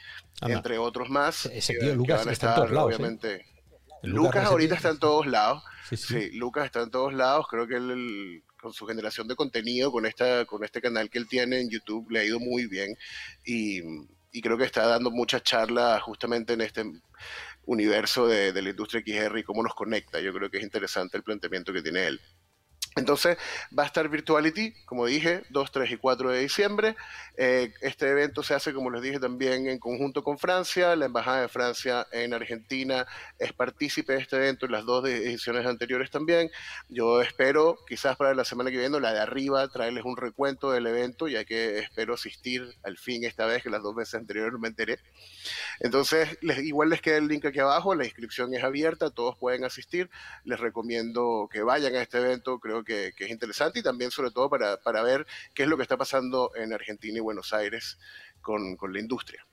Anda. 0.40 0.56
entre 0.56 0.78
otros 0.78 1.10
más. 1.10 1.46
Ese 1.46 1.74
que- 1.74 1.80
tío 1.80 1.90
que 1.90 1.96
Lucas 1.96 2.20
van 2.20 2.28
a 2.28 2.32
está 2.32 2.48
en 2.48 2.54
todos 2.54 2.70
lados, 2.70 2.92
¿eh? 2.92 2.94
Obviamente. 2.96 3.46
Lucas, 4.02 4.44
ahorita 4.46 4.74
está 4.74 4.90
en 4.90 4.98
todos 4.98 5.26
lados. 5.26 5.62
Sí, 5.88 5.96
sí. 5.96 6.20
Sí, 6.20 6.30
Lucas 6.32 6.66
está 6.66 6.82
en 6.82 6.90
todos 6.90 7.14
lados. 7.14 7.46
Creo 7.48 7.66
que 7.66 7.76
él, 7.76 7.90
él, 7.90 8.42
con 8.60 8.72
su 8.74 8.86
generación 8.86 9.28
de 9.28 9.34
contenido, 9.34 9.90
con, 9.92 10.04
esta, 10.04 10.44
con 10.46 10.62
este 10.64 10.80
canal 10.82 11.08
que 11.08 11.18
él 11.18 11.26
tiene 11.28 11.60
en 11.60 11.70
YouTube, 11.70 12.10
le 12.10 12.20
ha 12.20 12.24
ido 12.24 12.38
muy 12.38 12.66
bien. 12.66 12.96
Y, 13.46 13.80
y 14.34 14.42
creo 14.42 14.58
que 14.58 14.64
está 14.64 14.84
dando 14.84 15.12
muchas 15.12 15.44
charlas 15.44 16.02
justamente 16.02 16.54
en 16.54 16.60
este 16.60 16.84
universo 17.66 18.26
de, 18.26 18.52
de 18.52 18.62
la 18.62 18.70
industria 18.70 19.00
XR 19.00 19.38
y 19.38 19.44
cómo 19.44 19.62
nos 19.62 19.76
conecta. 19.76 20.18
Yo 20.20 20.34
creo 20.34 20.50
que 20.50 20.58
es 20.58 20.64
interesante 20.64 21.16
el 21.16 21.22
planteamiento 21.22 21.72
que 21.72 21.82
tiene 21.82 22.08
él. 22.08 22.20
Entonces 22.96 23.36
va 23.76 23.82
a 23.82 23.86
estar 23.86 24.08
Virtuality, 24.08 24.72
como 24.84 25.06
dije, 25.06 25.42
2, 25.50 25.72
3 25.72 25.90
y 25.90 25.96
4 25.96 26.30
de 26.30 26.40
diciembre. 26.40 26.96
Eh, 27.36 27.72
este 27.80 28.08
evento 28.08 28.44
se 28.44 28.54
hace, 28.54 28.72
como 28.72 28.88
les 28.90 29.02
dije, 29.02 29.18
también 29.18 29.68
en 29.68 29.78
conjunto 29.78 30.22
con 30.22 30.38
Francia. 30.38 30.94
La 30.94 31.06
Embajada 31.06 31.40
de 31.40 31.48
Francia 31.48 32.06
en 32.12 32.32
Argentina 32.34 33.04
es 33.40 33.52
partícipe 33.52 34.12
de 34.12 34.20
este 34.20 34.36
evento 34.36 34.66
en 34.66 34.72
las 34.72 34.84
dos 34.84 35.04
ediciones 35.08 35.66
anteriores 35.66 36.12
también. 36.12 36.50
Yo 36.88 37.20
espero, 37.20 37.78
quizás 37.88 38.16
para 38.16 38.32
la 38.32 38.44
semana 38.44 38.70
que 38.70 38.78
viene, 38.78 39.00
la 39.00 39.12
de 39.12 39.20
arriba, 39.20 39.66
traerles 39.66 40.04
un 40.04 40.16
recuento 40.16 40.70
del 40.70 40.86
evento, 40.86 41.26
ya 41.26 41.44
que 41.44 41.78
espero 41.78 42.14
asistir 42.14 42.76
al 42.84 42.96
fin 42.96 43.24
esta 43.24 43.46
vez, 43.46 43.64
que 43.64 43.70
las 43.70 43.82
dos 43.82 43.96
veces 43.96 44.14
anteriores 44.14 44.52
no 44.52 44.60
me 44.60 44.68
enteré. 44.68 45.00
Entonces, 45.80 46.38
les, 46.42 46.60
igual 46.60 46.90
les 46.90 47.02
queda 47.02 47.16
el 47.16 47.26
link 47.26 47.44
aquí 47.44 47.58
abajo, 47.58 47.96
la 47.96 48.04
inscripción 48.04 48.54
es 48.54 48.62
abierta, 48.62 49.10
todos 49.10 49.36
pueden 49.36 49.64
asistir. 49.64 50.10
Les 50.44 50.60
recomiendo 50.60 51.48
que 51.50 51.62
vayan 51.62 51.96
a 51.96 52.02
este 52.02 52.18
evento, 52.18 52.60
creo 52.60 52.83
que, 52.84 53.12
que 53.16 53.24
es 53.24 53.30
interesante 53.30 53.78
y 53.80 53.82
también 53.82 54.10
sobre 54.10 54.30
todo 54.30 54.48
para, 54.50 54.76
para 54.78 55.02
ver 55.02 55.26
qué 55.54 55.62
es 55.64 55.68
lo 55.68 55.76
que 55.76 55.82
está 55.82 55.96
pasando 55.96 56.52
en 56.54 56.72
Argentina 56.72 57.16
y 57.18 57.20
Buenos 57.20 57.52
Aires 57.52 57.98
con, 58.42 58.76
con 58.76 58.92
la 58.92 59.00
industria. 59.00 59.44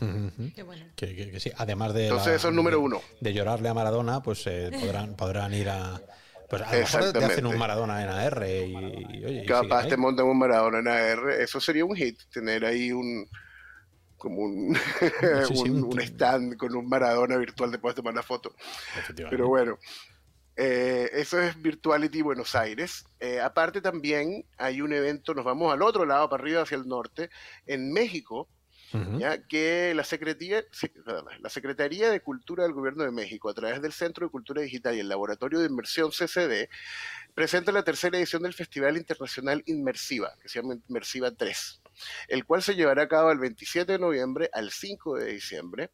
Ujú. 0.00 0.50
Qué 0.54 0.62
bueno. 0.64 0.86
Que, 0.96 1.14
que- 1.14 1.30
que 1.30 1.38
sí. 1.40 1.52
Además 1.56 1.94
de. 1.94 2.04
Entonces, 2.04 2.26
la- 2.28 2.34
eso 2.36 2.48
es 2.48 2.54
número 2.54 2.80
uno. 2.80 3.00
De 3.20 3.32
llorarle 3.32 3.68
a 3.68 3.74
Maradona, 3.74 4.22
pues 4.22 4.44
eh, 4.46 4.70
podrán, 4.80 5.14
podrán 5.16 5.54
ir 5.54 5.68
a. 5.68 6.00
Pues 6.50 6.62
a 6.62 6.72
lo 6.72 6.78
mejor 6.78 7.12
te 7.12 7.24
hacen 7.24 7.46
un 7.46 7.56
Maradona 7.58 8.02
en 8.02 8.08
AR 8.10 8.46
y, 8.46 9.16
y, 9.18 9.24
oye, 9.24 9.44
Capaz 9.46 9.86
te 9.88 9.96
montan 9.96 10.26
un 10.26 10.38
Maradona 10.38 10.78
en 10.80 10.88
AR, 10.88 11.30
eso 11.40 11.58
sería 11.60 11.84
un 11.84 11.96
hit, 11.96 12.20
tener 12.32 12.64
ahí 12.64 12.92
un 12.92 13.26
como 14.18 14.42
un, 14.42 14.76
Sí, 15.48 15.56
sí, 15.56 15.62
un, 15.70 15.84
un- 15.84 15.84
un 15.84 16.00
stand 16.00 16.56
con 16.56 16.74
un 16.76 16.88
Maradona 16.88 17.36
virtual, 17.38 17.70
te 17.70 17.78
puedes 17.78 17.96
tomar 17.96 18.12
una 18.12 18.22
foto. 18.22 18.54
Pero 19.30 19.48
bueno, 19.48 19.78
eh, 20.56 21.10
eso 21.12 21.40
es 21.40 21.60
Virtuality 21.60 22.22
Buenos 22.22 22.54
Aires. 22.54 23.04
Eh, 23.20 23.40
aparte 23.40 23.80
también 23.80 24.44
hay 24.56 24.80
un 24.80 24.92
evento, 24.92 25.34
nos 25.34 25.44
vamos 25.44 25.72
al 25.72 25.82
otro 25.82 26.04
lado, 26.06 26.28
para 26.28 26.42
arriba, 26.42 26.62
hacia 26.62 26.76
el 26.76 26.86
norte, 26.86 27.30
en 27.66 27.92
México, 27.92 28.48
Ujú. 28.92 29.18
ya 29.18 29.42
que 29.48 29.92
la 29.94 30.04
Secretaría, 30.04 30.64
la 31.40 31.50
Secretaría 31.50 32.10
de 32.10 32.20
Cultura 32.20 32.62
del 32.62 32.72
Gobierno 32.72 33.02
de 33.02 33.10
México, 33.10 33.48
a 33.48 33.54
través 33.54 33.82
del 33.82 33.92
Centro 33.92 34.26
de 34.26 34.30
Cultura 34.30 34.62
Digital 34.62 34.94
y 34.94 35.00
el 35.00 35.08
Laboratorio 35.08 35.58
de 35.58 35.66
Inmersión 35.66 36.12
CCD, 36.12 36.68
presenta 37.34 37.72
la 37.72 37.82
tercera 37.82 38.16
edición 38.16 38.42
del 38.42 38.54
Festival 38.54 38.96
Internacional 38.96 39.64
Inmersiva, 39.66 40.36
que 40.40 40.48
se 40.48 40.62
llama 40.62 40.76
Inmersiva 40.88 41.32
3, 41.32 41.82
el 42.28 42.44
cual 42.44 42.62
se 42.62 42.76
llevará 42.76 43.02
a 43.02 43.08
cabo 43.08 43.32
el 43.32 43.38
27 43.38 43.90
de 43.90 43.98
noviembre 43.98 44.48
al 44.52 44.70
5 44.70 45.16
de 45.16 45.32
diciembre. 45.32 45.90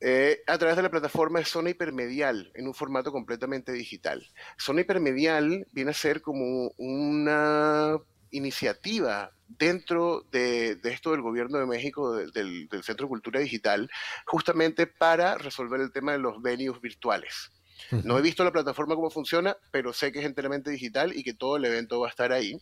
Eh, 0.00 0.42
a 0.46 0.58
través 0.58 0.76
de 0.76 0.82
la 0.82 0.90
plataforma 0.90 1.44
Zona 1.44 1.70
Hipermedial, 1.70 2.50
en 2.54 2.66
un 2.66 2.74
formato 2.74 3.12
completamente 3.12 3.72
digital. 3.72 4.26
Zona 4.58 4.82
Hipermedial 4.82 5.66
viene 5.72 5.90
a 5.90 5.94
ser 5.94 6.20
como 6.20 6.70
una 6.76 7.98
iniciativa 8.30 9.32
dentro 9.48 10.26
de, 10.30 10.78
esto 10.84 11.12
del 11.12 11.22
gobierno 11.22 11.58
de 11.58 11.66
México, 11.66 12.14
del, 12.14 12.68
del 12.68 12.82
Centro 12.82 13.06
de 13.06 13.10
Cultura 13.10 13.40
Digital, 13.40 13.88
justamente 14.26 14.86
para 14.86 15.38
resolver 15.38 15.80
el 15.80 15.92
tema 15.92 16.12
de 16.12 16.18
los 16.18 16.42
venues 16.42 16.80
virtuales. 16.80 17.52
No 17.90 18.18
he 18.18 18.22
visto 18.22 18.44
la 18.44 18.52
plataforma 18.52 18.94
cómo 18.94 19.10
funciona, 19.10 19.56
pero 19.70 19.92
sé 19.92 20.12
que 20.12 20.20
es 20.20 20.24
enteramente 20.24 20.70
digital 20.70 21.16
y 21.16 21.22
que 21.22 21.34
todo 21.34 21.56
el 21.56 21.64
evento 21.64 22.00
va 22.00 22.08
a 22.08 22.10
estar 22.10 22.32
ahí. 22.32 22.60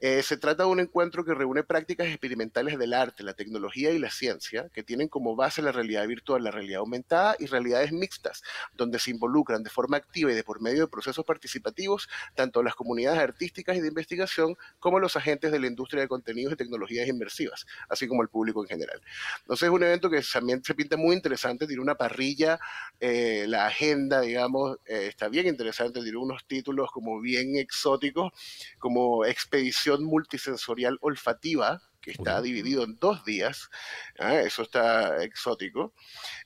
Eh, 0.00 0.22
se 0.22 0.36
trata 0.36 0.64
de 0.64 0.68
un 0.68 0.80
encuentro 0.80 1.24
que 1.24 1.34
reúne 1.34 1.64
prácticas 1.64 2.08
experimentales 2.08 2.78
del 2.78 2.94
arte, 2.94 3.22
la 3.22 3.34
tecnología 3.34 3.90
y 3.90 3.98
la 3.98 4.10
ciencia, 4.10 4.68
que 4.72 4.82
tienen 4.82 5.08
como 5.08 5.36
base 5.36 5.62
la 5.62 5.72
realidad 5.72 6.06
virtual, 6.06 6.44
la 6.44 6.50
realidad 6.50 6.80
aumentada 6.80 7.36
y 7.38 7.46
realidades 7.46 7.92
mixtas, 7.92 8.42
donde 8.74 8.98
se 8.98 9.10
involucran 9.10 9.62
de 9.62 9.70
forma 9.70 9.96
activa 9.96 10.32
y 10.32 10.34
de 10.34 10.44
por 10.44 10.60
medio 10.60 10.82
de 10.82 10.88
procesos 10.88 11.24
participativos 11.24 12.08
tanto 12.34 12.62
las 12.62 12.74
comunidades 12.74 13.20
artísticas 13.20 13.76
y 13.76 13.80
de 13.80 13.88
investigación 13.88 14.56
como 14.78 14.98
los 15.00 15.16
agentes 15.16 15.52
de 15.52 15.58
la 15.58 15.66
industria 15.66 16.02
de 16.02 16.08
contenidos 16.08 16.52
y 16.52 16.56
tecnologías 16.56 17.08
inmersivas, 17.08 17.66
así 17.88 18.06
como 18.06 18.22
el 18.22 18.28
público 18.28 18.62
en 18.62 18.68
general. 18.68 19.00
Entonces 19.40 19.68
es 19.68 19.72
un 19.72 19.82
evento 19.82 20.10
que 20.10 20.22
también 20.32 20.62
se 20.62 20.74
pinta 20.74 20.96
muy 20.96 21.14
interesante, 21.14 21.66
tiene 21.66 21.82
una 21.82 21.94
parrilla, 21.96 22.58
eh, 23.00 23.46
la 23.48 23.66
agenda, 23.66 24.20
digamos, 24.20 24.37
eh, 24.86 25.06
está 25.08 25.28
bien 25.28 25.46
interesante, 25.46 26.02
tiene 26.02 26.18
unos 26.18 26.46
títulos 26.46 26.90
como 26.90 27.20
bien 27.20 27.56
exóticos, 27.56 28.32
como 28.78 29.24
Expedición 29.24 30.04
Multisensorial 30.04 30.98
Olfativa, 31.00 31.80
que 32.00 32.12
está 32.12 32.40
dividido 32.40 32.84
en 32.84 32.96
dos 32.98 33.24
días, 33.24 33.70
¿ah? 34.18 34.40
eso 34.40 34.62
está 34.62 35.22
exótico. 35.22 35.92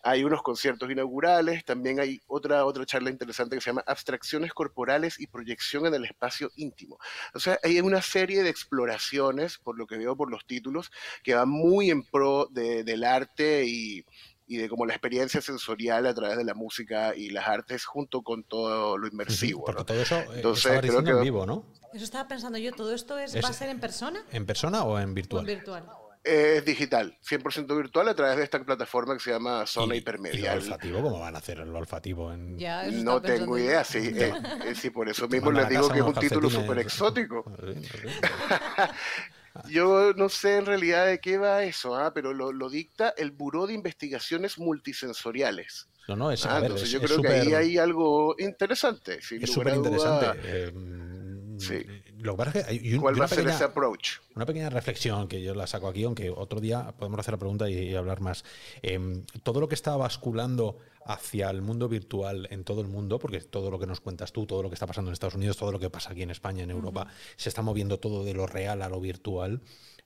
Hay 0.03 0.25
unos 0.25 0.43
conciertos 0.43 0.91
inaugurales, 0.91 1.65
también 1.65 2.01
hay 2.01 2.21
otra, 2.27 2.65
otra 2.65 2.87
charla 2.87 3.11
interesante 3.11 3.57
que 3.57 3.61
se 3.61 3.71
llama 3.71 3.85
Abstracciones 3.87 4.53
Corporales 4.55 5.21
y 5.21 5.27
Proyección 5.27 5.87
en 5.87 5.95
el 5.95 6.05
Espacio 6.05 6.51
Íntimo. 6.57 6.99
O 7.35 7.41
sea, 7.41 7.59
hay 7.63 7.81
una 7.81 8.03
serie 8.03 8.43
de 8.43 8.51
exploraciones, 8.51 9.59
por 9.59 9.79
lo 9.79 9.87
que 9.87 9.99
veo 9.99 10.17
por 10.17 10.31
los 10.31 10.47
títulos, 10.47 10.91
que 11.23 11.35
van 11.35 11.49
muy 11.49 11.91
en 11.91 12.03
pro 12.03 12.49
del 12.51 13.05
arte 13.05 13.65
y, 13.67 14.05
y 14.53 14.59
de 14.59 14.69
como 14.69 14.85
la 14.85 14.93
experiencia 14.93 15.41
sensorial 15.41 16.07
a 16.07 16.13
través 16.13 16.37
de 16.37 16.45
la 16.45 16.53
música 16.53 17.17
y 17.17 17.31
las 17.31 17.49
artes 17.49 17.87
junto 17.87 18.21
con 18.21 18.45
todo 18.45 18.99
lo 18.99 19.09
inmersivo. 19.09 19.65
Porque 19.65 19.85
todo 19.85 20.03
eso 20.03 20.17
eh, 20.17 20.27
Entonces, 20.35 20.79
creo 20.81 21.03
que 21.03 21.11
en 21.11 21.23
vivo, 21.23 21.47
¿no? 21.47 21.65
Eso 21.95 22.05
estaba 22.05 22.29
pensando 22.29 22.59
yo, 22.59 22.71
¿todo 22.73 22.93
esto 22.93 23.19
es, 23.19 23.35
va 23.43 23.49
a 23.49 23.53
ser 23.55 23.71
en 23.71 23.81
persona? 23.81 24.23
¿En 24.31 24.45
persona 24.45 24.85
o 24.85 24.99
en 24.99 25.15
virtual? 25.15 25.49
en 25.49 25.57
virtual. 25.57 25.89
Es 26.23 26.65
digital, 26.67 27.19
100% 27.27 27.75
virtual 27.77 28.09
a 28.09 28.15
través 28.15 28.37
de 28.37 28.45
esta 28.45 28.63
plataforma 28.63 29.15
que 29.15 29.21
se 29.21 29.31
llama 29.31 29.67
Zona 29.67 29.97
Hipermedia. 29.97 30.39
¿Y 30.39 30.43
lo 30.43 30.53
olfativo? 30.53 31.03
¿Cómo 31.03 31.19
van 31.19 31.35
a 31.35 31.39
hacer 31.39 31.59
lo 31.59 31.79
olfativo? 31.79 32.31
En... 32.31 32.59
no 33.03 33.23
tengo 33.23 33.57
idea, 33.57 33.85
sí, 33.85 33.99
eh, 34.15 34.35
eh, 34.67 34.75
sí, 34.75 34.91
por 34.91 35.09
eso 35.09 35.29
mismo 35.29 35.51
les 35.51 35.67
digo 35.71 35.89
que 35.89 35.99
es 35.99 36.05
un 36.05 36.15
título 36.15 36.51
súper 36.51 36.79
exótico. 36.79 37.43
Yo 39.69 40.13
no 40.15 40.29
sé 40.29 40.57
en 40.57 40.67
realidad 40.67 41.07
de 41.07 41.21
qué 41.21 41.39
va 41.39 41.65
eso, 41.65 41.95
¿ah? 41.95 42.13
pero 42.15 42.33
lo, 42.33 42.71
dicta 42.71 43.15
el 43.17 43.31
Buró 43.31 43.67
de 43.67 43.75
Investigaciones 43.75 44.59
Multisensoriales. 44.59 45.89
No, 46.09 46.17
no, 46.17 46.31
es, 46.31 46.45
ah, 46.47 46.59
entonces 46.61 46.91
yo 46.91 47.01
creo 47.01 47.23
que 47.23 47.29
ahí 47.29 47.55
hay 47.55 47.79
algo 47.79 48.35
interesante. 48.39 49.19
es 49.19 49.51
súper 49.51 49.75
interesante. 49.75 50.67
Em, 50.69 51.59
sí. 51.59 51.85
Lo 52.23 52.37
que 52.37 52.59
es 52.61 52.65
que 52.65 52.99
¿Cuál 52.99 53.21
va 53.21 53.25
a 53.25 53.29
ser 53.29 53.49
ese 53.49 53.65
approach? 53.65 54.19
Una 54.37 54.47
pequeña 54.47 54.71
reflexión 54.71 55.27
que 55.27 55.43
yo 55.43 55.55
la 55.55 55.67
saco 55.67 55.89
aquí, 55.89 56.05
aunque 56.05 56.31
otro 56.31 56.61
día 56.61 56.95
podemos 56.97 57.19
hacer 57.19 57.33
la 57.33 57.39
pregunta 57.39 57.69
y, 57.69 57.95
hablar 57.97 58.21
más. 58.21 58.45
Em, 58.81 59.25
todo 59.43 59.61
lo 59.61 59.69
que 59.69 59.75
está 59.75 59.97
basculando 59.97 60.79
hacia 61.05 61.51
el 61.51 61.63
mundo 61.63 61.89
virtual 61.89 62.47
en 62.53 62.63
todo 62.63 62.81
el 62.81 62.87
mundo, 62.87 63.19
porque 63.19 63.41
todo 63.41 63.73
lo 63.73 63.79
que 63.81 63.89
nos 63.89 64.01
cuentas 64.01 64.31
tú, 64.31 64.47
todo 64.47 64.63
lo 64.63 64.69
que 64.69 64.75
está 64.75 64.87
pasando 64.87 65.11
en 65.11 65.15
Estados 65.15 65.35
Unidos, 65.35 65.57
todo 65.57 65.73
lo 65.73 65.81
que 65.81 65.91
pasa 65.91 66.13
aquí 66.13 66.23
en 66.23 66.31
España, 66.31 66.63
en 66.63 66.71
Europa, 66.71 67.09
se 67.37 67.49
está 67.49 67.61
moviendo 67.61 67.99
todo 67.99 68.23
de 68.23 68.35
lo 68.35 68.47
real 68.47 68.83
a 68.83 68.89
lo 68.89 69.01
virtual. 69.01 69.61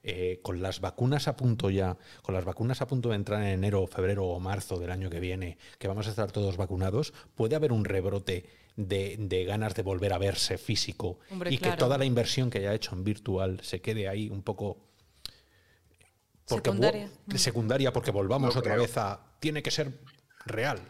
Eh, 0.09 0.39
con 0.41 0.63
las 0.63 0.81
vacunas 0.81 1.27
a 1.27 1.37
punto 1.37 1.69
ya, 1.69 1.99
con 2.23 2.33
las 2.35 2.45
vacunas 2.45 2.81
a 2.81 2.87
punto 2.87 3.09
de 3.09 3.17
entrar 3.17 3.43
en 3.43 3.49
enero, 3.49 3.89
febrero 3.89 4.25
o 4.27 4.39
marzo 4.39 4.79
del 4.79 4.93
año 4.93 5.11
que 5.11 5.19
viene, 5.19 5.59
que 5.81 5.89
vamos 5.89 6.07
a 6.07 6.11
estar 6.11 6.31
todos 6.31 6.57
vacunados, 6.57 7.13
puede 7.35 7.57
haber 7.57 7.73
un 7.73 7.85
rebrote 7.85 8.49
de, 8.77 9.45
ganas 9.47 9.75
de 9.75 9.83
volver 9.83 10.13
a 10.13 10.19
verse 10.19 10.59
físico 10.59 11.19
y 11.49 11.59
que 11.59 11.73
toda 11.73 11.99
la 11.99 12.05
inversión 12.05 12.51
que 12.51 12.59
haya 12.59 12.75
hecho 12.75 12.95
en 12.95 13.05
virtual 13.05 13.61
se 13.63 13.81
quede 13.81 14.09
ahí 14.09 14.29
un 14.29 14.43
poco 14.43 14.79
secundaria. 16.45 17.11
secundaria 17.35 17.93
porque 17.93 18.11
volvamos 18.11 18.55
otra 18.57 18.77
vez 18.77 18.97
a 18.99 19.21
tiene 19.41 19.63
que 19.63 19.71
ser 19.71 19.93
real. 20.45 20.81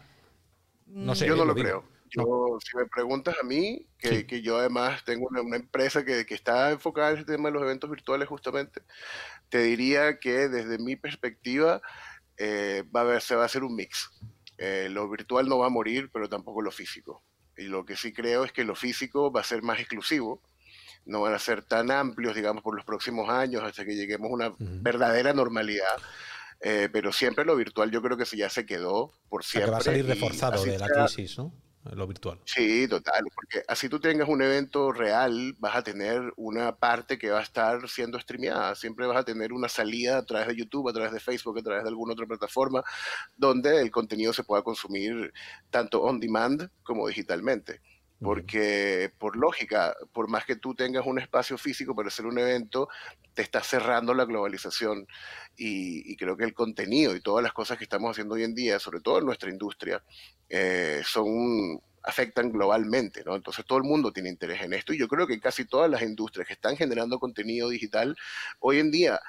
No 0.85 1.15
sé. 1.15 1.27
Yo 1.27 1.35
no 1.35 1.45
lo, 1.45 1.55
creo. 1.55 1.83
Yo, 2.09 2.57
si 2.63 2.77
me 2.77 2.85
preguntas 2.85 3.35
a 3.41 3.45
mí, 3.45 3.85
que, 3.97 4.41
yo 4.41 4.57
además 4.57 5.03
tengo 5.03 5.27
una, 5.27 5.55
empresa 5.55 6.05
que, 6.05 6.25
está 6.29 6.71
enfocada 6.71 7.11
en 7.11 7.17
el 7.17 7.25
tema 7.25 7.49
de 7.49 7.53
los 7.53 7.63
eventos 7.63 7.89
virtuales 7.89 8.27
justamente, 8.27 8.81
te 9.49 9.59
diría 9.59 10.19
que 10.19 10.47
desde 10.47 10.77
mi 10.77 10.95
perspectiva 10.95 11.81
eh, 12.37 12.83
va 12.95 13.01
a 13.01 13.05
ver, 13.05 13.21
se 13.21 13.35
va 13.35 13.43
a 13.43 13.45
hacer 13.45 13.63
un 13.63 13.75
mix. 13.75 14.09
Eh, 14.57 14.87
lo 14.89 15.09
virtual 15.09 15.47
no 15.47 15.59
va 15.59 15.67
a 15.67 15.69
morir, 15.69 16.09
pero 16.11 16.29
tampoco 16.29 16.61
lo 16.61 16.71
físico. 16.71 17.23
Y 17.57 17.63
lo 17.63 17.85
que 17.85 17.95
sí 17.95 18.13
creo 18.13 18.43
es 18.43 18.51
que 18.51 18.63
lo 18.63 18.75
físico 18.75 19.31
va 19.31 19.41
a 19.41 19.43
ser 19.43 19.63
más 19.63 19.79
exclusivo, 19.79 20.41
no 21.05 21.21
van 21.21 21.33
a 21.33 21.39
ser 21.39 21.63
tan 21.63 21.91
amplios, 21.91 22.35
digamos, 22.35 22.63
por 22.63 22.75
los 22.75 22.85
próximos 22.85 23.29
años 23.29 23.63
hasta 23.63 23.85
que 23.85 23.95
lleguemos 23.95 24.29
a 24.29 24.33
una 24.33 24.55
verdadera 24.59 25.33
normalidad. 25.33 25.97
Eh, 26.61 26.89
pero 26.91 27.11
siempre 27.11 27.45
lo 27.45 27.55
virtual 27.55 27.91
yo 27.91 28.01
creo 28.01 28.17
que 28.17 28.25
ya 28.35 28.49
se 28.49 28.65
quedó 28.65 29.13
por 29.29 29.43
siempre. 29.43 29.71
va 29.71 29.77
a 29.77 29.81
salir 29.81 30.05
reforzado 30.05 30.63
de 30.63 30.79
la 30.79 30.87
crisis, 30.87 31.37
¿no? 31.37 31.53
Sí, 32.45 32.87
total, 32.87 33.23
porque 33.35 33.63
así 33.67 33.89
tú 33.89 33.99
tengas 33.99 34.29
un 34.29 34.41
evento 34.41 34.93
real, 34.93 35.53
vas 35.59 35.75
a 35.75 35.83
tener 35.83 36.33
una 36.37 36.77
parte 36.77 37.17
que 37.17 37.29
va 37.29 37.39
a 37.39 37.43
estar 37.43 37.89
siendo 37.89 38.17
streameada, 38.19 38.73
siempre 38.75 39.05
vas 39.05 39.17
a 39.17 39.25
tener 39.25 39.51
una 39.51 39.67
salida 39.67 40.17
a 40.17 40.25
través 40.25 40.47
de 40.47 40.55
YouTube, 40.55 40.87
a 40.89 40.93
través 40.93 41.11
de 41.11 41.19
Facebook, 41.19 41.59
a 41.59 41.61
través 41.61 41.83
de 41.83 41.89
alguna 41.89 42.13
otra 42.13 42.25
plataforma, 42.25 42.83
donde 43.35 43.81
el 43.81 43.91
contenido 43.91 44.31
se 44.33 44.43
pueda 44.43 44.63
consumir 44.63 45.33
tanto 45.69 46.01
on 46.01 46.19
demand 46.19 46.69
como 46.83 47.07
digitalmente. 47.07 47.81
Porque 48.19 49.11
por 49.19 49.37
lógica, 49.37 49.95
por 50.11 50.27
más 50.27 50.45
que 50.45 50.55
tú 50.55 50.73
tengas 50.73 51.05
un 51.05 51.19
espacio 51.19 51.57
físico 51.57 51.95
para 51.95 52.07
hacer 52.07 52.25
un 52.25 52.39
evento, 52.39 52.89
te 53.33 53.43
está 53.43 53.61
cerrando 53.61 54.13
la 54.13 54.25
globalización. 54.25 55.07
Y, 55.55 56.15
creo 56.17 56.35
que 56.35 56.43
el 56.43 56.53
contenido 56.53 57.15
y 57.15 57.21
todas 57.21 57.43
las 57.43 57.53
cosas 57.53 57.77
que 57.77 57.83
estamos 57.83 58.11
haciendo 58.11 58.35
hoy 58.35 58.43
en 58.43 58.55
día, 58.55 58.79
sobre 58.79 59.01
todo 59.01 59.19
en 59.19 59.25
nuestra 59.25 59.51
industria, 59.51 60.03
eh, 60.49 61.01
son 61.05 61.79
afectan 62.07 62.51
globalmente, 62.51 63.23
¿no? 63.25 63.35
Entonces 63.35 63.65
todo 63.65 63.77
el 63.77 63.83
mundo 63.83 64.13
tiene 64.13 64.29
interés 64.29 64.61
en 64.61 64.71
esto 64.71 64.93
y 64.93 64.97
yo 64.97 65.09
creo 65.09 65.27
que 65.27 65.41
casi 65.41 65.65
todas 65.65 65.91
las 65.91 66.01
industrias 66.01 66.47
que 66.47 66.53
están 66.53 66.77
generando 66.77 67.19
contenido 67.19 67.67
digital 67.67 68.15
hoy 68.59 68.79
en 68.79 68.91
día 68.91 69.19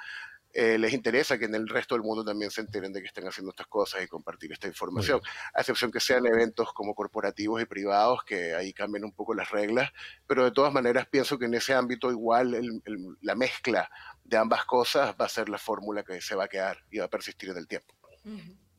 eh, 0.51 0.79
les 0.79 0.93
interesa 0.93 1.37
que 1.37 1.45
en 1.45 1.53
el 1.53 1.67
resto 1.67 1.93
del 1.93 2.03
mundo 2.03 2.25
también 2.25 2.49
se 2.49 2.61
enteren 2.61 2.91
de 2.91 3.01
que 3.01 3.07
estén 3.07 3.27
haciendo 3.27 3.51
estas 3.51 3.67
cosas 3.67 4.03
y 4.03 4.07
compartir 4.07 4.51
esta 4.51 4.67
información, 4.67 5.21
a 5.53 5.61
excepción 5.61 5.91
que 5.91 5.99
sean 5.99 6.25
eventos 6.25 6.73
como 6.73 6.95
corporativos 6.95 7.61
y 7.61 7.65
privados, 7.65 8.23
que 8.23 8.55
ahí 8.55 8.73
cambian 8.73 9.03
un 9.03 9.11
poco 9.11 9.35
las 9.35 9.51
reglas, 9.51 9.91
pero 10.25 10.43
de 10.43 10.51
todas 10.51 10.73
maneras 10.73 11.07
pienso 11.07 11.37
que 11.37 11.45
en 11.45 11.53
ese 11.53 11.73
ámbito 11.73 12.09
igual 12.09 12.81
la 13.21 13.35
mezcla 13.35 13.89
de 14.23 14.37
ambas 14.37 14.65
cosas 14.65 15.15
va 15.19 15.25
a 15.25 15.29
ser 15.29 15.49
la 15.49 15.59
fórmula 15.59 16.03
que 16.03 16.19
se 16.19 16.35
va 16.35 16.45
a 16.45 16.47
quedar 16.47 16.83
y 16.89 16.97
va 16.97 17.05
a 17.05 17.09
persistir 17.09 17.49
en 17.49 17.57
el 17.57 17.67
tiempo. 17.67 17.93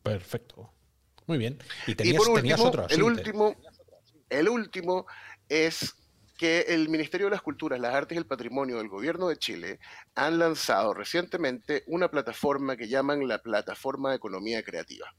Perfecto. 0.03 0.73
Muy 1.27 1.39
bien. 1.39 1.59
Y, 1.87 1.95
tenías, 1.95 2.17
por 2.17 2.31
último, 2.31 2.87
el, 2.89 3.03
último, 3.05 3.57
el 4.29 4.49
último 4.49 5.07
es 5.49 5.95
que 6.41 6.61
el 6.69 6.89
Ministerio 6.89 7.27
de 7.27 7.33
las 7.33 7.43
Culturas, 7.43 7.79
las 7.79 7.95
Artes 7.95 8.17
y 8.17 8.19
el 8.19 8.25
Patrimonio 8.25 8.79
del 8.79 8.89
Gobierno 8.89 9.29
de 9.29 9.37
Chile 9.37 9.79
han 10.15 10.39
lanzado 10.39 10.95
recientemente 10.95 11.85
una 11.87 12.11
plataforma 12.11 12.79
que 12.79 12.89
llaman 12.89 13.29
la 13.29 13.43
Plataforma 13.43 14.09
de 14.09 14.17
Economía 14.17 14.63
Creativa 14.63 15.15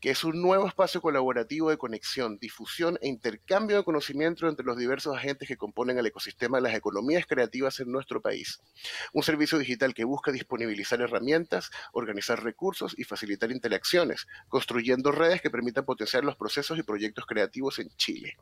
que 0.00 0.10
es 0.10 0.22
un 0.22 0.40
nuevo 0.40 0.68
espacio 0.68 1.02
colaborativo 1.02 1.70
de 1.70 1.76
conexión, 1.76 2.38
difusión 2.38 2.98
e 3.02 3.08
intercambio 3.08 3.76
de 3.76 3.84
conocimiento 3.84 4.48
entre 4.48 4.64
los 4.64 4.78
diversos 4.78 5.16
agentes 5.16 5.48
que 5.48 5.56
componen 5.56 5.98
el 5.98 6.06
ecosistema 6.06 6.58
de 6.58 6.62
las 6.62 6.74
economías 6.74 7.26
creativas 7.26 7.80
en 7.80 7.90
nuestro 7.90 8.22
país. 8.22 8.60
Un 9.12 9.24
servicio 9.24 9.58
digital 9.58 9.92
que 9.92 10.04
busca 10.04 10.30
disponibilizar 10.30 11.00
herramientas, 11.00 11.70
organizar 11.92 12.44
recursos 12.44 12.94
y 12.96 13.02
facilitar 13.02 13.50
interacciones, 13.50 14.28
construyendo 14.48 15.10
redes 15.10 15.42
que 15.42 15.50
permitan 15.50 15.84
potenciar 15.84 16.24
los 16.24 16.36
procesos 16.36 16.78
y 16.78 16.84
proyectos 16.84 17.26
creativos 17.26 17.80
en 17.80 17.88
Chile. 17.96 18.36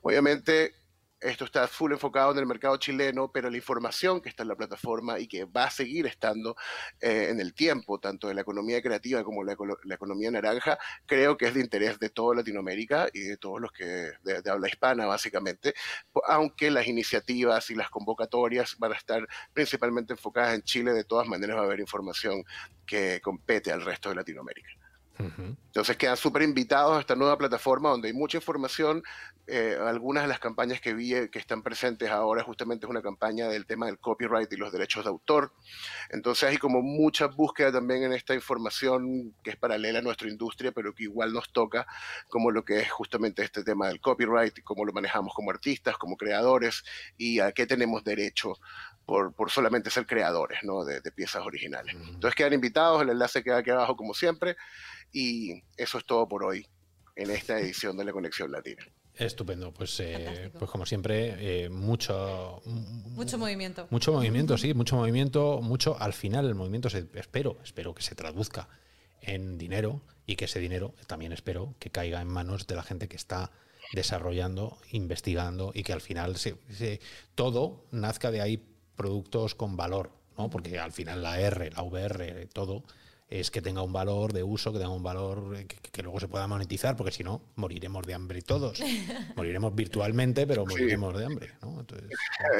Obviamente, 0.00 0.85
esto 1.20 1.44
está 1.44 1.66
full 1.66 1.92
enfocado 1.92 2.32
en 2.32 2.38
el 2.38 2.46
mercado 2.46 2.76
chileno, 2.76 3.30
pero 3.32 3.50
la 3.50 3.56
información 3.56 4.20
que 4.20 4.28
está 4.28 4.42
en 4.42 4.48
la 4.50 4.56
plataforma 4.56 5.18
y 5.18 5.26
que 5.26 5.44
va 5.44 5.64
a 5.64 5.70
seguir 5.70 6.06
estando 6.06 6.56
eh, 7.00 7.28
en 7.30 7.40
el 7.40 7.54
tiempo, 7.54 7.98
tanto 7.98 8.28
de 8.28 8.34
la 8.34 8.42
economía 8.42 8.82
creativa 8.82 9.24
como 9.24 9.42
la, 9.42 9.56
economía 9.94 10.30
naranja, 10.30 10.78
creo 11.06 11.36
que 11.36 11.46
es 11.46 11.54
de 11.54 11.60
interés 11.60 11.98
de 11.98 12.10
toda 12.10 12.36
Latinoamérica 12.36 13.08
y 13.12 13.20
de 13.20 13.36
todos 13.36 13.60
los 13.60 13.72
que 13.72 13.84
de, 14.22 14.50
habla 14.50 14.68
hispana, 14.68 15.06
básicamente, 15.06 15.74
aunque 16.26 16.70
las 16.70 16.86
iniciativas 16.86 17.70
y 17.70 17.74
las 17.74 17.90
convocatorias 17.90 18.76
van 18.78 18.92
a 18.92 18.96
estar 18.96 19.26
principalmente 19.52 20.12
enfocadas 20.12 20.54
en 20.54 20.62
Chile, 20.62 20.92
de 20.92 21.04
todas 21.04 21.26
maneras 21.26 21.56
va 21.56 21.62
a 21.62 21.64
haber 21.64 21.80
información 21.80 22.44
que 22.86 23.20
compete 23.22 23.72
al 23.72 23.82
resto 23.82 24.10
de 24.10 24.16
Latinoamérica. 24.16 24.75
Entonces 25.18 25.96
quedan 25.96 26.16
súper 26.16 26.42
invitados 26.42 26.96
a 26.96 27.00
esta 27.00 27.14
nueva 27.14 27.36
plataforma 27.38 27.90
donde 27.90 28.08
hay 28.08 28.14
mucha 28.14 28.38
información. 28.38 29.02
Eh, 29.46 29.78
algunas 29.80 30.24
de 30.24 30.28
las 30.28 30.40
campañas 30.40 30.80
que 30.80 30.92
vi 30.92 31.14
eh, 31.14 31.30
que 31.30 31.38
están 31.38 31.62
presentes 31.62 32.10
ahora 32.10 32.42
justamente 32.42 32.84
es 32.84 32.90
una 32.90 33.02
campaña 33.02 33.46
del 33.46 33.64
tema 33.64 33.86
del 33.86 33.98
copyright 33.98 34.52
y 34.52 34.56
los 34.56 34.72
derechos 34.72 35.04
de 35.04 35.10
autor. 35.10 35.52
Entonces 36.10 36.48
hay 36.50 36.56
como 36.56 36.82
mucha 36.82 37.26
búsqueda 37.26 37.70
también 37.72 38.02
en 38.02 38.12
esta 38.12 38.34
información 38.34 39.34
que 39.44 39.50
es 39.50 39.56
paralela 39.56 40.00
a 40.00 40.02
nuestra 40.02 40.28
industria, 40.28 40.72
pero 40.72 40.94
que 40.94 41.04
igual 41.04 41.32
nos 41.32 41.52
toca, 41.52 41.86
como 42.28 42.50
lo 42.50 42.64
que 42.64 42.80
es 42.80 42.90
justamente 42.90 43.42
este 43.42 43.62
tema 43.62 43.88
del 43.88 44.00
copyright, 44.00 44.58
y 44.58 44.62
cómo 44.62 44.84
lo 44.84 44.92
manejamos 44.92 45.32
como 45.34 45.50
artistas, 45.50 45.96
como 45.96 46.16
creadores 46.16 46.82
y 47.16 47.40
a 47.40 47.52
qué 47.52 47.66
tenemos 47.66 48.02
derecho 48.02 48.54
por, 49.06 49.32
por 49.32 49.50
solamente 49.50 49.90
ser 49.90 50.06
creadores 50.06 50.58
¿no? 50.64 50.84
de, 50.84 51.00
de 51.00 51.12
piezas 51.12 51.46
originales. 51.46 51.94
Entonces 51.94 52.34
quedan 52.34 52.52
invitados, 52.52 53.02
el 53.02 53.10
enlace 53.10 53.42
queda 53.42 53.58
aquí 53.58 53.70
abajo 53.70 53.96
como 53.96 54.12
siempre. 54.12 54.56
Y 55.18 55.62
eso 55.78 55.96
es 55.96 56.04
todo 56.04 56.28
por 56.28 56.44
hoy 56.44 56.66
en 57.14 57.30
esta 57.30 57.58
edición 57.58 57.96
de 57.96 58.04
la 58.04 58.12
Conexión 58.12 58.52
Latina. 58.52 58.86
Estupendo, 59.14 59.72
pues, 59.72 59.98
eh, 60.00 60.50
pues 60.58 60.70
como 60.70 60.84
siempre, 60.84 61.64
eh, 61.64 61.70
mucho, 61.70 62.60
mucho 62.66 63.38
movimiento. 63.38 63.88
Mucho 63.88 64.12
movimiento, 64.12 64.58
sí, 64.58 64.74
mucho 64.74 64.94
movimiento, 64.94 65.62
mucho. 65.62 65.96
Al 65.98 66.12
final 66.12 66.46
el 66.46 66.54
movimiento 66.54 66.90
se, 66.90 67.06
espero, 67.14 67.56
espero 67.64 67.94
que 67.94 68.02
se 68.02 68.14
traduzca 68.14 68.68
en 69.22 69.56
dinero 69.56 70.02
y 70.26 70.36
que 70.36 70.44
ese 70.44 70.60
dinero 70.60 70.92
también 71.06 71.32
espero 71.32 71.74
que 71.78 71.88
caiga 71.88 72.20
en 72.20 72.28
manos 72.28 72.66
de 72.66 72.76
la 72.76 72.82
gente 72.82 73.08
que 73.08 73.16
está 73.16 73.50
desarrollando, 73.94 74.76
investigando 74.90 75.72
y 75.72 75.82
que 75.82 75.94
al 75.94 76.02
final 76.02 76.36
se, 76.36 77.00
todo 77.34 77.86
nazca 77.90 78.30
de 78.30 78.42
ahí 78.42 78.62
productos 78.96 79.54
con 79.54 79.78
valor, 79.78 80.10
¿no? 80.36 80.50
Porque 80.50 80.78
al 80.78 80.92
final 80.92 81.22
la 81.22 81.40
R, 81.40 81.70
la 81.70 81.82
VR, 81.84 82.48
todo 82.52 82.84
es 83.28 83.50
que 83.50 83.60
tenga 83.60 83.82
un 83.82 83.92
valor 83.92 84.32
de 84.32 84.44
uso, 84.44 84.72
que 84.72 84.78
tenga 84.78 84.92
un 84.92 85.02
valor 85.02 85.56
que, 85.66 86.02
luego 86.02 86.20
se 86.20 86.28
pueda 86.28 86.46
monetizar, 86.46 86.96
porque 86.96 87.10
si 87.10 87.24
no, 87.24 87.42
moriremos 87.56 88.06
de 88.06 88.14
hambre 88.14 88.40
todos. 88.42 88.80
moriremos 89.36 89.74
virtualmente, 89.74 90.46
pero 90.46 90.64
moriremos 90.64 91.16
de 91.18 91.26
hambre. 91.26 91.52
¿no? 91.62 91.84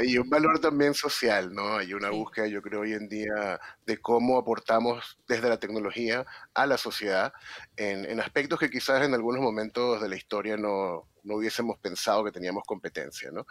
y 0.05 0.19
un 0.19 0.29
valor 0.29 0.59
también 0.59 0.95
social, 0.95 1.55
¿no? 1.55 1.77
Hay 1.77 1.95
una 1.95 2.11
búsqueda, 2.11 2.49
yo 2.49 2.63
creo, 2.63 2.81
hoy 2.81 2.95
en 2.95 3.09
día 3.09 3.61
de 3.87 3.99
cómo 3.99 4.39
aportamos 4.39 5.19
desde 5.29 5.49
la 5.49 5.59
tecnología 5.59 6.27
a 6.55 6.67
la 6.67 6.79
sociedad 6.79 7.33
en, 7.77 8.05
en 8.05 8.21
aspectos 8.21 8.59
que 8.59 8.71
quizás 8.71 9.05
en 9.05 9.15
algunos 9.15 9.41
momentos 9.41 10.01
de 10.01 10.09
la 10.09 10.17
historia 10.17 10.57
no, 10.57 11.07
no 11.27 11.37
hubiésemos 11.37 11.79
pensado 11.79 12.25
que 12.25 12.33
teníamos 12.33 12.63
competencia. 12.65 13.31
¿no? 13.31 13.47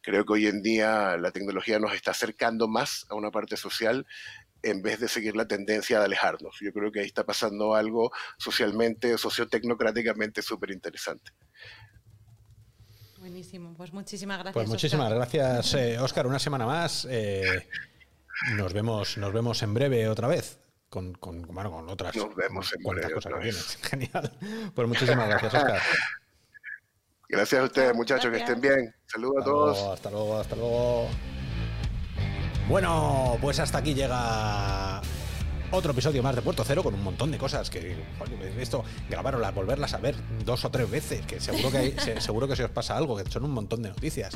Creo 0.00 0.24
que 0.24 0.32
hoy 0.32 0.46
en 0.46 0.62
día 0.62 1.16
la 1.16 1.32
tecnología 1.32 1.78
nos 1.78 1.92
está 1.92 2.12
acercando 2.12 2.68
más 2.68 3.04
a 3.10 3.14
una 3.14 3.30
parte 3.30 3.56
social 3.56 4.06
en 4.62 4.82
vez 4.82 5.00
de 5.00 5.08
seguir 5.08 5.36
la 5.36 5.46
tendencia 5.46 5.98
de 5.98 6.04
alejarnos. 6.04 6.56
Yo 6.60 6.72
creo 6.72 6.90
que 6.90 7.00
ahí 7.00 7.06
está 7.06 7.24
pasando 7.24 7.74
algo 7.74 8.10
socialmente, 8.38 9.16
sociotecnocráticamente 9.18 10.42
súper 10.42 10.70
interesante. 10.70 11.32
Buenísimo, 13.18 13.74
pues 13.76 13.92
muchísimas 13.92 14.38
gracias. 14.38 14.54
Pues 14.54 14.68
muchísimas 14.68 15.12
gracias, 15.12 15.74
Oscar. 16.00 16.26
Eh, 16.26 16.28
Una 16.28 16.38
semana 16.38 16.66
más. 16.66 17.06
Eh, 17.10 17.68
nos, 18.54 18.72
vemos, 18.72 19.18
nos 19.18 19.32
vemos 19.32 19.62
en 19.62 19.74
breve 19.74 20.08
otra 20.08 20.28
vez. 20.28 20.60
Con, 20.88 21.14
con, 21.14 21.42
con 21.42 21.90
otras 21.90 22.14
nos 22.14 22.34
vemos 22.36 22.72
en 22.72 22.82
breve 22.84 23.12
cosas 23.12 23.32
que 23.40 23.52
Genial. 23.88 24.32
Pues 24.74 24.88
muchísimas 24.88 25.28
gracias, 25.28 25.54
Oscar. 25.54 25.82
Gracias 27.28 27.60
a 27.60 27.64
ustedes, 27.64 27.94
muchachos, 27.94 28.30
que 28.30 28.36
estén 28.36 28.60
bien. 28.60 28.94
Saludos 29.06 29.42
a 29.42 29.44
todos. 29.44 29.92
hasta 29.94 30.10
luego, 30.10 30.38
hasta 30.38 30.54
luego. 30.54 31.08
Bueno, 32.68 33.38
pues 33.40 33.60
hasta 33.60 33.78
aquí 33.78 33.94
llega 33.94 35.00
otro 35.70 35.92
episodio 35.92 36.20
más 36.22 36.34
de 36.34 36.42
Puerto 36.42 36.64
Cero 36.64 36.82
con 36.82 36.94
un 36.94 37.02
montón 37.02 37.30
de 37.30 37.38
cosas 37.38 37.70
que 37.70 37.96
esto 38.58 38.84
grabarlas, 39.08 39.54
volverlas 39.54 39.94
a 39.94 39.98
ver 39.98 40.16
dos 40.44 40.64
o 40.64 40.70
tres 40.70 40.90
veces, 40.90 41.24
que 41.26 41.40
seguro 41.40 41.70
que 41.70 41.94
seguro 42.20 42.48
que 42.48 42.56
se 42.56 42.64
os 42.64 42.70
pasa 42.70 42.96
algo, 42.96 43.16
que 43.16 43.30
son 43.30 43.44
un 43.44 43.52
montón 43.52 43.82
de 43.82 43.90
noticias. 43.90 44.34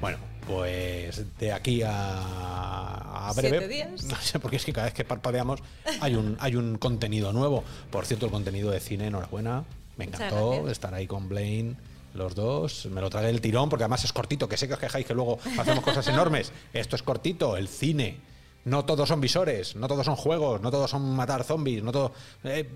Bueno, 0.00 0.16
pues 0.46 1.22
de 1.38 1.52
aquí 1.52 1.82
a, 1.84 3.30
breve. 3.36 3.68
días? 3.68 4.02
No 4.04 4.16
sé, 4.16 4.38
porque 4.38 4.56
es 4.56 4.64
que 4.64 4.72
cada 4.72 4.86
vez 4.86 4.94
que 4.94 5.04
parpadeamos 5.04 5.60
hay 6.00 6.14
un, 6.14 6.38
hay 6.40 6.56
un 6.56 6.78
contenido 6.78 7.34
nuevo. 7.34 7.64
Por 7.90 8.06
cierto, 8.06 8.26
el 8.26 8.32
contenido 8.32 8.70
de 8.70 8.80
cine, 8.80 9.08
enhorabuena. 9.08 9.64
Me 9.98 10.06
encantó 10.06 10.70
estar 10.70 10.94
ahí 10.94 11.06
con 11.06 11.28
Blaine 11.28 11.76
los 12.18 12.34
dos. 12.34 12.86
Me 12.86 13.00
lo 13.00 13.08
tragué 13.08 13.30
el 13.30 13.40
tirón 13.40 13.68
porque 13.68 13.84
además 13.84 14.04
es 14.04 14.12
cortito, 14.12 14.48
que 14.48 14.56
sé 14.56 14.68
que 14.68 14.74
os 14.74 14.80
quejáis 14.80 15.06
que 15.06 15.14
luego 15.14 15.38
hacemos 15.58 15.82
cosas 15.82 16.06
enormes. 16.08 16.52
Esto 16.72 16.96
es 16.96 17.02
cortito, 17.02 17.56
el 17.56 17.68
cine. 17.68 18.20
No 18.64 18.84
todos 18.84 19.08
son 19.08 19.20
visores, 19.20 19.76
no 19.76 19.88
todos 19.88 20.04
son 20.04 20.16
juegos, 20.16 20.60
no 20.60 20.70
todos 20.70 20.90
son 20.90 21.14
matar 21.14 21.44
zombies, 21.44 21.82
no 21.82 21.92
todo. 21.92 22.12
Eh, 22.44 22.68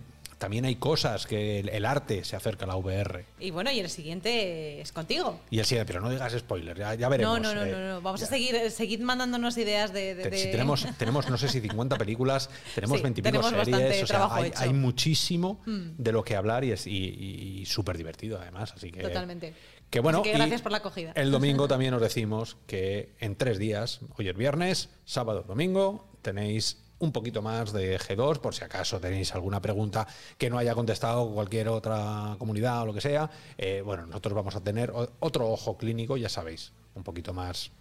también 0.42 0.64
hay 0.64 0.74
cosas 0.74 1.28
que 1.28 1.60
el, 1.60 1.84
arte 1.84 2.24
se 2.24 2.34
acerca 2.34 2.64
a 2.64 2.68
la 2.68 2.74
VR. 2.74 3.26
Y 3.38 3.52
bueno, 3.52 3.70
y 3.70 3.78
el 3.78 3.88
siguiente 3.88 4.80
es 4.80 4.90
contigo. 4.90 5.38
Y 5.50 5.60
el 5.60 5.64
siguiente, 5.66 5.92
pero 5.92 6.04
no 6.04 6.10
digas 6.10 6.32
spoiler, 6.36 6.76
ya, 6.76 7.08
veremos. 7.08 7.40
No, 7.40 7.54
no, 7.54 7.60
no, 7.60 7.64
eh, 7.64 7.88
no, 7.90 8.02
vamos 8.02 8.20
a 8.24 8.26
seguir, 8.26 8.68
seguir 8.72 8.98
mandándonos 9.02 9.56
ideas 9.56 9.92
de... 9.92 10.16
Si 10.36 10.50
tenemos, 10.50 10.84
tenemos, 10.98 11.30
no 11.30 11.38
sé 11.38 11.48
si 11.48 11.60
50 11.60 11.96
películas, 11.96 12.50
tenemos 12.74 13.00
20 13.00 13.22
series, 13.22 14.02
o 14.02 14.06
sea, 14.08 14.34
hay, 14.34 14.72
muchísimo 14.72 15.62
mm. 15.64 15.90
de 15.98 16.10
lo 16.10 16.24
que 16.24 16.34
hablar 16.34 16.64
y 16.64 16.72
es 16.72 16.88
y, 16.88 17.62
súper 17.64 17.96
divertido 17.96 18.40
además, 18.40 18.72
así 18.76 18.90
que... 18.90 19.00
Totalmente. 19.00 19.54
Que 19.90 20.00
bueno, 20.00 20.24
gracias 20.24 20.60
por 20.60 20.72
la 20.72 20.78
acogida. 20.78 21.12
El 21.14 21.30
domingo 21.30 21.68
también 21.68 21.94
os 21.94 22.02
decimos 22.02 22.56
que 22.66 23.14
en 23.20 23.36
tres 23.36 23.60
días, 23.60 24.00
hoy 24.16 24.28
es 24.28 24.36
viernes, 24.36 24.88
sábado, 25.04 25.44
domingo, 25.46 26.10
tenéis 26.20 26.81
un 27.02 27.10
poquito 27.10 27.42
más 27.42 27.72
de 27.72 27.98
G2, 27.98 28.38
por 28.38 28.54
si 28.54 28.64
acaso 28.64 29.00
tenéis 29.00 29.34
alguna 29.34 29.60
pregunta 29.60 30.06
que 30.38 30.48
no 30.48 30.56
haya 30.56 30.74
contestado 30.74 31.28
cualquier 31.30 31.68
otra 31.68 32.36
comunidad 32.38 32.82
o 32.82 32.86
lo 32.86 32.94
que 32.94 33.00
sea. 33.00 33.28
Eh, 33.58 33.82
bueno, 33.84 34.06
nosotros 34.06 34.34
vamos 34.34 34.54
a 34.54 34.60
tener 34.60 34.92
otro 35.18 35.50
ojo 35.50 35.76
clínico, 35.76 36.16
ya 36.16 36.28
sabéis, 36.28 36.72
un 36.94 37.02
poquito 37.02 37.34
más, 37.34 37.72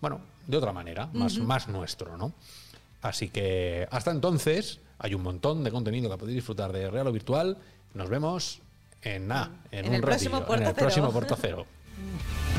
bueno, 0.00 0.20
de 0.46 0.56
otra 0.56 0.72
manera, 0.72 1.08
más, 1.12 1.38
más 1.38 1.66
nuestro, 1.66 2.16
¿no? 2.16 2.32
Así 3.02 3.28
que 3.28 3.88
hasta 3.90 4.12
entonces 4.12 4.78
hay 4.98 5.14
un 5.14 5.22
montón 5.22 5.64
de 5.64 5.72
contenido 5.72 6.08
que 6.08 6.16
podéis 6.16 6.36
disfrutar 6.36 6.72
de 6.72 6.90
Real 6.90 7.08
o 7.08 7.12
Virtual. 7.12 7.58
Nos 7.94 8.08
vemos 8.08 8.60
en 9.02 9.26
nada, 9.26 9.50
en, 9.72 9.88
un 9.88 9.94
el 9.94 10.00
próximo 10.00 10.44
en 10.54 10.62
el 10.62 10.74
próximo 10.74 11.10
Puerto 11.10 11.36
Cero. 11.40 11.66